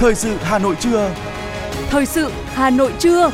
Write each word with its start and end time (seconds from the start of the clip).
Thời 0.00 0.14
sự 0.14 0.36
Hà 0.40 0.58
Nội 0.58 0.76
trưa. 0.80 1.14
Thời 1.90 2.06
sự 2.06 2.30
Hà 2.46 2.70
Nội 2.70 2.92
trưa. 2.98 3.30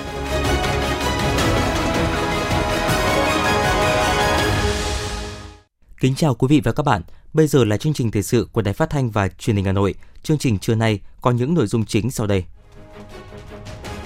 Kính 6.00 6.14
chào 6.14 6.34
quý 6.34 6.46
vị 6.50 6.60
và 6.64 6.72
các 6.72 6.82
bạn. 6.82 7.02
Bây 7.32 7.46
giờ 7.46 7.64
là 7.64 7.76
chương 7.76 7.92
trình 7.92 8.10
thời 8.10 8.22
sự 8.22 8.48
của 8.52 8.62
Đài 8.62 8.74
Phát 8.74 8.90
thanh 8.90 9.10
và 9.10 9.28
Truyền 9.28 9.56
hình 9.56 9.64
Hà 9.64 9.72
Nội. 9.72 9.94
Chương 10.22 10.38
trình 10.38 10.58
trưa 10.58 10.74
nay 10.74 11.00
có 11.20 11.30
những 11.30 11.54
nội 11.54 11.66
dung 11.66 11.84
chính 11.84 12.10
sau 12.10 12.26
đây. 12.26 12.44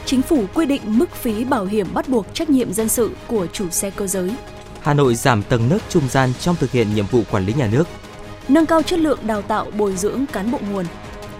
Chính 0.05 0.23
phủ 0.23 0.45
quy 0.55 0.67
định 0.67 0.83
mức 0.85 1.11
phí 1.11 1.45
bảo 1.45 1.65
hiểm 1.65 1.87
bắt 1.95 2.09
buộc 2.09 2.27
trách 2.35 2.51
nhiệm 2.51 2.73
dân 2.73 2.89
sự 2.89 3.11
của 3.27 3.47
chủ 3.47 3.71
xe 3.71 3.91
cơ 3.91 4.07
giới. 4.07 4.31
Hà 4.81 4.95
Nội 4.95 5.15
giảm 5.15 5.43
tầng 5.43 5.69
nấc 5.69 5.83
trung 5.89 6.09
gian 6.09 6.33
trong 6.41 6.57
thực 6.57 6.71
hiện 6.71 6.95
nhiệm 6.95 7.07
vụ 7.07 7.23
quản 7.31 7.47
lý 7.47 7.53
nhà 7.53 7.69
nước. 7.73 7.85
Nâng 8.49 8.67
cao 8.67 8.83
chất 8.83 8.99
lượng 8.99 9.19
đào 9.27 9.43
tạo 9.43 9.71
bồi 9.71 9.97
dưỡng 9.97 10.25
cán 10.33 10.51
bộ 10.51 10.59
nguồn. 10.71 10.85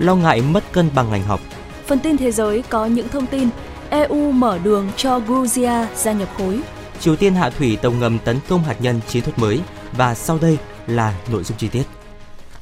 Lo 0.01 0.17
ngại 0.17 0.43
mất 0.43 0.73
cân 0.73 0.91
bằng 0.95 1.11
ngành 1.11 1.23
học. 1.23 1.41
Phần 1.87 1.99
tin 1.99 2.17
thế 2.17 2.33
giới 2.33 2.63
có 2.69 2.87
những 2.87 3.09
thông 3.09 3.27
tin 3.27 3.49
EU 3.91 4.33
mở 4.33 4.59
đường 4.65 4.89
cho 4.97 5.21
Georgia 5.29 5.89
gia 5.97 6.13
nhập 6.13 6.29
khối. 6.39 6.61
Triều 7.01 7.17
Tiên 7.17 7.35
hạ 7.35 7.51
thủy 7.51 7.79
tàu 7.83 7.93
ngầm 7.93 8.19
tấn 8.25 8.37
công 8.49 8.63
hạt 8.63 8.77
nhân 8.81 9.01
chiến 9.09 9.23
thuật 9.23 9.39
mới 9.39 9.61
và 9.93 10.15
sau 10.15 10.39
đây 10.43 10.59
là 10.87 11.15
nội 11.33 11.45
dung 11.45 11.59
chi 11.59 11.69
tiết. 11.69 11.83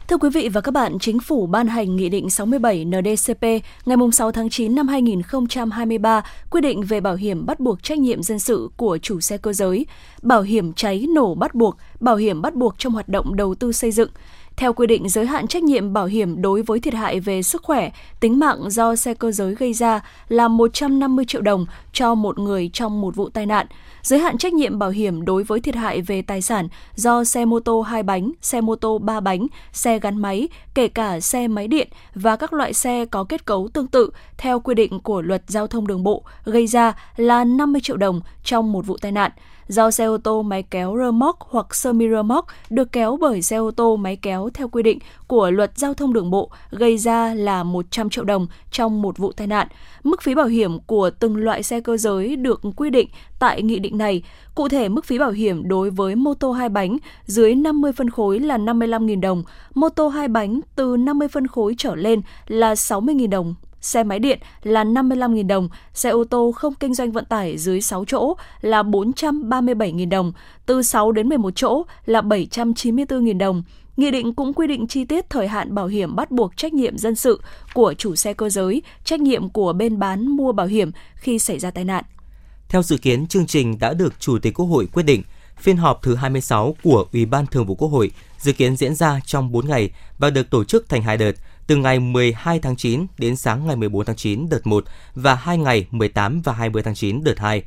Thưa 0.09 0.17
quý 0.17 0.31
vị 0.35 0.49
và 0.49 0.61
các 0.61 0.73
bạn, 0.73 0.99
Chính 0.99 1.21
phủ 1.21 1.47
ban 1.47 1.67
hành 1.67 1.97
Nghị 1.97 2.09
định 2.09 2.31
67 2.31 2.85
NDCP 2.85 3.43
ngày 3.87 3.97
6 4.13 4.33
tháng 4.33 4.51
9 4.51 4.75
năm 4.75 4.89
2023 4.89 6.23
quy 6.51 6.61
định 6.61 6.83
về 6.83 7.01
bảo 7.01 7.15
hiểm 7.15 7.47
bắt 7.47 7.61
buộc 7.61 7.83
trách 7.83 7.99
nhiệm 7.99 8.23
dân 8.23 8.39
sự 8.39 8.71
của 8.77 8.99
chủ 9.03 9.21
xe 9.21 9.37
cơ 9.37 9.53
giới, 9.53 9.87
bảo 10.23 10.43
hiểm 10.43 10.73
cháy 10.73 11.07
nổ 11.15 11.35
bắt 11.35 11.55
buộc, 11.55 11.77
bảo 12.01 12.17
hiểm 12.17 12.43
bắt 12.43 12.55
buộc 12.55 12.75
trong 12.79 12.93
hoạt 12.93 13.09
động 13.09 13.37
đầu 13.37 13.55
tư 13.55 13.73
xây 13.73 13.91
dựng. 13.91 14.11
Theo 14.59 14.73
quy 14.73 14.87
định, 14.87 15.09
giới 15.09 15.27
hạn 15.27 15.47
trách 15.47 15.63
nhiệm 15.63 15.93
bảo 15.93 16.07
hiểm 16.07 16.43
đối 16.43 16.63
với 16.63 16.81
thiệt 16.81 16.95
hại 16.95 17.21
về 17.21 17.43
sức 17.43 17.63
khỏe, 17.63 17.91
tính 18.21 18.39
mạng 18.39 18.71
do 18.71 18.97
xe 18.97 19.15
cơ 19.15 19.33
giới 19.33 19.55
gây 19.55 19.73
ra 19.73 20.01
là 20.29 20.49
150 20.49 21.25
triệu 21.25 21.43
đồng 21.43 21.67
cho 21.93 22.15
một 22.15 22.39
người 22.39 22.71
trong 22.73 23.01
một 23.01 23.17
vụ 23.17 23.29
tai 23.29 23.47
nạn. 23.47 23.67
Giới 24.03 24.19
hạn 24.19 24.39
trách 24.39 24.53
nhiệm 24.53 24.79
bảo 24.79 24.91
hiểm 24.91 25.25
đối 25.25 25.43
với 25.43 25.61
thiệt 25.61 25.75
hại 25.75 26.01
về 26.01 26.23
tài 26.23 26.43
sản 26.43 26.69
do 26.95 27.25
xe 27.25 27.45
mô 27.45 27.61
tô 27.61 27.81
hai 27.81 28.03
bánh, 28.03 28.33
xe 28.41 28.61
mô 28.61 28.77
tô 28.77 28.99
ba 28.99 29.21
bánh, 29.21 29.47
xe 29.73 29.99
gắn 29.99 30.19
máy, 30.19 30.49
kể 30.75 30.89
cả 30.89 31.21
xe 31.21 31.49
máy 31.49 31.69
điện 31.69 31.89
và 32.15 32.37
các 32.37 32.53
loại 32.53 32.75
xe 32.75 33.05
có 33.05 33.25
kết 33.25 33.45
cấu 33.45 33.69
tương 33.73 33.87
tự 33.87 34.11
theo 34.39 34.61
quy 34.61 34.75
định 34.75 35.01
của 35.01 35.23
luật 35.23 35.43
giao 35.47 35.67
thông 35.67 35.87
đường 35.87 36.05
bộ 36.05 36.25
gây 36.45 36.67
ra 36.67 36.97
là 37.17 37.45
50 37.45 37.81
triệu 37.81 37.97
đồng 37.97 38.21
trong 38.45 38.73
một 38.73 38.87
vụ 38.87 38.97
tai 38.97 39.13
nạn 39.13 39.31
do 39.69 39.91
xe 39.91 40.05
ô 40.05 40.19
tô 40.19 40.43
máy 40.43 40.63
kéo 40.63 40.97
rơ 40.99 41.11
móc 41.11 41.37
hoặc 41.41 41.75
sơ 41.75 41.93
mi 41.93 42.09
rơ 42.11 42.23
móc 42.23 42.47
được 42.71 42.93
kéo 42.93 43.19
bởi 43.21 43.43
xe 43.43 43.57
ô 43.57 43.71
tô 43.71 43.97
máy 43.97 44.17
kéo 44.17 44.51
theo 44.55 44.69
quy 44.69 44.83
định 44.83 44.99
của 45.27 45.51
luật 45.51 45.79
giao 45.79 45.95
thông 45.95 46.13
đường 46.13 46.31
bộ 46.31 46.51
gây 46.71 46.99
ra 46.99 47.35
là 47.35 47.63
100 47.63 48.11
triệu 48.11 48.25
đồng 48.25 48.47
trong 48.71 49.03
một 49.03 49.19
vụ 49.19 49.33
tai 49.33 49.47
nạn. 49.47 49.69
Mức 50.05 50.23
phí 50.23 50.35
bảo 50.35 50.47
hiểm 50.47 50.79
của 50.81 51.11
từng 51.11 51.37
loại 51.37 51.63
xe 51.63 51.81
cơ 51.81 51.97
giới 51.97 52.37
được 52.37 52.61
quy 52.77 52.91
định 52.91 53.09
tại 53.39 53.63
nghị 53.63 53.79
định 53.79 53.99
này. 53.99 54.23
Cụ 54.55 54.69
thể, 54.69 54.89
mức 54.89 55.05
phí 55.05 55.19
bảo 55.19 55.31
hiểm 55.31 55.69
đối 55.69 55.91
với 55.91 56.15
mô 56.15 56.35
tô 56.35 56.53
hai 56.53 56.69
bánh 56.69 56.99
dưới 57.27 57.55
50 57.55 57.93
phân 57.93 58.11
khối 58.11 58.41
là 58.41 58.59
55.000 58.59 59.21
đồng, 59.21 59.43
mô 59.75 59.89
tô 59.89 60.09
hai 60.09 60.29
bánh 60.29 60.61
từ 60.77 60.97
50 60.97 61.29
phân 61.29 61.47
khối 61.47 61.75
trở 61.79 61.95
lên 61.95 62.21
là 62.47 62.75
60.000 62.75 63.29
đồng 63.29 63.55
xe 63.81 64.03
máy 64.03 64.19
điện 64.19 64.39
là 64.63 64.85
55.000 64.85 65.47
đồng, 65.47 65.69
xe 65.95 66.11
ô 66.11 66.25
tô 66.25 66.53
không 66.53 66.75
kinh 66.75 66.95
doanh 66.95 67.13
vận 67.13 67.25
tải 67.25 67.59
dưới 67.59 67.81
6 67.81 68.05
chỗ 68.05 68.35
là 68.61 68.83
437.000 68.83 70.09
đồng, 70.09 70.33
từ 70.67 70.83
6 70.83 71.13
đến 71.13 71.29
11 71.29 71.51
chỗ 71.57 71.83
là 72.07 72.21
794.000 72.21 73.39
đồng. 73.39 73.63
Nghị 73.97 74.11
định 74.11 74.35
cũng 74.35 74.55
quy 74.55 74.67
định 74.67 74.87
chi 74.87 75.05
tiết 75.05 75.31
thời 75.31 75.49
hạn 75.49 75.75
bảo 75.75 75.87
hiểm 75.87 76.17
bắt 76.17 76.31
buộc 76.31 76.57
trách 76.57 76.75
nhiệm 76.75 76.99
dân 76.99 77.15
sự 77.15 77.41
của 77.75 77.95
chủ 77.99 78.15
xe 78.15 78.33
cơ 78.33 78.49
giới, 78.49 78.83
trách 79.05 79.21
nhiệm 79.21 79.49
của 79.49 79.73
bên 79.73 79.99
bán 79.99 80.29
mua 80.29 80.53
bảo 80.53 80.67
hiểm 80.67 80.91
khi 81.15 81.39
xảy 81.39 81.59
ra 81.59 81.71
tai 81.71 81.85
nạn. 81.85 82.05
Theo 82.69 82.83
dự 82.83 82.97
kiến, 82.97 83.27
chương 83.27 83.47
trình 83.47 83.79
đã 83.79 83.95
được 83.95 84.21
Chủ 84.21 84.39
tịch 84.39 84.55
Quốc 84.55 84.67
hội 84.67 84.89
quyết 84.93 85.03
định. 85.03 85.23
Phiên 85.61 85.77
họp 85.77 86.03
thứ 86.03 86.15
26 86.15 86.77
của 86.83 87.07
Ủy 87.13 87.27
ban 87.27 87.47
Thường 87.47 87.67
vụ 87.67 87.75
Quốc 87.75 87.89
hội 87.89 88.11
dự 88.39 88.53
kiến 88.53 88.77
diễn 88.77 88.95
ra 88.95 89.21
trong 89.27 89.53
4 89.53 89.69
ngày 89.69 89.91
và 90.19 90.31
được 90.31 90.51
tổ 90.51 90.65
chức 90.65 90.89
thành 90.89 91.03
hai 91.03 91.17
đợt– 91.17 91.33
từ 91.69 91.77
ngày 91.77 92.01
12 92.01 92.59
tháng 92.59 92.77
9 92.77 93.07
đến 93.19 93.37
sáng 93.37 93.67
ngày 93.67 93.77
14 93.77 94.05
tháng 94.05 94.17
9 94.17 94.49
đợt 94.49 94.67
1 94.67 94.85
và 95.15 95.35
2 95.35 95.59
ngày 95.59 95.87
18 95.91 96.41
và 96.43 96.53
20 96.53 96.83
tháng 96.83 96.95
9 96.95 97.25
đợt 97.25 97.39
2. 97.39 97.63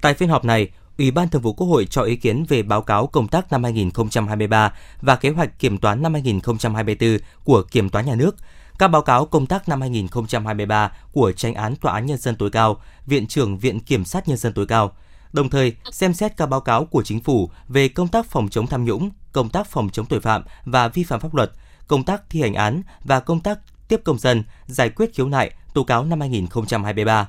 Tại 0.00 0.14
phiên 0.14 0.28
họp 0.28 0.44
này, 0.44 0.68
Ủy 0.98 1.10
ban 1.10 1.28
Thường 1.28 1.42
vụ 1.42 1.52
Quốc 1.52 1.66
hội 1.66 1.86
cho 1.86 2.02
ý 2.02 2.16
kiến 2.16 2.44
về 2.48 2.62
báo 2.62 2.82
cáo 2.82 3.06
công 3.06 3.28
tác 3.28 3.52
năm 3.52 3.62
2023 3.62 4.72
và 5.00 5.16
kế 5.16 5.30
hoạch 5.30 5.58
kiểm 5.58 5.78
toán 5.78 6.02
năm 6.02 6.12
2024 6.12 7.18
của 7.44 7.62
Kiểm 7.62 7.88
toán 7.88 8.06
Nhà 8.06 8.14
nước, 8.14 8.36
các 8.78 8.88
báo 8.88 9.02
cáo 9.02 9.26
công 9.26 9.46
tác 9.46 9.68
năm 9.68 9.80
2023 9.80 10.92
của 11.12 11.32
Tranh 11.32 11.54
án 11.54 11.76
Tòa 11.76 11.92
án 11.92 12.06
Nhân 12.06 12.18
dân 12.18 12.36
tối 12.36 12.50
cao, 12.50 12.76
Viện 13.06 13.26
trưởng 13.26 13.58
Viện 13.58 13.80
Kiểm 13.80 14.04
sát 14.04 14.28
Nhân 14.28 14.36
dân 14.36 14.52
tối 14.52 14.66
cao, 14.66 14.92
đồng 15.32 15.50
thời 15.50 15.76
xem 15.92 16.14
xét 16.14 16.36
các 16.36 16.46
báo 16.46 16.60
cáo 16.60 16.84
của 16.84 17.02
Chính 17.02 17.20
phủ 17.20 17.50
về 17.68 17.88
công 17.88 18.08
tác 18.08 18.26
phòng 18.26 18.48
chống 18.48 18.66
tham 18.66 18.84
nhũng, 18.84 19.10
công 19.32 19.48
tác 19.48 19.66
phòng 19.66 19.90
chống 19.90 20.06
tội 20.06 20.20
phạm 20.20 20.44
và 20.64 20.88
vi 20.88 21.04
phạm 21.04 21.20
pháp 21.20 21.34
luật– 21.34 21.50
công 21.86 22.04
tác 22.04 22.22
thi 22.30 22.42
hành 22.42 22.54
án 22.54 22.82
và 23.04 23.20
công 23.20 23.40
tác 23.40 23.58
tiếp 23.88 24.00
công 24.04 24.18
dân, 24.18 24.42
giải 24.66 24.90
quyết 24.90 25.14
khiếu 25.14 25.28
nại, 25.28 25.50
tố 25.74 25.84
cáo 25.84 26.04
năm 26.04 26.20
2023. 26.20 27.28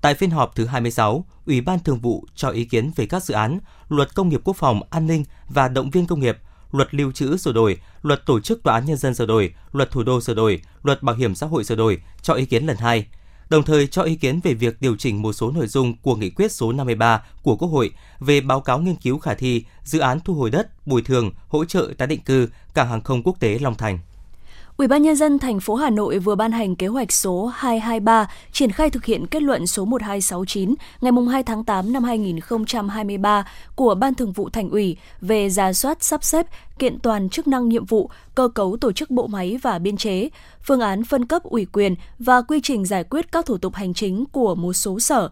Tại 0.00 0.14
phiên 0.14 0.30
họp 0.30 0.54
thứ 0.54 0.66
26, 0.66 1.24
Ủy 1.46 1.60
ban 1.60 1.78
Thường 1.78 2.00
vụ 2.00 2.24
cho 2.34 2.48
ý 2.48 2.64
kiến 2.64 2.90
về 2.96 3.06
các 3.06 3.24
dự 3.24 3.34
án 3.34 3.58
Luật 3.88 4.14
Công 4.14 4.28
nghiệp 4.28 4.40
Quốc 4.44 4.56
phòng, 4.56 4.80
An 4.90 5.06
ninh 5.06 5.24
và 5.48 5.68
Động 5.68 5.90
viên 5.90 6.06
Công 6.06 6.20
nghiệp, 6.20 6.38
Luật 6.72 6.94
Lưu 6.94 7.12
trữ 7.12 7.36
sửa 7.36 7.52
đổi, 7.52 7.80
Luật 8.02 8.26
Tổ 8.26 8.40
chức 8.40 8.62
Tòa 8.62 8.74
án 8.74 8.84
Nhân 8.84 8.96
dân 8.96 9.14
sửa 9.14 9.26
đổi, 9.26 9.54
Luật 9.72 9.90
Thủ 9.90 10.02
đô 10.02 10.20
sửa 10.20 10.34
đổi, 10.34 10.62
Luật 10.82 11.02
Bảo 11.02 11.16
hiểm 11.16 11.34
xã 11.34 11.46
hội 11.46 11.64
sửa 11.64 11.74
đổi 11.74 12.02
cho 12.22 12.34
ý 12.34 12.46
kiến 12.46 12.66
lần 12.66 12.76
hai 12.76 13.06
đồng 13.48 13.62
thời 13.62 13.86
cho 13.86 14.02
ý 14.02 14.14
kiến 14.14 14.40
về 14.42 14.54
việc 14.54 14.80
điều 14.80 14.96
chỉnh 14.96 15.22
một 15.22 15.32
số 15.32 15.50
nội 15.50 15.66
dung 15.66 15.96
của 15.96 16.16
nghị 16.16 16.30
quyết 16.30 16.52
số 16.52 16.72
53 16.72 17.22
của 17.42 17.56
Quốc 17.56 17.68
hội 17.68 17.90
về 18.20 18.40
báo 18.40 18.60
cáo 18.60 18.78
nghiên 18.78 18.96
cứu 18.96 19.18
khả 19.18 19.34
thi 19.34 19.64
dự 19.84 19.98
án 19.98 20.20
thu 20.20 20.34
hồi 20.34 20.50
đất, 20.50 20.86
bồi 20.86 21.02
thường, 21.02 21.30
hỗ 21.48 21.64
trợ 21.64 21.92
tái 21.98 22.08
định 22.08 22.20
cư 22.20 22.48
cảng 22.74 22.88
hàng 22.88 23.02
không 23.02 23.22
quốc 23.22 23.40
tế 23.40 23.58
Long 23.58 23.74
Thành. 23.74 23.98
Ủy 24.76 24.88
ban 24.88 25.02
nhân 25.02 25.16
dân 25.16 25.38
thành 25.38 25.60
phố 25.60 25.74
Hà 25.74 25.90
Nội 25.90 26.18
vừa 26.18 26.34
ban 26.34 26.52
hành 26.52 26.76
kế 26.76 26.86
hoạch 26.86 27.12
số 27.12 27.46
223 27.46 28.30
triển 28.52 28.70
khai 28.70 28.90
thực 28.90 29.04
hiện 29.04 29.26
kết 29.26 29.42
luận 29.42 29.66
số 29.66 29.84
1269 29.84 30.74
ngày 31.00 31.12
2 31.30 31.42
tháng 31.42 31.64
8 31.64 31.92
năm 31.92 32.04
2023 32.04 33.48
của 33.74 33.94
Ban 33.94 34.14
Thường 34.14 34.32
vụ 34.32 34.48
Thành 34.48 34.70
ủy 34.70 34.96
về 35.20 35.50
giả 35.50 35.72
soát 35.72 36.02
sắp 36.02 36.24
xếp 36.24 36.46
kiện 36.78 36.98
toàn 36.98 37.28
chức 37.28 37.48
năng 37.48 37.68
nhiệm 37.68 37.84
vụ, 37.84 38.10
cơ 38.34 38.48
cấu 38.48 38.76
tổ 38.76 38.92
chức 38.92 39.10
bộ 39.10 39.26
máy 39.26 39.58
và 39.62 39.78
biên 39.78 39.96
chế, 39.96 40.28
phương 40.62 40.80
án 40.80 41.04
phân 41.04 41.26
cấp 41.26 41.42
ủy 41.42 41.66
quyền 41.72 41.94
và 42.18 42.42
quy 42.42 42.60
trình 42.62 42.84
giải 42.84 43.04
quyết 43.04 43.32
các 43.32 43.46
thủ 43.46 43.58
tục 43.58 43.74
hành 43.74 43.94
chính 43.94 44.24
của 44.32 44.54
một 44.54 44.72
số 44.72 45.00
sở, 45.00 45.30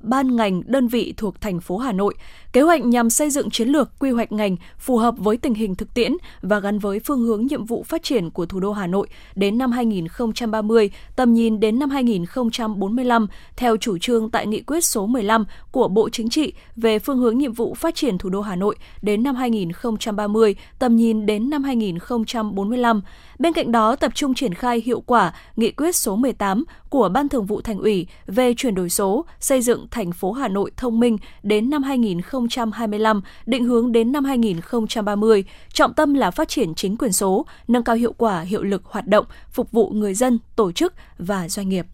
ban 0.00 0.36
ngành, 0.36 0.62
đơn 0.66 0.88
vị 0.88 1.14
thuộc 1.16 1.40
thành 1.40 1.60
phố 1.60 1.78
Hà 1.78 1.92
Nội. 1.92 2.14
Kế 2.52 2.60
hoạch 2.60 2.84
nhằm 2.84 3.10
xây 3.10 3.30
dựng 3.30 3.50
chiến 3.50 3.68
lược 3.68 3.90
quy 3.98 4.10
hoạch 4.10 4.32
ngành 4.32 4.56
phù 4.78 4.96
hợp 4.96 5.14
với 5.18 5.36
tình 5.36 5.54
hình 5.54 5.74
thực 5.74 5.94
tiễn 5.94 6.12
và 6.42 6.60
gắn 6.60 6.78
với 6.78 7.00
phương 7.00 7.22
hướng 7.22 7.46
nhiệm 7.46 7.64
vụ 7.64 7.82
phát 7.82 8.02
triển 8.02 8.30
của 8.30 8.46
thủ 8.46 8.60
đô 8.60 8.72
Hà 8.72 8.86
Nội 8.86 9.08
đến 9.34 9.58
năm 9.58 9.72
2030, 9.72 10.90
tầm 11.16 11.34
nhìn 11.34 11.60
đến 11.60 11.78
năm 11.78 11.90
2045 11.90 13.26
theo 13.56 13.76
chủ 13.76 13.98
trương 13.98 14.30
tại 14.30 14.46
nghị 14.46 14.60
quyết 14.60 14.84
số 14.84 15.06
15 15.06 15.44
của 15.70 15.88
Bộ 15.88 16.08
Chính 16.08 16.28
trị 16.28 16.52
về 16.76 16.98
phương 16.98 17.18
hướng 17.18 17.38
nhiệm 17.38 17.52
vụ 17.52 17.74
phát 17.74 17.94
triển 17.94 18.18
thủ 18.18 18.28
đô 18.28 18.40
Hà 18.40 18.56
Nội 18.56 18.76
đến 19.02 19.22
năm 19.22 19.34
2030, 19.34 20.56
tầm 20.78 20.96
nhìn 20.96 21.26
đến 21.26 21.50
năm 21.50 21.64
2045. 21.64 23.00
Bên 23.38 23.52
cạnh 23.52 23.72
đó, 23.72 23.96
tập 23.96 24.12
trung 24.14 24.34
triển 24.34 24.54
khai 24.54 24.82
hiệu 24.86 25.00
quả 25.00 25.34
nghị 25.56 25.70
quyết 25.70 25.96
số 25.96 26.16
18 26.16 26.64
của 26.90 27.08
Ban 27.08 27.28
Thường 27.28 27.46
vụ 27.46 27.60
Thành 27.60 27.78
ủy 27.78 28.06
về 28.26 28.54
chuyển 28.54 28.74
đổi 28.74 28.90
số, 28.90 29.24
xây 29.40 29.62
dựng 29.62 29.86
thành 29.90 30.12
phố 30.12 30.32
Hà 30.32 30.48
Nội 30.48 30.70
thông 30.76 31.00
minh 31.00 31.16
đến 31.42 31.70
năm 31.70 31.82
2025, 32.50 33.20
định 33.46 33.64
hướng 33.64 33.92
đến 33.92 34.12
năm 34.12 34.24
2030, 34.24 35.44
trọng 35.72 35.94
tâm 35.94 36.14
là 36.14 36.30
phát 36.30 36.48
triển 36.48 36.74
chính 36.74 36.96
quyền 36.96 37.12
số, 37.12 37.46
nâng 37.68 37.84
cao 37.84 37.96
hiệu 37.96 38.14
quả 38.18 38.40
hiệu 38.40 38.62
lực 38.62 38.82
hoạt 38.84 39.06
động, 39.06 39.26
phục 39.50 39.72
vụ 39.72 39.90
người 39.90 40.14
dân, 40.14 40.38
tổ 40.56 40.72
chức 40.72 40.94
và 41.18 41.48
doanh 41.48 41.68
nghiệp. 41.68 41.86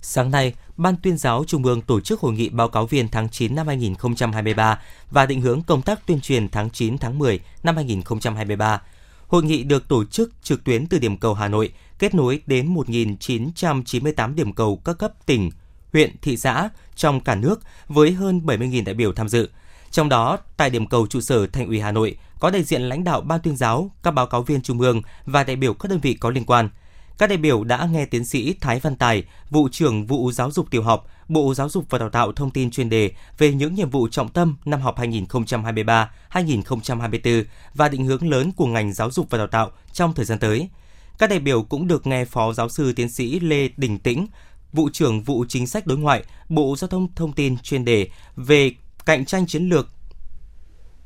Sáng 0.00 0.30
nay, 0.30 0.54
Ban 0.76 0.96
tuyên 1.02 1.16
giáo 1.16 1.44
Trung 1.46 1.64
ương 1.64 1.82
tổ 1.82 2.00
chức 2.00 2.20
hội 2.20 2.32
nghị 2.32 2.48
báo 2.48 2.68
cáo 2.68 2.86
viên 2.86 3.08
tháng 3.08 3.28
9 3.28 3.54
năm 3.54 3.66
2023 3.66 4.80
và 5.10 5.26
định 5.26 5.40
hướng 5.40 5.62
công 5.62 5.82
tác 5.82 6.06
tuyên 6.06 6.20
truyền 6.20 6.48
tháng 6.48 6.70
9 6.70 6.98
tháng 6.98 7.18
10 7.18 7.40
năm 7.62 7.76
2023. 7.76 8.82
Hội 9.28 9.42
nghị 9.42 9.62
được 9.62 9.88
tổ 9.88 10.04
chức 10.04 10.32
trực 10.42 10.64
tuyến 10.64 10.86
từ 10.86 10.98
điểm 10.98 11.16
cầu 11.16 11.34
Hà 11.34 11.48
Nội, 11.48 11.72
kết 11.98 12.14
nối 12.14 12.42
đến 12.46 12.74
1.998 12.74 14.34
điểm 14.34 14.52
cầu 14.52 14.80
các 14.84 14.98
cấp 14.98 15.12
tỉnh, 15.26 15.50
huyện, 15.92 16.10
thị 16.22 16.36
xã 16.36 16.68
trong 16.96 17.20
cả 17.20 17.34
nước 17.34 17.60
với 17.88 18.12
hơn 18.12 18.40
70.000 18.44 18.84
đại 18.84 18.94
biểu 18.94 19.12
tham 19.12 19.28
dự. 19.28 19.48
Trong 19.94 20.08
đó, 20.08 20.38
tại 20.56 20.70
điểm 20.70 20.86
cầu 20.86 21.06
trụ 21.06 21.20
sở 21.20 21.46
Thành 21.46 21.66
ủy 21.66 21.80
Hà 21.80 21.92
Nội 21.92 22.16
có 22.40 22.50
đại 22.50 22.62
diện 22.62 22.82
lãnh 22.82 23.04
đạo 23.04 23.20
Ban 23.20 23.40
tuyên 23.40 23.56
giáo, 23.56 23.90
các 24.02 24.10
báo 24.10 24.26
cáo 24.26 24.42
viên 24.42 24.62
trung 24.62 24.80
ương 24.80 25.02
và 25.26 25.44
đại 25.44 25.56
biểu 25.56 25.74
các 25.74 25.90
đơn 25.90 25.98
vị 26.02 26.14
có 26.14 26.30
liên 26.30 26.44
quan. 26.44 26.68
Các 27.18 27.28
đại 27.28 27.36
biểu 27.36 27.64
đã 27.64 27.88
nghe 27.92 28.06
tiến 28.06 28.24
sĩ 28.24 28.54
Thái 28.60 28.80
Văn 28.80 28.96
Tài, 28.96 29.24
vụ 29.50 29.68
trưởng 29.72 30.06
vụ 30.06 30.32
giáo 30.32 30.50
dục 30.50 30.70
tiểu 30.70 30.82
học, 30.82 31.06
Bộ 31.28 31.54
Giáo 31.54 31.68
dục 31.68 31.84
và 31.90 31.98
Đào 31.98 32.10
tạo 32.10 32.32
thông 32.32 32.50
tin 32.50 32.70
chuyên 32.70 32.88
đề 32.88 33.12
về 33.38 33.52
những 33.52 33.74
nhiệm 33.74 33.90
vụ 33.90 34.08
trọng 34.08 34.28
tâm 34.28 34.56
năm 34.64 34.80
học 34.80 34.98
2023-2024 34.98 37.44
và 37.74 37.88
định 37.88 38.04
hướng 38.04 38.30
lớn 38.30 38.52
của 38.52 38.66
ngành 38.66 38.92
giáo 38.92 39.10
dục 39.10 39.26
và 39.30 39.38
đào 39.38 39.46
tạo 39.46 39.70
trong 39.92 40.14
thời 40.14 40.24
gian 40.24 40.38
tới. 40.38 40.68
Các 41.18 41.30
đại 41.30 41.38
biểu 41.38 41.62
cũng 41.62 41.88
được 41.88 42.06
nghe 42.06 42.24
Phó 42.24 42.52
Giáo 42.52 42.68
sư 42.68 42.92
Tiến 42.92 43.08
sĩ 43.08 43.40
Lê 43.40 43.68
Đình 43.76 43.98
Tĩnh, 43.98 44.26
vụ 44.72 44.88
trưởng 44.92 45.22
vụ 45.22 45.44
chính 45.48 45.66
sách 45.66 45.86
đối 45.86 45.98
ngoại, 45.98 46.24
Bộ 46.48 46.76
Giao 46.78 46.88
thông 46.88 47.14
Thông 47.14 47.32
tin 47.32 47.58
chuyên 47.58 47.84
đề 47.84 48.08
về 48.36 48.72
cạnh 49.06 49.24
tranh 49.24 49.46
chiến 49.46 49.68
lược 49.68 49.88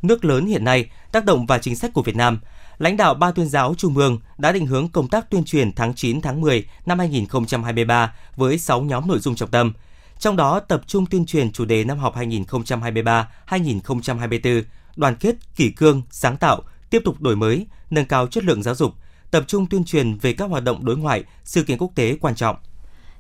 nước 0.03 0.25
lớn 0.25 0.47
hiện 0.47 0.65
nay, 0.65 0.91
tác 1.13 1.25
động 1.25 1.47
và 1.47 1.59
chính 1.59 1.77
sách 1.77 1.93
của 1.95 2.03
Việt 2.03 2.17
Nam. 2.17 2.41
Lãnh 2.79 2.97
đạo 2.97 3.15
ba 3.15 3.31
tuyên 3.31 3.49
giáo 3.49 3.75
Trung 3.79 3.97
ương 3.97 4.19
đã 4.39 4.53
định 4.53 4.67
hướng 4.67 4.89
công 4.89 5.09
tác 5.09 5.31
tuyên 5.31 5.45
truyền 5.45 5.73
tháng 5.73 5.95
9 5.95 6.21
tháng 6.21 6.41
10 6.41 6.67
năm 6.87 6.99
2023 6.99 8.15
với 8.37 8.59
6 8.59 8.81
nhóm 8.81 9.09
nội 9.09 9.19
dung 9.19 9.35
trọng 9.35 9.51
tâm. 9.51 9.73
Trong 10.19 10.37
đó 10.37 10.61
tập 10.61 10.83
trung 10.87 11.07
tuyên 11.07 11.27
truyền 11.27 11.53
chủ 11.53 11.65
đề 11.65 11.85
năm 11.85 11.99
học 11.99 12.17
2023-2024, 12.17 14.63
đoàn 14.97 15.17
kết, 15.17 15.37
kỷ 15.57 15.71
cương, 15.71 16.03
sáng 16.11 16.37
tạo, 16.37 16.63
tiếp 16.91 17.03
tục 17.05 17.21
đổi 17.21 17.37
mới, 17.37 17.67
nâng 17.91 18.07
cao 18.07 18.27
chất 18.27 18.45
lượng 18.45 18.63
giáo 18.63 18.75
dục, 18.75 18.93
tập 19.31 19.45
trung 19.47 19.67
tuyên 19.67 19.85
truyền 19.85 20.19
về 20.19 20.33
các 20.33 20.51
hoạt 20.51 20.65
động 20.65 20.85
đối 20.85 20.97
ngoại, 20.97 21.25
sự 21.45 21.63
kiện 21.63 21.79
quốc 21.79 21.93
tế 21.95 22.17
quan 22.21 22.35
trọng. 22.35 22.57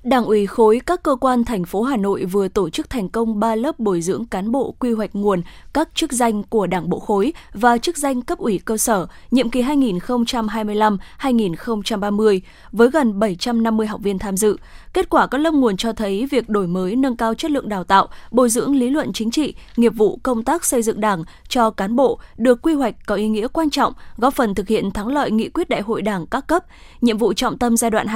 Đảng 0.02 0.24
ủy 0.24 0.46
khối 0.46 0.80
các 0.86 1.02
cơ 1.02 1.16
quan 1.16 1.44
thành 1.44 1.64
phố 1.64 1.82
Hà 1.82 1.96
Nội 1.96 2.24
vừa 2.24 2.48
tổ 2.48 2.70
chức 2.70 2.90
thành 2.90 3.08
công 3.08 3.40
3 3.40 3.54
lớp 3.54 3.78
bồi 3.78 4.00
dưỡng 4.00 4.24
cán 4.24 4.52
bộ 4.52 4.74
quy 4.78 4.92
hoạch 4.92 5.10
nguồn 5.12 5.42
các 5.72 5.88
chức 5.94 6.12
danh 6.12 6.42
của 6.42 6.66
Đảng 6.66 6.90
bộ 6.90 6.98
khối 6.98 7.32
và 7.52 7.78
chức 7.78 7.96
danh 7.96 8.22
cấp 8.22 8.38
ủy 8.38 8.60
cơ 8.64 8.76
sở 8.76 9.06
nhiệm 9.30 9.50
kỳ 9.50 9.62
2025-2030 9.62 12.40
với 12.72 12.90
gần 12.90 13.18
750 13.18 13.86
học 13.86 14.00
viên 14.02 14.18
tham 14.18 14.36
dự. 14.36 14.56
Kết 14.92 15.10
quả 15.10 15.26
các 15.26 15.38
lớp 15.38 15.54
nguồn 15.54 15.76
cho 15.76 15.92
thấy 15.92 16.26
việc 16.30 16.48
đổi 16.48 16.66
mới 16.66 16.96
nâng 16.96 17.16
cao 17.16 17.34
chất 17.34 17.50
lượng 17.50 17.68
đào 17.68 17.84
tạo, 17.84 18.08
bồi 18.30 18.48
dưỡng 18.48 18.76
lý 18.76 18.90
luận 18.90 19.12
chính 19.12 19.30
trị, 19.30 19.54
nghiệp 19.76 19.92
vụ 19.96 20.18
công 20.22 20.44
tác 20.44 20.64
xây 20.64 20.82
dựng 20.82 21.00
Đảng 21.00 21.24
cho 21.48 21.70
cán 21.70 21.96
bộ 21.96 22.18
được 22.36 22.62
quy 22.62 22.74
hoạch 22.74 22.94
có 23.06 23.14
ý 23.14 23.28
nghĩa 23.28 23.48
quan 23.48 23.70
trọng, 23.70 23.92
góp 24.16 24.34
phần 24.34 24.54
thực 24.54 24.68
hiện 24.68 24.90
thắng 24.90 25.08
lợi 25.08 25.30
nghị 25.30 25.48
quyết 25.48 25.68
Đại 25.68 25.80
hội 25.80 26.02
Đảng 26.02 26.26
các 26.26 26.46
cấp. 26.46 26.64
Nhiệm 27.00 27.18
vụ 27.18 27.32
trọng 27.32 27.58
tâm 27.58 27.76
giai 27.76 27.90
đoạn 27.90 28.06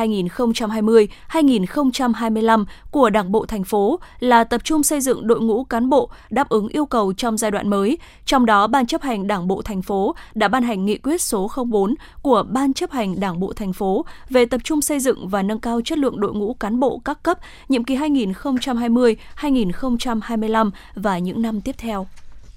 2025 1.90 2.64
của 2.90 3.11
Đảng 3.11 3.32
bộ 3.32 3.46
thành 3.46 3.64
phố 3.64 4.00
là 4.20 4.44
tập 4.44 4.61
trung 4.64 4.82
xây 4.82 5.00
dựng 5.00 5.26
đội 5.26 5.40
ngũ 5.40 5.64
cán 5.64 5.90
bộ 5.90 6.11
đáp 6.31 6.49
ứng 6.49 6.69
yêu 6.69 6.87
cầu 6.87 7.12
trong 7.12 7.38
giai 7.38 7.50
đoạn 7.50 7.69
mới. 7.69 7.99
Trong 8.26 8.46
đó, 8.46 8.67
Ban 8.67 8.87
chấp 8.87 9.02
hành 9.02 9.26
Đảng 9.26 9.49
bộ 9.49 9.62
thành 9.62 9.82
phố 9.82 10.14
đã 10.34 10.49
ban 10.49 10.62
hành 10.62 10.84
nghị 10.84 10.99
quyết 10.99 11.23
số 11.23 11.50
04 11.67 11.94
của 12.23 12.44
Ban 12.49 12.73
chấp 12.73 12.90
hành 12.90 13.20
Đảng 13.20 13.40
bộ 13.40 13.52
thành 13.52 13.73
phố 13.73 14.05
về 14.31 14.46
tập 14.46 14.61
trung 14.64 14.82
xây 14.82 15.00
dựng 15.00 15.29
và 15.29 15.43
nâng 15.43 15.61
cao 15.61 15.81
chất 15.84 15.99
lượng 15.99 16.20
đội 16.20 16.34
ngũ 16.34 16.55
cán 16.55 16.81
bộ 16.81 17.00
các 17.05 17.23
cấp 17.23 17.38
nhiệm 17.69 17.84
kỳ 17.84 17.96
2020-2025 17.96 20.70
và 20.94 21.19
những 21.19 21.43
năm 21.43 21.61
tiếp 21.61 21.75
theo. 21.79 22.06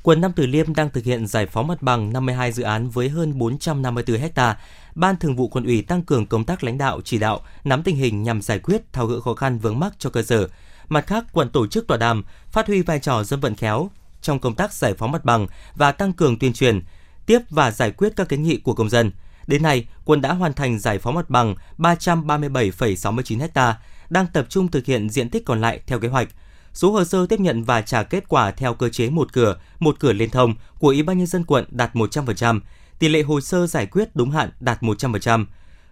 Quận 0.05 0.21
Nam 0.21 0.31
Từ 0.35 0.45
Liêm 0.45 0.75
đang 0.75 0.89
thực 0.89 1.03
hiện 1.03 1.27
giải 1.27 1.45
phóng 1.45 1.67
mặt 1.67 1.81
bằng 1.81 2.13
52 2.13 2.51
dự 2.51 2.63
án 2.63 2.89
với 2.89 3.09
hơn 3.09 3.37
454 3.37 4.17
ha. 4.35 4.57
Ban 4.95 5.17
Thường 5.17 5.35
vụ 5.35 5.47
quân 5.47 5.65
ủy 5.65 5.81
tăng 5.81 6.01
cường 6.01 6.25
công 6.25 6.43
tác 6.43 6.63
lãnh 6.63 6.77
đạo, 6.77 7.01
chỉ 7.03 7.19
đạo, 7.19 7.41
nắm 7.63 7.83
tình 7.83 7.95
hình 7.95 8.23
nhằm 8.23 8.41
giải 8.41 8.59
quyết 8.59 8.93
tháo 8.93 9.05
gỡ 9.05 9.21
khó 9.21 9.33
khăn 9.33 9.59
vướng 9.59 9.79
mắc 9.79 9.93
cho 9.99 10.09
cơ 10.09 10.23
sở. 10.23 10.47
Mặt 10.89 11.07
khác, 11.07 11.25
quận 11.33 11.49
tổ 11.49 11.67
chức 11.67 11.87
tọa 11.87 11.97
đàm, 11.97 12.23
phát 12.51 12.67
huy 12.67 12.81
vai 12.81 12.99
trò 12.99 13.23
dân 13.23 13.39
vận 13.39 13.55
khéo 13.55 13.89
trong 14.21 14.39
công 14.39 14.55
tác 14.55 14.73
giải 14.73 14.93
phóng 14.93 15.11
mặt 15.11 15.25
bằng 15.25 15.47
và 15.75 15.91
tăng 15.91 16.13
cường 16.13 16.39
tuyên 16.39 16.53
truyền, 16.53 16.81
tiếp 17.25 17.39
và 17.49 17.71
giải 17.71 17.91
quyết 17.91 18.13
các 18.15 18.29
kiến 18.29 18.43
nghị 18.43 18.57
của 18.57 18.73
công 18.73 18.89
dân. 18.89 19.11
Đến 19.47 19.63
nay, 19.63 19.87
quận 20.05 20.21
đã 20.21 20.33
hoàn 20.33 20.53
thành 20.53 20.79
giải 20.79 20.99
phóng 20.99 21.15
mặt 21.15 21.29
bằng 21.29 21.55
337,69 21.77 23.47
ha, 23.55 23.79
đang 24.09 24.27
tập 24.33 24.45
trung 24.49 24.67
thực 24.67 24.85
hiện 24.85 25.09
diện 25.09 25.29
tích 25.29 25.45
còn 25.45 25.61
lại 25.61 25.79
theo 25.87 25.99
kế 25.99 26.07
hoạch. 26.07 26.27
Số 26.73 26.91
hồ 26.91 27.03
sơ 27.03 27.25
tiếp 27.25 27.39
nhận 27.39 27.63
và 27.63 27.81
trả 27.81 28.03
kết 28.03 28.29
quả 28.29 28.51
theo 28.51 28.73
cơ 28.73 28.89
chế 28.89 29.09
một 29.09 29.33
cửa, 29.33 29.57
một 29.79 29.99
cửa 29.99 30.13
liên 30.13 30.29
thông 30.29 30.55
của 30.79 30.87
Ủy 30.87 31.03
ban 31.03 31.17
nhân 31.17 31.27
dân 31.27 31.43
quận 31.43 31.65
đạt 31.69 31.95
100%, 31.95 32.59
tỷ 32.99 33.07
lệ 33.07 33.21
hồ 33.21 33.41
sơ 33.41 33.67
giải 33.67 33.85
quyết 33.85 34.15
đúng 34.15 34.31
hạn 34.31 34.49
đạt 34.59 34.81
100%. 34.81 35.45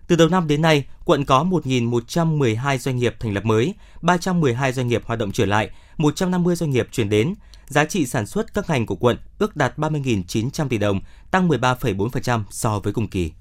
Từ 0.08 0.16
đầu 0.16 0.30
năm 0.30 0.48
đến 0.48 0.62
nay, 0.62 0.86
quận 1.06 1.26
có 1.26 1.44
1.112 1.44 2.78
doanh 2.78 2.98
nghiệp 2.98 3.16
thành 3.20 3.34
lập 3.34 3.46
mới, 3.46 3.74
312 4.02 4.74
doanh 4.74 4.88
nghiệp 4.88 5.02
hoạt 5.06 5.20
động 5.20 5.32
trở 5.32 5.46
lại, 5.46 5.70
150 5.98 6.56
doanh 6.56 6.70
nghiệp 6.70 6.88
chuyển 6.92 7.10
đến. 7.10 7.34
Giá 7.68 7.86
trị 7.86 8.06
sản 8.06 8.26
xuất 8.26 8.54
các 8.54 8.70
ngành 8.70 8.86
của 8.86 8.96
quận 8.96 9.18
ước 9.40 9.56
đạt 9.56 9.78
30.900 9.78 10.68
tỷ 10.68 10.78
đồng, 10.78 11.00
tăng 11.32 11.50
13,4% 11.50 12.44
so 12.50 12.80
với 12.80 12.94
cùng 12.94 13.08
kỳ. 13.08 13.32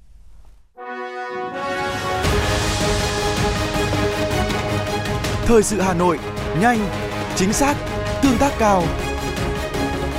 Thời 5.47 5.63
sự 5.63 5.81
Hà 5.81 5.95
Nội, 5.95 6.19
nhanh, 6.61 6.89
chính 7.37 7.53
xác, 7.53 7.77
tương 8.23 8.39
tác 8.39 8.53
cao. 8.59 8.85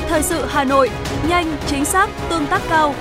Thời 0.07 0.23
sự 0.23 0.45
Hà 0.45 0.63
Nội, 0.63 0.89
nhanh, 1.27 1.57
chính 1.67 1.85
xác, 1.85 2.09
tương 2.29 2.47
tác 2.47 2.61
cao. 2.69 2.95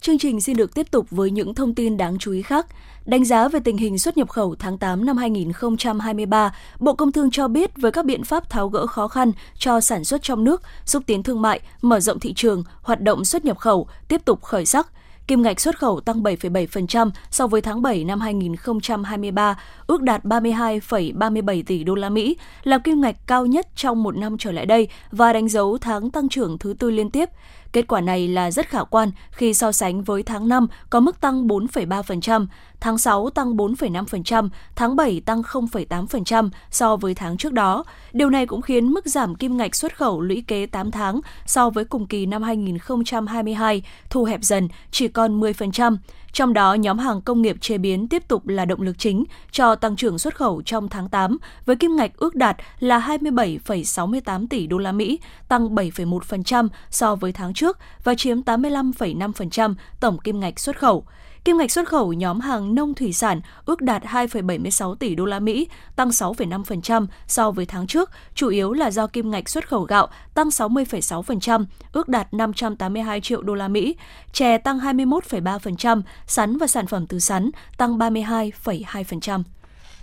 Chương 0.00 0.18
trình 0.18 0.40
xin 0.40 0.56
được 0.56 0.74
tiếp 0.74 0.90
tục 0.90 1.06
với 1.10 1.30
những 1.30 1.54
thông 1.54 1.74
tin 1.74 1.96
đáng 1.96 2.18
chú 2.18 2.32
ý 2.32 2.42
khác. 2.42 2.66
Đánh 3.04 3.24
giá 3.24 3.48
về 3.48 3.60
tình 3.64 3.76
hình 3.76 3.98
xuất 3.98 4.16
nhập 4.16 4.28
khẩu 4.28 4.54
tháng 4.58 4.78
8 4.78 5.06
năm 5.06 5.16
2023, 5.16 6.54
Bộ 6.78 6.94
Công 6.94 7.12
Thương 7.12 7.30
cho 7.30 7.48
biết 7.48 7.70
với 7.76 7.92
các 7.92 8.04
biện 8.04 8.24
pháp 8.24 8.50
tháo 8.50 8.68
gỡ 8.68 8.86
khó 8.86 9.08
khăn 9.08 9.32
cho 9.58 9.80
sản 9.80 10.04
xuất 10.04 10.22
trong 10.22 10.44
nước, 10.44 10.62
xúc 10.84 11.02
tiến 11.06 11.22
thương 11.22 11.42
mại, 11.42 11.60
mở 11.82 12.00
rộng 12.00 12.20
thị 12.20 12.32
trường, 12.36 12.64
hoạt 12.82 13.00
động 13.00 13.24
xuất 13.24 13.44
nhập 13.44 13.58
khẩu 13.58 13.88
tiếp 14.08 14.24
tục 14.24 14.42
khởi 14.42 14.66
sắc, 14.66 14.92
kim 15.30 15.42
ngạch 15.42 15.60
xuất 15.60 15.78
khẩu 15.78 16.00
tăng 16.00 16.22
7,7% 16.22 17.10
so 17.30 17.46
với 17.46 17.60
tháng 17.60 17.82
7 17.82 18.04
năm 18.04 18.20
2023, 18.20 19.58
ước 19.86 20.02
đạt 20.02 20.24
32,37 20.24 21.62
tỷ 21.66 21.84
đô 21.84 21.94
la 21.94 22.08
Mỹ, 22.08 22.36
là 22.62 22.78
kim 22.78 23.00
ngạch 23.00 23.16
cao 23.26 23.46
nhất 23.46 23.66
trong 23.76 24.02
một 24.02 24.16
năm 24.16 24.38
trở 24.38 24.52
lại 24.52 24.66
đây 24.66 24.88
và 25.10 25.32
đánh 25.32 25.48
dấu 25.48 25.78
tháng 25.78 26.10
tăng 26.10 26.28
trưởng 26.28 26.58
thứ 26.58 26.74
tư 26.78 26.90
liên 26.90 27.10
tiếp. 27.10 27.28
Kết 27.72 27.88
quả 27.88 28.00
này 28.00 28.28
là 28.28 28.50
rất 28.50 28.68
khả 28.68 28.84
quan 28.84 29.10
khi 29.30 29.54
so 29.54 29.72
sánh 29.72 30.02
với 30.02 30.22
tháng 30.22 30.48
5 30.48 30.66
có 30.90 31.00
mức 31.00 31.20
tăng 31.20 31.48
4,3%, 31.48 32.46
tháng 32.80 32.98
6 32.98 33.30
tăng 33.30 33.56
4,5%, 33.56 34.48
tháng 34.76 34.96
7 34.96 35.20
tăng 35.20 35.42
0,8% 35.42 36.50
so 36.70 36.96
với 36.96 37.14
tháng 37.14 37.36
trước 37.36 37.52
đó. 37.52 37.84
Điều 38.12 38.30
này 38.30 38.46
cũng 38.46 38.62
khiến 38.62 38.86
mức 38.86 39.06
giảm 39.06 39.34
kim 39.34 39.56
ngạch 39.56 39.74
xuất 39.74 39.96
khẩu 39.96 40.20
lũy 40.20 40.44
kế 40.46 40.66
8 40.66 40.90
tháng 40.90 41.20
so 41.46 41.70
với 41.70 41.84
cùng 41.84 42.06
kỳ 42.06 42.26
năm 42.26 42.42
2022 42.42 43.82
thu 44.10 44.24
hẹp 44.24 44.42
dần 44.42 44.68
chỉ 44.90 45.08
còn 45.08 45.40
10%. 45.40 45.96
Trong 46.32 46.52
đó, 46.52 46.74
nhóm 46.74 46.98
hàng 46.98 47.20
công 47.20 47.42
nghiệp 47.42 47.56
chế 47.60 47.78
biến 47.78 48.08
tiếp 48.08 48.28
tục 48.28 48.48
là 48.48 48.64
động 48.64 48.82
lực 48.82 48.98
chính 48.98 49.24
cho 49.50 49.74
tăng 49.74 49.96
trưởng 49.96 50.18
xuất 50.18 50.34
khẩu 50.34 50.62
trong 50.62 50.88
tháng 50.88 51.08
8 51.08 51.38
với 51.66 51.76
kim 51.76 51.96
ngạch 51.96 52.16
ước 52.16 52.34
đạt 52.34 52.56
là 52.78 52.98
27,68 52.98 54.46
tỷ 54.50 54.66
đô 54.66 54.78
la 54.78 54.92
Mỹ, 54.92 55.20
tăng 55.48 55.74
7,1% 55.74 56.68
so 56.90 57.14
với 57.14 57.32
tháng 57.32 57.54
trước 57.54 57.59
và 58.04 58.14
chiếm 58.14 58.40
85,5% 58.40 59.74
tổng 60.00 60.18
kim 60.18 60.40
ngạch 60.40 60.60
xuất 60.60 60.78
khẩu. 60.78 61.04
Kim 61.44 61.58
ngạch 61.58 61.70
xuất 61.70 61.88
khẩu 61.88 62.12
nhóm 62.12 62.40
hàng 62.40 62.74
nông 62.74 62.94
thủy 62.94 63.12
sản 63.12 63.40
ước 63.64 63.80
đạt 63.80 64.02
2,76 64.02 64.94
tỷ 64.94 65.14
đô 65.14 65.24
la 65.24 65.40
Mỹ, 65.40 65.68
tăng 65.96 66.08
6,5% 66.08 67.06
so 67.26 67.50
với 67.50 67.66
tháng 67.66 67.86
trước, 67.86 68.10
chủ 68.34 68.48
yếu 68.48 68.72
là 68.72 68.90
do 68.90 69.06
kim 69.06 69.30
ngạch 69.30 69.48
xuất 69.48 69.68
khẩu 69.68 69.82
gạo 69.82 70.08
tăng 70.34 70.48
60,6%, 70.48 71.64
ước 71.92 72.08
đạt 72.08 72.34
582 72.34 73.20
triệu 73.20 73.42
đô 73.42 73.54
la 73.54 73.68
Mỹ, 73.68 73.96
chè 74.32 74.58
tăng 74.58 74.78
21,3%, 74.78 76.02
sắn 76.26 76.58
và 76.58 76.66
sản 76.66 76.86
phẩm 76.86 77.06
từ 77.06 77.18
sắn 77.18 77.50
tăng 77.76 77.98
32,2%. 77.98 79.42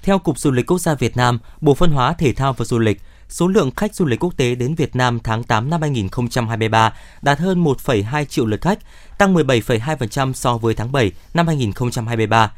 Theo 0.01 0.19
Cục 0.19 0.39
Du 0.39 0.51
lịch 0.51 0.67
Quốc 0.67 0.79
gia 0.79 0.93
Việt 0.93 1.17
Nam, 1.17 1.39
Bộ 1.61 1.73
Văn 1.73 1.91
hóa, 1.91 2.13
Thể 2.13 2.33
thao 2.33 2.53
và 2.53 2.65
Du 2.65 2.79
lịch, 2.79 3.01
số 3.29 3.48
lượng 3.48 3.72
khách 3.72 3.96
du 3.96 4.05
lịch 4.05 4.19
quốc 4.19 4.38
tế 4.38 4.55
đến 4.55 4.75
Việt 4.75 4.96
Nam 4.96 5.19
tháng 5.24 5.43
8 5.43 5.69
năm 5.69 5.81
2023 5.81 6.93
đạt 7.22 7.39
hơn 7.39 7.63
1,2 7.63 8.25
triệu 8.25 8.46
lượt 8.46 8.62
khách, 8.62 8.79
tăng 9.17 9.36
17,2% 9.36 10.34
so 10.34 10.57
với 10.57 10.74
tháng 10.74 10.91
7 10.91 11.12
năm 11.34 11.48
2023. 11.48 12.51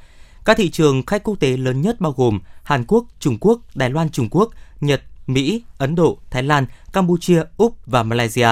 Các 0.45 0.57
thị 0.57 0.69
trường 0.69 1.05
khách 1.05 1.23
quốc 1.23 1.39
tế 1.39 1.57
lớn 1.57 1.81
nhất 1.81 2.01
bao 2.01 2.11
gồm 2.11 2.39
Hàn 2.63 2.85
Quốc, 2.87 3.05
Trung 3.19 3.37
Quốc, 3.41 3.59
Đài 3.75 3.89
Loan 3.89 4.09
Trung 4.09 4.27
Quốc, 4.31 4.49
Nhật, 4.81 5.01
Mỹ, 5.27 5.63
Ấn 5.77 5.95
Độ, 5.95 6.17
Thái 6.29 6.43
Lan, 6.43 6.65
Campuchia, 6.93 7.43
Úc 7.57 7.77
và 7.85 8.03
Malaysia. 8.03 8.47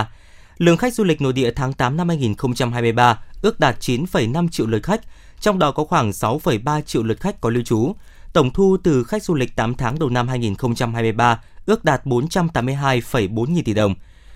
Lượng 0.57 0.77
khách 0.77 0.93
du 0.93 1.03
lịch 1.03 1.21
nội 1.21 1.33
địa 1.33 1.51
tháng 1.51 1.73
8 1.73 1.97
năm 1.97 2.09
2023 2.09 3.19
ước 3.41 3.59
đạt 3.59 3.79
9,5 3.79 4.47
triệu 4.49 4.67
lượt 4.67 4.83
khách, 4.83 5.01
trong 5.39 5.59
đó 5.59 5.71
có 5.71 5.83
khoảng 5.83 6.11
6,3 6.11 6.81
triệu 6.81 7.03
lượt 7.03 7.19
khách 7.19 7.41
có 7.41 7.49
lưu 7.49 7.63
trú. 7.63 7.95
Tổng 8.33 8.53
thu 8.53 8.77
từ 8.83 9.03
khách 9.03 9.23
du 9.23 9.33
lịch 9.33 9.55
8 9.55 9.75
tháng 9.75 9.99
đầu 9.99 10.09
năm 10.09 10.27
2023 10.27 11.39
ước 11.65 11.85
đạt 11.85 12.05
482,4 12.05 13.51
nghìn 13.51 13.63
tỷ 13.63 13.73
đồng. 13.73 13.95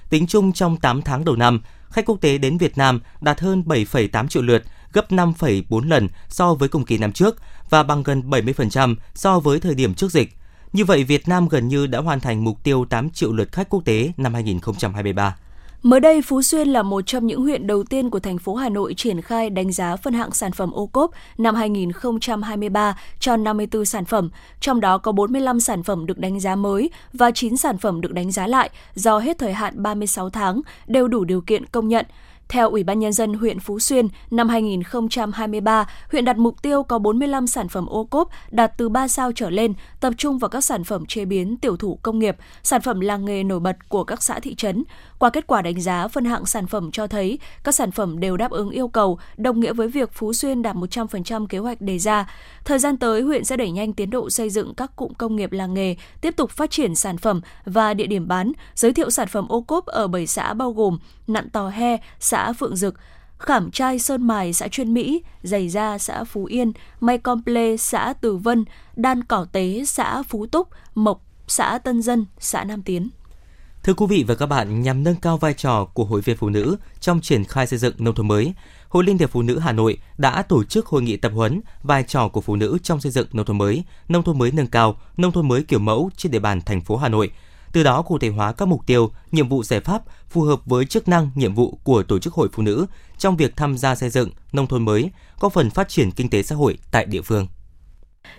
Tính 0.10 0.28
chung 0.28 0.54
trong 0.54 0.78
8 0.78 1.02
tháng 1.02 1.26
đầu 1.26 1.36
năm, 1.36 1.62
khách 1.90 2.06
quốc 2.06 2.22
tế 2.22 2.38
đến 2.38 2.58
Việt 2.58 2.78
Nam 2.78 3.02
đạt 3.22 3.40
hơn 3.40 3.64
7,8 3.66 4.28
triệu 4.28 4.44
lượt, 4.44 4.64
gấp 4.94 5.12
5,4 5.12 5.90
lần 5.90 6.08
so 6.30 6.54
với 6.54 6.70
cùng 6.70 6.86
kỳ 6.86 6.98
năm 6.98 7.12
trước 7.12 7.36
và 7.70 7.84
bằng 7.84 8.04
gần 8.04 8.30
70% 8.30 8.96
so 9.14 9.40
với 9.40 9.60
thời 9.60 9.76
điểm 9.76 9.94
trước 9.94 10.12
dịch. 10.12 10.34
Như 10.74 10.86
vậy, 10.86 11.04
Việt 11.04 11.28
Nam 11.28 11.48
gần 11.48 11.68
như 11.68 11.88
đã 11.88 12.00
hoàn 12.00 12.20
thành 12.20 12.44
mục 12.44 12.64
tiêu 12.64 12.86
8 12.90 13.10
triệu 13.10 13.34
lượt 13.34 13.52
khách 13.52 13.70
quốc 13.70 13.86
tế 13.86 14.12
năm 14.18 14.34
2023. 14.34 15.36
Mới 15.84 16.00
đây, 16.00 16.22
Phú 16.22 16.42
Xuyên 16.42 16.68
là 16.68 16.84
một 16.84 17.02
trong 17.06 17.28
những 17.28 17.42
huyện 17.42 17.68
đầu 17.68 17.84
tiên 17.84 18.10
của 18.10 18.20
thành 18.20 18.38
phố 18.38 18.56
Hà 18.56 18.70
Nội 18.70 18.94
triển 18.98 19.22
khai 19.22 19.50
đánh 19.50 19.72
giá 19.72 19.96
phân 19.96 20.14
hạng 20.14 20.32
sản 20.32 20.52
phẩm 20.52 20.72
ô 20.72 20.86
cốp 20.88 21.12
năm 21.38 21.56
2023 21.56 22.98
cho 23.20 23.38
54 23.38 23.86
sản 23.86 24.06
phẩm, 24.06 24.30
trong 24.60 24.80
đó 24.80 24.98
có 24.98 25.12
45 25.12 25.60
sản 25.60 25.84
phẩm 25.84 26.06
được 26.06 26.18
đánh 26.18 26.40
giá 26.40 26.56
mới 26.56 26.90
và 27.14 27.32
9 27.32 27.58
sản 27.58 27.78
phẩm 27.78 28.02
được 28.02 28.14
đánh 28.14 28.32
giá 28.32 28.48
lại 28.48 28.70
do 28.94 29.20
hết 29.20 29.38
thời 29.38 29.54
hạn 29.54 29.84
36 29.84 30.30
tháng 30.30 30.62
đều 30.88 31.08
đủ 31.08 31.24
điều 31.24 31.42
kiện 31.42 31.66
công 31.66 31.88
nhận. 31.88 32.06
Theo 32.52 32.70
Ủy 32.70 32.84
ban 32.84 33.00
Nhân 33.00 33.14
dân 33.14 33.34
huyện 33.34 33.60
Phú 33.60 33.80
Xuyên, 33.80 34.08
năm 34.32 34.50
2023, 34.50 35.86
huyện 36.12 36.26
đặt 36.26 36.38
mục 36.38 36.62
tiêu 36.62 36.84
có 36.84 37.00
45 37.00 37.48
sản 37.48 37.68
phẩm 37.68 37.86
ô 37.86 38.04
cốp 38.04 38.30
đạt 38.52 38.78
từ 38.78 38.90
3 38.90 39.08
sao 39.08 39.32
trở 39.36 39.50
lên, 39.50 39.74
tập 40.00 40.14
trung 40.18 40.38
vào 40.38 40.50
các 40.50 40.64
sản 40.64 40.84
phẩm 40.84 41.06
chế 41.06 41.26
biến 41.26 41.58
tiểu 41.58 41.78
thủ 41.78 42.00
công 42.02 42.20
nghiệp, 42.20 42.38
sản 42.64 42.82
phẩm 42.82 43.00
làng 43.00 43.26
nghề 43.26 43.44
nổi 43.44 43.60
bật 43.60 43.90
của 43.90 44.04
các 44.04 44.24
xã 44.24 44.40
thị 44.40 44.56
trấn. 44.56 44.84
Qua 45.22 45.30
kết 45.30 45.48
quả 45.48 45.62
đánh 45.62 45.82
giá, 45.82 46.08
phân 46.08 46.26
hạng 46.26 46.46
sản 46.46 46.68
phẩm 46.68 46.92
cho 46.92 47.08
thấy 47.08 47.40
các 47.64 47.76
sản 47.76 47.92
phẩm 47.92 48.20
đều 48.20 48.38
đáp 48.38 48.52
ứng 48.52 48.70
yêu 48.70 48.88
cầu, 48.88 49.20
đồng 49.38 49.60
nghĩa 49.60 49.74
với 49.74 49.88
việc 49.88 50.14
Phú 50.14 50.34
Xuyên 50.34 50.62
đạt 50.62 50.76
100% 50.76 51.48
kế 51.48 51.58
hoạch 51.58 51.82
đề 51.82 52.00
ra. 52.00 52.30
Thời 52.66 52.80
gian 52.80 52.98
tới, 52.98 53.22
huyện 53.22 53.44
sẽ 53.44 53.58
đẩy 53.58 53.72
nhanh 53.72 53.94
tiến 53.94 54.10
độ 54.10 54.30
xây 54.30 54.50
dựng 54.50 54.74
các 54.76 54.96
cụm 54.96 55.14
công 55.14 55.36
nghiệp 55.36 55.52
làng 55.52 55.74
nghề, 55.74 55.96
tiếp 56.22 56.36
tục 56.38 56.52
phát 56.52 56.72
triển 56.72 56.96
sản 56.96 57.18
phẩm 57.18 57.42
và 57.66 57.94
địa 57.94 58.06
điểm 58.06 58.28
bán, 58.28 58.52
giới 58.76 58.94
thiệu 58.94 59.10
sản 59.10 59.28
phẩm 59.28 59.48
ô 59.48 59.62
cốp 59.62 59.86
ở 59.86 60.08
7 60.08 60.28
xã 60.28 60.54
bao 60.54 60.72
gồm 60.72 60.98
Nặn 61.28 61.50
Tò 61.50 61.70
He, 61.70 61.98
xã 62.20 62.54
Phượng 62.54 62.76
Dực, 62.76 62.96
Khảm 63.38 63.72
Trai 63.72 64.00
Sơn 64.00 64.28
Mài 64.28 64.54
xã 64.54 64.68
Chuyên 64.68 64.94
Mỹ, 64.94 65.24
Giày 65.44 65.70
Gia 65.70 65.98
xã 65.98 66.24
Phú 66.24 66.46
Yên, 66.46 66.72
May 67.00 67.18
Comple 67.18 67.78
xã 67.78 68.14
Từ 68.22 68.38
Vân, 68.38 68.66
Đan 68.96 69.24
Cỏ 69.24 69.46
Tế 69.52 69.84
xã 69.86 70.24
Phú 70.24 70.46
Túc, 70.46 70.68
Mộc 70.96 71.22
xã 71.48 71.78
Tân 71.78 72.02
Dân, 72.02 72.26
xã 72.40 72.64
Nam 72.64 72.82
Tiến. 72.84 73.10
Thưa 73.84 73.94
quý 73.94 74.06
vị 74.10 74.24
và 74.28 74.36
các 74.36 74.46
bạn, 74.46 74.82
nhằm 74.82 75.04
nâng 75.04 75.16
cao 75.16 75.38
vai 75.38 75.54
trò 75.54 75.86
của 75.86 76.06
Hội 76.06 76.22
viên 76.22 76.38
Phụ 76.38 76.50
nữ 76.50 76.78
trong 77.00 77.22
triển 77.22 77.44
khai 77.44 77.68
xây 77.68 77.80
dựng 77.80 77.94
nông 77.98 78.16
thôn 78.16 78.28
mới, 78.28 78.54
Hội 78.90 79.04
Liên 79.04 79.18
hiệp 79.18 79.32
Phụ 79.32 79.42
nữ 79.42 79.60
Hà 79.60 79.72
Nội 79.72 79.98
đã 80.18 80.42
tổ 80.42 80.64
chức 80.64 80.86
hội 80.86 81.02
nghị 81.02 81.18
tập 81.18 81.32
huấn 81.36 81.62
vai 81.84 82.04
trò 82.04 82.28
của 82.28 82.42
phụ 82.42 82.56
nữ 82.56 82.78
trong 82.84 83.02
xây 83.02 83.12
dựng 83.12 83.28
nông 83.34 83.46
thôn 83.46 83.58
mới, 83.58 83.84
nông 84.10 84.24
thôn 84.24 84.38
mới 84.38 84.52
nâng 84.52 84.68
cao, 84.68 85.00
nông 85.18 85.32
thôn 85.32 85.48
mới 85.48 85.64
kiểu 85.64 85.80
mẫu 85.80 86.10
trên 86.18 86.32
địa 86.32 86.40
bàn 86.40 86.62
thành 86.62 86.82
phố 86.82 86.98
Hà 86.98 87.10
Nội. 87.10 87.32
Từ 87.72 87.84
đó 87.84 88.02
cụ 88.02 88.18
thể 88.18 88.30
hóa 88.30 88.52
các 88.52 88.68
mục 88.68 88.86
tiêu, 88.86 89.12
nhiệm 89.32 89.50
vụ 89.50 89.64
giải 89.64 89.80
pháp 89.80 90.02
phù 90.30 90.42
hợp 90.42 90.66
với 90.66 90.86
chức 90.86 91.08
năng, 91.08 91.30
nhiệm 91.36 91.56
vụ 91.56 91.80
của 91.84 92.04
tổ 92.04 92.20
chức 92.20 92.34
hội 92.34 92.50
phụ 92.54 92.64
nữ 92.64 92.86
trong 93.18 93.38
việc 93.38 93.56
tham 93.56 93.78
gia 93.78 93.96
xây 93.96 94.10
dựng 94.10 94.30
nông 94.52 94.68
thôn 94.68 94.86
mới, 94.86 95.10
góp 95.40 95.54
phần 95.54 95.70
phát 95.70 95.90
triển 95.90 96.12
kinh 96.12 96.30
tế 96.30 96.44
xã 96.44 96.56
hội 96.56 96.78
tại 96.92 97.06
địa 97.06 97.22
phương. 97.22 97.48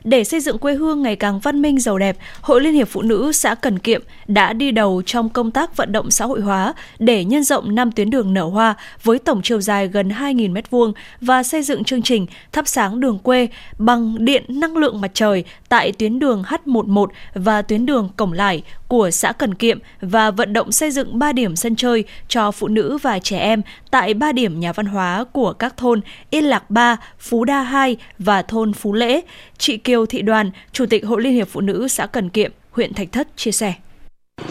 Để 0.04 0.24
xây 0.24 0.40
dựng 0.40 0.58
quê 0.58 0.74
hương 0.74 1.02
ngày 1.02 1.16
càng 1.16 1.40
văn 1.40 1.62
minh 1.62 1.80
giàu 1.80 1.98
đẹp, 1.98 2.16
Hội 2.40 2.60
Liên 2.60 2.74
hiệp 2.74 2.88
Phụ 2.88 3.02
nữ 3.02 3.32
xã 3.32 3.54
Cần 3.54 3.78
Kiệm 3.78 4.02
đã 4.26 4.52
đi 4.52 4.70
đầu 4.70 5.02
trong 5.06 5.28
công 5.28 5.50
tác 5.50 5.76
vận 5.76 5.92
động 5.92 6.10
xã 6.10 6.24
hội 6.24 6.40
hóa 6.40 6.74
để 6.98 7.24
nhân 7.24 7.44
rộng 7.44 7.74
5 7.74 7.92
tuyến 7.92 8.10
đường 8.10 8.34
nở 8.34 8.44
hoa 8.44 8.74
với 9.02 9.18
tổng 9.18 9.42
chiều 9.42 9.60
dài 9.60 9.88
gần 9.88 10.08
2.000 10.08 10.52
m2 10.52 10.92
và 11.20 11.42
xây 11.42 11.62
dựng 11.62 11.84
chương 11.84 12.02
trình 12.02 12.26
thắp 12.52 12.68
sáng 12.68 13.00
đường 13.00 13.18
quê 13.18 13.48
bằng 13.78 14.24
điện 14.24 14.44
năng 14.48 14.76
lượng 14.76 15.00
mặt 15.00 15.10
trời 15.14 15.44
tại 15.68 15.92
tuyến 15.92 16.18
đường 16.18 16.42
H11 16.42 17.06
và 17.34 17.62
tuyến 17.62 17.86
đường 17.86 18.08
Cổng 18.16 18.32
Lải 18.32 18.62
của 18.92 19.10
xã 19.10 19.32
Cần 19.32 19.54
Kiệm 19.54 19.78
và 20.00 20.30
vận 20.30 20.52
động 20.52 20.72
xây 20.72 20.90
dựng 20.90 21.18
3 21.18 21.32
điểm 21.32 21.56
sân 21.56 21.76
chơi 21.76 22.04
cho 22.28 22.50
phụ 22.50 22.68
nữ 22.68 22.98
và 23.02 23.18
trẻ 23.18 23.38
em 23.38 23.62
tại 23.90 24.14
3 24.14 24.32
điểm 24.32 24.60
nhà 24.60 24.72
văn 24.72 24.86
hóa 24.86 25.24
của 25.32 25.52
các 25.52 25.76
thôn 25.76 26.00
Yên 26.30 26.44
Lạc 26.44 26.70
3, 26.70 26.96
Phú 27.18 27.44
Đa 27.44 27.62
2 27.62 27.96
và 28.18 28.42
thôn 28.42 28.72
Phú 28.72 28.92
Lễ. 28.92 29.20
Chị 29.58 29.76
Kiều 29.76 30.06
Thị 30.06 30.22
Đoàn, 30.22 30.50
Chủ 30.72 30.86
tịch 30.86 31.06
Hội 31.06 31.22
Liên 31.22 31.32
hiệp 31.32 31.48
Phụ 31.48 31.60
nữ 31.60 31.88
xã 31.88 32.06
Cần 32.06 32.28
Kiệm, 32.28 32.52
huyện 32.70 32.94
Thạch 32.94 33.12
Thất 33.12 33.28
chia 33.36 33.52
sẻ. 33.52 33.74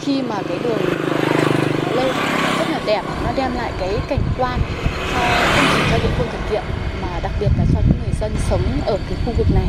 Khi 0.00 0.22
mà 0.22 0.42
cái 0.48 0.58
đường 0.64 0.78
lên 1.96 2.12
rất 2.58 2.70
là 2.70 2.80
đẹp, 2.86 3.02
nó 3.24 3.32
đem 3.36 3.54
lại 3.54 3.72
cái 3.80 3.98
cảnh 4.08 4.22
quan 4.38 4.60
cho 5.14 5.20
không 5.56 5.66
chỉ 5.76 5.82
cho 5.90 5.98
địa 5.98 6.14
phương 6.18 6.28
Cần 6.32 6.40
Kiệm 6.50 6.62
mà 7.02 7.20
đặc 7.22 7.32
biệt 7.40 7.50
là 7.58 7.64
cho 7.74 7.80
những 7.88 7.98
người 8.04 8.14
dân 8.20 8.32
sống 8.50 8.62
ở 8.86 8.98
cái 9.08 9.18
khu 9.26 9.32
vực 9.38 9.46
này 9.54 9.66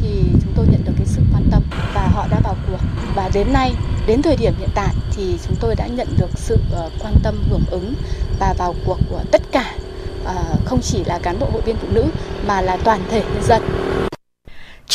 thì 0.00 0.22
chúng 0.42 0.52
tôi 0.56 0.66
nhận 0.70 0.84
được 0.84 0.92
cái 0.96 1.06
sự 1.06 1.22
quan 1.32 1.42
tâm 1.50 1.62
và 1.94 2.08
họ 2.14 2.26
đã 2.30 2.40
vào 2.44 2.56
cuộc 2.66 2.78
và 3.14 3.30
đến 3.34 3.52
nay 3.52 3.72
đến 4.06 4.22
thời 4.22 4.36
điểm 4.36 4.52
hiện 4.58 4.68
tại 4.74 4.94
thì 5.16 5.36
chúng 5.46 5.56
tôi 5.60 5.74
đã 5.74 5.86
nhận 5.86 6.08
được 6.18 6.30
sự 6.34 6.58
ờ, 6.72 6.90
quan 7.02 7.14
tâm, 7.22 7.34
hưởng 7.50 7.64
ứng 7.70 7.94
và 8.38 8.54
vào 8.58 8.74
cuộc 8.84 8.98
của 9.10 9.20
tất 9.30 9.42
cả 9.52 9.74
ờ, 10.24 10.34
không 10.64 10.80
chỉ 10.82 11.04
là 11.04 11.18
cán 11.18 11.38
bộ 11.38 11.46
hội 11.52 11.62
viên 11.62 11.76
phụ 11.76 11.88
nữ 11.90 12.04
mà 12.46 12.60
là 12.60 12.76
toàn 12.84 13.00
thể 13.10 13.22
nhân 13.34 13.42
dân 13.42 13.62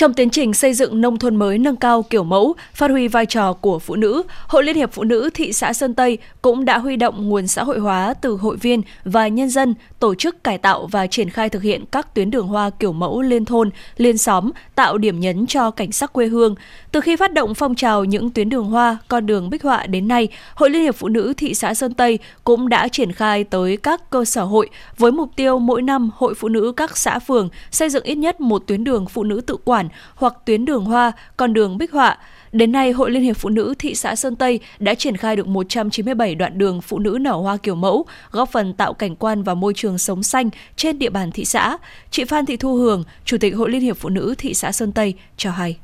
trong 0.01 0.13
tiến 0.13 0.29
trình 0.29 0.53
xây 0.53 0.74
dựng 0.74 1.01
nông 1.01 1.20
thôn 1.20 1.36
mới 1.36 1.58
nâng 1.58 1.75
cao 1.75 2.03
kiểu 2.03 2.24
mẫu, 2.24 2.55
phát 2.74 2.91
huy 2.91 3.08
vai 3.08 3.25
trò 3.25 3.53
của 3.53 3.79
phụ 3.79 3.96
nữ, 3.96 4.24
Hội 4.48 4.63
Liên 4.63 4.75
hiệp 4.75 4.91
Phụ 4.91 5.03
nữ 5.03 5.29
thị 5.34 5.53
xã 5.53 5.74
Sơn 5.74 5.93
Tây 5.93 6.17
cũng 6.41 6.65
đã 6.65 6.77
huy 6.77 6.96
động 6.96 7.29
nguồn 7.29 7.48
xã 7.48 7.63
hội 7.63 7.79
hóa 7.79 8.13
từ 8.22 8.36
hội 8.36 8.58
viên 8.58 8.81
và 9.05 9.27
nhân 9.27 9.50
dân 9.50 9.75
tổ 10.00 10.15
chức 10.15 10.43
cải 10.43 10.58
tạo 10.58 10.88
và 10.88 11.08
triển 11.08 11.29
khai 11.29 11.50
thực 11.50 11.63
hiện 11.63 11.86
các 11.91 12.15
tuyến 12.15 12.31
đường 12.31 12.48
hoa 12.48 12.70
kiểu 12.70 12.93
mẫu 12.93 13.22
liên 13.22 13.46
thôn, 13.46 13.70
liên 13.98 14.17
xóm, 14.17 14.51
tạo 14.75 14.98
điểm 14.98 15.20
nhấn 15.20 15.48
cho 15.48 15.72
cảnh 15.72 15.91
sắc 15.91 16.13
quê 16.13 16.27
hương. 16.27 16.55
Từ 16.91 17.01
khi 17.01 17.15
phát 17.15 17.34
động 17.34 17.55
phong 17.55 17.75
trào 17.75 18.05
những 18.05 18.29
tuyến 18.29 18.50
đường 18.50 18.65
hoa, 18.65 18.98
con 19.08 19.25
đường 19.25 19.50
bích 19.50 19.63
họa 19.63 19.86
đến 19.86 20.08
nay, 20.08 20.27
Hội 20.55 20.70
Liên 20.70 20.81
hiệp 20.81 20.96
Phụ 20.96 21.08
nữ 21.08 21.34
thị 21.38 21.53
xã 21.53 21.74
Sơn 21.74 21.93
Tây 21.93 22.20
cũng 22.43 22.70
đã 22.70 22.88
triển 22.88 23.12
khai 23.12 23.43
tới 23.43 23.77
các 23.77 24.10
cơ 24.10 24.25
sở 24.25 24.43
hội 24.43 24.70
với 24.98 25.12
mục 25.12 25.29
tiêu 25.36 25.60
mỗi 25.60 25.81
năm 25.81 26.10
Hội 26.15 26.34
Phụ 26.34 26.48
nữ 26.48 26.74
các 26.77 26.98
xã 26.98 27.20
phường 27.20 27.50
xây 27.72 27.89
dựng 27.89 28.03
ít 28.03 28.15
nhất 28.15 28.41
một 28.41 28.63
tuyến 28.67 28.84
đường 28.84 29.05
phụ 29.05 29.24
nữ 29.24 29.41
tự 29.41 29.58
quản 29.65 29.88
hoặc 30.15 30.33
tuyến 30.45 30.65
đường 30.65 30.86
hoa, 30.86 31.12
con 31.38 31.53
đường 31.53 31.77
bích 31.77 31.91
họa. 31.91 32.17
Đến 32.51 32.71
nay, 32.71 32.91
Hội 32.91 33.12
Liên 33.12 33.24
hiệp 33.24 33.38
Phụ 33.38 33.50
nữ 33.50 33.74
thị 33.79 33.95
xã 33.95 34.15
Sơn 34.15 34.36
Tây 34.36 34.60
đã 34.79 34.93
triển 34.93 35.17
khai 35.17 35.36
được 35.36 35.48
197 35.48 36.36
đoạn 36.36 36.57
đường 36.57 36.81
phụ 36.81 37.00
nữ 37.00 37.17
nở 37.21 37.33
hoa 37.33 37.57
kiểu 37.57 37.75
mẫu, 37.75 38.05
góp 38.31 38.51
phần 38.51 38.74
tạo 38.74 38.93
cảnh 38.93 39.15
quan 39.15 39.43
và 39.43 39.53
môi 39.53 39.74
trường 39.75 39.98
sống 39.98 40.24
xanh 40.24 40.50
trên 40.75 41.00
địa 41.00 41.10
bàn 41.10 41.31
thị 41.31 41.45
xã. 41.45 41.77
Chị 42.12 42.24
Phan 42.24 42.45
Thị 42.45 42.57
Thu 42.57 42.75
Hường, 42.75 43.03
Chủ 43.25 43.38
tịch 43.38 43.55
Hội 43.55 43.69
Liên 43.69 43.81
hiệp 43.81 43.98
Phụ 43.98 44.10
nữ 44.10 44.36
thị 44.38 44.53
xã 44.53 44.71
Sơn 44.71 44.91
Tây 44.91 45.13
cho 45.38 45.51
hay. 45.51 45.77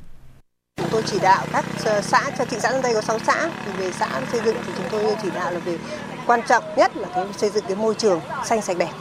Chúng 0.78 0.88
tôi 0.90 1.02
chỉ 1.06 1.18
đạo 1.22 1.46
các 1.52 1.64
ờ, 1.84 2.00
xã, 2.00 2.30
cho 2.38 2.44
thị 2.44 2.56
xã 2.60 2.70
Sơn 2.70 2.82
Tây 2.82 2.94
có 2.94 3.00
6 3.00 3.18
xã, 3.18 3.50
thì 3.64 3.72
về 3.78 3.92
xã 3.92 4.20
xây 4.32 4.40
dựng 4.44 4.56
thì 4.66 4.72
chúng 4.76 4.86
tôi 4.90 5.16
chỉ 5.22 5.28
đạo 5.34 5.52
là 5.52 5.58
về 5.58 5.78
quan 6.28 6.42
trọng 6.48 6.64
nhất 6.76 6.96
là 6.96 7.08
cái 7.14 7.24
xây 7.36 7.50
dựng 7.50 7.64
cái 7.68 7.76
môi 7.76 7.94
trường 7.94 8.20
xanh 8.44 8.62
sạch 8.62 8.78
đẹp. 8.78 8.92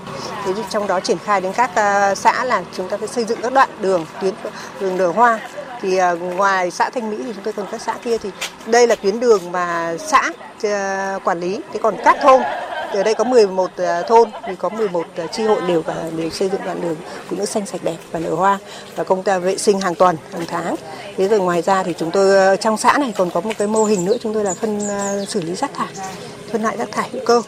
Thế 0.45 0.53
trong 0.69 0.87
đó 0.87 0.99
triển 0.99 1.17
khai 1.25 1.41
đến 1.41 1.53
các 1.53 1.75
à, 1.75 2.15
xã 2.15 2.43
là 2.43 2.63
chúng 2.77 2.89
ta 2.89 2.97
phải 2.97 3.07
xây 3.07 3.25
dựng 3.25 3.39
các 3.41 3.53
đoạn 3.53 3.69
đường, 3.81 4.05
tuyến 4.21 4.33
đường 4.79 4.97
nở 4.97 5.07
hoa. 5.07 5.39
Thì 5.81 5.97
à, 5.97 6.11
ngoài 6.11 6.71
xã 6.71 6.89
Thanh 6.89 7.09
Mỹ 7.09 7.17
thì 7.25 7.33
chúng 7.33 7.43
tôi 7.43 7.53
còn 7.53 7.65
các 7.71 7.81
xã 7.81 7.93
kia 8.03 8.17
thì 8.17 8.29
đây 8.65 8.87
là 8.87 8.95
tuyến 8.95 9.19
đường 9.19 9.51
mà 9.51 9.95
xã 9.99 10.31
à, 10.63 11.19
quản 11.23 11.39
lý. 11.39 11.61
Thế 11.73 11.79
còn 11.83 11.95
các 12.03 12.17
thôn 12.21 12.41
ở 12.91 13.03
đây 13.03 13.13
có 13.13 13.23
11 13.23 13.71
thôn 14.07 14.29
thì 14.47 14.55
có 14.55 14.69
11 14.69 15.05
chi 15.31 15.43
hội 15.43 15.61
đều 15.67 15.81
và 15.81 15.95
đều 16.17 16.29
xây 16.29 16.49
dựng 16.49 16.61
đoạn 16.65 16.81
đường 16.81 16.95
phụ 17.29 17.35
nữ 17.37 17.45
xanh 17.45 17.65
sạch 17.65 17.83
đẹp 17.83 17.97
và 18.11 18.19
nở 18.19 18.35
hoa 18.35 18.59
và 18.95 19.03
công 19.03 19.23
tác 19.23 19.37
vệ 19.37 19.57
sinh 19.57 19.81
hàng 19.81 19.95
tuần 19.95 20.17
hàng 20.33 20.45
tháng. 20.47 20.75
Thế 21.17 21.27
rồi 21.27 21.39
ngoài 21.39 21.61
ra 21.61 21.83
thì 21.83 21.93
chúng 21.97 22.11
tôi 22.11 22.57
trong 22.57 22.77
xã 22.77 22.97
này 22.97 23.13
còn 23.17 23.29
có 23.29 23.41
một 23.41 23.53
cái 23.57 23.67
mô 23.67 23.83
hình 23.83 24.05
nữa 24.05 24.17
chúng 24.21 24.33
tôi 24.33 24.43
là 24.43 24.53
phân 24.53 24.79
xử 25.27 25.41
lý 25.41 25.55
rác 25.55 25.73
thải 25.73 25.87
phân 26.47 26.61
loại 26.61 26.77
rác 26.77 26.91
thải 26.91 27.09
hữu 27.09 27.21
cơ 27.25 27.41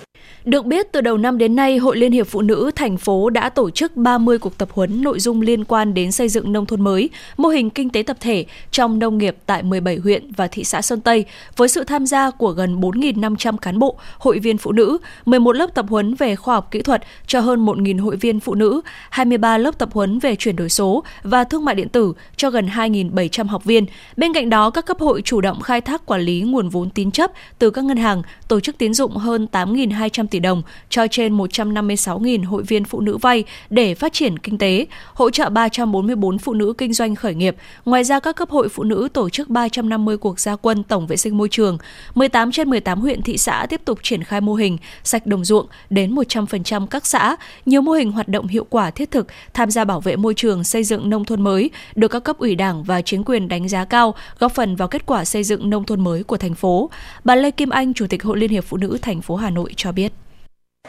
được 0.45 0.65
biết, 0.65 0.91
từ 0.91 1.01
đầu 1.01 1.17
năm 1.17 1.37
đến 1.37 1.55
nay, 1.55 1.77
Hội 1.77 1.97
Liên 1.97 2.11
hiệp 2.11 2.27
Phụ 2.27 2.41
nữ 2.41 2.71
thành 2.75 2.97
phố 2.97 3.29
đã 3.29 3.49
tổ 3.49 3.69
chức 3.69 3.97
30 3.97 4.37
cuộc 4.37 4.57
tập 4.57 4.69
huấn 4.71 5.01
nội 5.01 5.19
dung 5.19 5.41
liên 5.41 5.65
quan 5.65 5.93
đến 5.93 6.11
xây 6.11 6.29
dựng 6.29 6.53
nông 6.53 6.65
thôn 6.65 6.81
mới, 6.81 7.09
mô 7.37 7.49
hình 7.49 7.69
kinh 7.69 7.89
tế 7.89 8.03
tập 8.03 8.17
thể 8.19 8.45
trong 8.71 8.99
nông 8.99 9.17
nghiệp 9.17 9.35
tại 9.45 9.63
17 9.63 9.95
huyện 9.97 10.31
và 10.31 10.47
thị 10.47 10.63
xã 10.63 10.81
Sơn 10.81 11.01
Tây, 11.01 11.25
với 11.57 11.67
sự 11.67 11.83
tham 11.83 12.05
gia 12.05 12.31
của 12.31 12.51
gần 12.51 12.81
4.500 12.81 13.57
cán 13.57 13.79
bộ, 13.79 13.97
hội 14.17 14.39
viên 14.39 14.57
phụ 14.57 14.71
nữ, 14.71 14.97
11 15.25 15.53
lớp 15.55 15.73
tập 15.73 15.85
huấn 15.89 16.15
về 16.15 16.35
khoa 16.35 16.55
học 16.55 16.67
kỹ 16.71 16.81
thuật 16.81 17.03
cho 17.27 17.39
hơn 17.39 17.65
1.000 17.65 18.01
hội 18.01 18.15
viên 18.15 18.39
phụ 18.39 18.55
nữ, 18.55 18.81
23 19.09 19.57
lớp 19.57 19.77
tập 19.77 19.89
huấn 19.91 20.19
về 20.19 20.35
chuyển 20.35 20.55
đổi 20.55 20.69
số 20.69 21.03
và 21.23 21.43
thương 21.43 21.65
mại 21.65 21.75
điện 21.75 21.89
tử 21.89 22.13
cho 22.37 22.49
gần 22.49 22.67
2.700 22.67 23.47
học 23.47 23.63
viên. 23.63 23.85
Bên 24.17 24.33
cạnh 24.33 24.49
đó, 24.49 24.69
các 24.69 24.85
cấp 24.85 24.99
hội 24.99 25.21
chủ 25.21 25.41
động 25.41 25.61
khai 25.61 25.81
thác 25.81 26.05
quản 26.05 26.21
lý 26.21 26.41
nguồn 26.41 26.69
vốn 26.69 26.89
tín 26.89 27.11
chấp 27.11 27.31
từ 27.59 27.69
các 27.69 27.83
ngân 27.83 27.97
hàng, 27.97 28.21
tổ 28.47 28.59
chức 28.59 28.77
tín 28.77 28.93
dụng 28.93 29.17
hơn 29.17 29.47
8.200 29.51 30.27
tỷ 30.27 30.38
đồng 30.39 30.61
cho 30.89 31.07
trên 31.11 31.37
156.000 31.37 32.45
hội 32.45 32.63
viên 32.63 32.83
phụ 32.83 32.99
nữ 33.01 33.17
vay 33.17 33.43
để 33.69 33.95
phát 33.95 34.13
triển 34.13 34.39
kinh 34.39 34.57
tế, 34.57 34.85
hỗ 35.13 35.29
trợ 35.29 35.49
344 35.49 36.37
phụ 36.37 36.53
nữ 36.53 36.73
kinh 36.77 36.93
doanh 36.93 37.15
khởi 37.15 37.35
nghiệp. 37.35 37.55
Ngoài 37.85 38.03
ra, 38.03 38.19
các 38.19 38.35
cấp 38.35 38.49
hội 38.49 38.69
phụ 38.69 38.83
nữ 38.83 39.09
tổ 39.13 39.29
chức 39.29 39.49
350 39.49 40.17
cuộc 40.17 40.39
gia 40.39 40.55
quân 40.55 40.83
tổng 40.83 41.07
vệ 41.07 41.17
sinh 41.17 41.37
môi 41.37 41.49
trường. 41.49 41.77
18 42.15 42.51
trên 42.51 42.69
18 42.69 43.01
huyện 43.01 43.21
thị 43.21 43.37
xã 43.37 43.65
tiếp 43.69 43.81
tục 43.85 43.99
triển 44.03 44.23
khai 44.23 44.41
mô 44.41 44.53
hình 44.53 44.77
sạch 45.03 45.25
đồng 45.25 45.45
ruộng 45.45 45.67
đến 45.89 46.15
100% 46.15 46.87
các 46.87 47.05
xã. 47.05 47.35
Nhiều 47.65 47.81
mô 47.81 47.91
hình 47.91 48.11
hoạt 48.11 48.27
động 48.27 48.47
hiệu 48.47 48.65
quả 48.69 48.91
thiết 48.91 49.11
thực 49.11 49.27
tham 49.53 49.71
gia 49.71 49.85
bảo 49.85 50.01
vệ 50.01 50.15
môi 50.15 50.33
trường 50.33 50.63
xây 50.63 50.83
dựng 50.83 51.09
nông 51.09 51.25
thôn 51.25 51.41
mới 51.41 51.69
được 51.95 52.07
các 52.07 52.23
cấp 52.23 52.37
ủy 52.37 52.55
đảng 52.55 52.83
và 52.83 53.01
chính 53.01 53.23
quyền 53.23 53.47
đánh 53.47 53.69
giá 53.69 53.85
cao, 53.85 54.15
góp 54.39 54.51
phần 54.51 54.75
vào 54.75 54.87
kết 54.87 55.05
quả 55.05 55.25
xây 55.25 55.43
dựng 55.43 55.69
nông 55.69 55.85
thôn 55.85 56.03
mới 56.03 56.23
của 56.23 56.37
thành 56.37 56.55
phố. 56.55 56.89
Bà 57.23 57.35
Lê 57.35 57.51
Kim 57.51 57.69
Anh, 57.69 57.93
Chủ 57.93 58.07
tịch 58.07 58.23
Hội 58.23 58.37
Liên 58.37 58.49
hiệp 58.49 58.63
Phụ 58.63 58.77
nữ 58.77 58.97
thành 59.01 59.21
phố 59.21 59.35
Hà 59.35 59.49
Nội 59.49 59.73
cho 59.75 59.91
biết. 59.91 60.11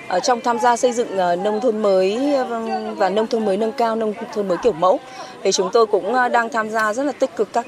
Ở 0.09 0.21
trong 0.21 0.41
tham 0.41 0.59
gia 0.59 0.77
xây 0.77 0.93
dựng 0.93 1.17
ờ, 1.19 1.37
nông 1.37 1.61
thôn 1.61 1.83
mới 1.83 2.35
ờ, 2.35 2.61
và 2.97 3.09
nông 3.09 3.27
thôn 3.27 3.45
mới 3.45 3.57
nâng 3.57 3.73
cao, 3.73 3.97
nông 3.97 4.15
thôn 4.35 4.49
mới 4.49 4.59
kiểu 4.63 4.73
mẫu 4.73 5.01
thì 5.43 5.53
chúng 5.53 5.71
tôi 5.73 5.87
cũng 5.87 6.15
ờ, 6.15 6.29
đang 6.29 6.49
tham 6.49 6.71
gia 6.71 6.93
rất 6.93 7.03
là 7.03 7.13
tích 7.13 7.37
cực 7.37 7.53
các 7.53 7.67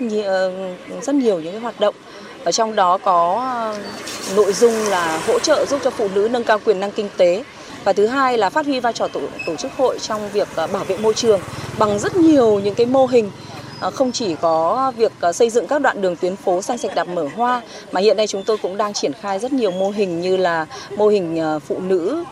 rất 1.02 1.14
nhiều 1.14 1.40
những 1.40 1.52
cái 1.52 1.60
hoạt 1.60 1.80
động. 1.80 1.94
Ở 2.44 2.52
trong 2.52 2.76
đó 2.76 2.98
có 2.98 3.52
nội 4.36 4.52
dung 4.52 4.74
là 4.88 5.20
hỗ 5.26 5.38
trợ 5.38 5.66
giúp 5.66 5.80
cho 5.84 5.90
phụ 5.90 6.08
nữ 6.14 6.28
nâng 6.32 6.44
cao 6.44 6.58
quyền 6.64 6.80
năng 6.80 6.90
kinh 6.90 7.08
tế. 7.16 7.44
Và 7.84 7.92
thứ 7.92 8.06
hai 8.06 8.38
là 8.38 8.50
phát 8.50 8.66
huy 8.66 8.80
vai 8.80 8.92
trò 8.92 9.08
tổ, 9.08 9.20
tổ 9.46 9.56
chức 9.56 9.72
hội 9.76 9.98
trong 9.98 10.28
việc 10.32 10.48
bảo 10.56 10.84
vệ 10.84 10.96
môi 10.96 11.14
trường 11.14 11.40
bằng 11.78 11.98
rất 11.98 12.16
nhiều 12.16 12.60
những 12.60 12.74
cái 12.74 12.86
mô 12.86 13.06
hình 13.06 13.30
Ờ, 13.82 13.90
không 13.90 14.12
chỉ 14.12 14.34
có 14.40 14.92
việc 14.96 15.12
ờ, 15.20 15.32
xây 15.32 15.50
dựng 15.50 15.66
các 15.66 15.82
đoạn 15.82 16.00
đường 16.02 16.16
tuyến 16.16 16.36
phố 16.36 16.62
xanh 16.62 16.78
sạch 16.78 16.94
đẹp 16.94 17.08
mở 17.08 17.28
hoa 17.36 17.62
mà 17.92 18.00
hiện 18.00 18.16
nay 18.16 18.26
chúng 18.26 18.44
tôi 18.44 18.58
cũng 18.58 18.76
đang 18.76 18.92
triển 18.92 19.12
khai 19.12 19.38
rất 19.38 19.52
nhiều 19.52 19.70
mô 19.70 19.90
hình 19.90 20.20
như 20.20 20.36
là 20.36 20.66
mô 20.96 21.08
hình 21.08 21.38
ờ, 21.38 21.58
phụ 21.58 21.80
nữ 21.80 22.24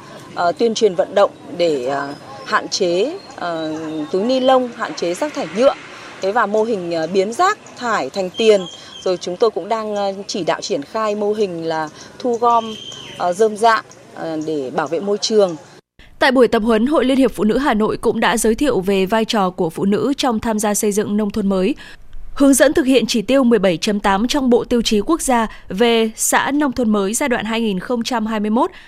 tuyên 0.59 0.75
truyền 0.75 0.95
vận 0.95 1.15
động 1.15 1.31
để 1.57 1.93
hạn 2.45 2.69
chế 2.69 3.19
túi 4.13 4.23
ni 4.23 4.41
lông, 4.41 4.69
hạn 4.77 4.95
chế 4.95 5.15
rác 5.15 5.35
thải 5.35 5.47
nhựa. 5.57 5.75
Thế 6.21 6.33
và 6.33 6.47
mô 6.47 6.63
hình 6.63 6.93
biến 7.13 7.33
rác 7.33 7.59
thải 7.77 8.11
thành 8.11 8.31
tiền. 8.31 8.67
Rồi 9.05 9.17
chúng 9.17 9.37
tôi 9.37 9.51
cũng 9.51 9.69
đang 9.69 10.15
chỉ 10.27 10.45
đạo 10.45 10.61
triển 10.61 10.83
khai 10.83 11.15
mô 11.15 11.33
hình 11.33 11.65
là 11.65 11.89
thu 12.19 12.39
gom 12.41 12.75
dơm 13.35 13.57
dạ 13.57 13.83
để 14.47 14.71
bảo 14.75 14.87
vệ 14.87 15.01
môi 15.01 15.19
trường. 15.19 15.57
Tại 16.21 16.33
buổi 16.33 16.49
tập 16.49 16.63
huấn, 16.63 16.87
Hội 16.87 17.05
Liên 17.05 17.19
hiệp 17.19 17.33
Phụ 17.33 17.45
nữ 17.45 17.59
Hà 17.59 17.75
Nội 17.75 17.97
cũng 17.97 18.21
đã 18.21 18.37
giới 18.37 18.55
thiệu 18.55 18.81
về 18.81 19.07
vai 19.07 19.25
trò 19.25 19.51
của 19.51 19.71
phụ 19.71 19.85
nữ 19.85 20.13
trong 20.17 20.41
tham 20.41 20.59
gia 20.59 20.75
xây 20.75 20.93
dựng 20.93 21.17
nông 21.17 21.31
thôn 21.31 21.49
mới, 21.49 21.75
hướng 22.35 22.55
dẫn 22.55 22.73
thực 22.73 22.87
hiện 22.87 23.07
chỉ 23.07 23.23
tiêu 23.23 23.45
17.8 23.45 24.27
trong 24.27 24.51
Bộ 24.51 24.65
Tiêu 24.65 24.83
chí 24.83 25.01
Quốc 25.01 25.21
gia 25.21 25.47
về 25.69 26.11
xã 26.17 26.51
nông 26.51 26.73
thôn 26.73 26.91
mới 26.91 27.15
giai 27.15 27.29
đoạn 27.29 27.45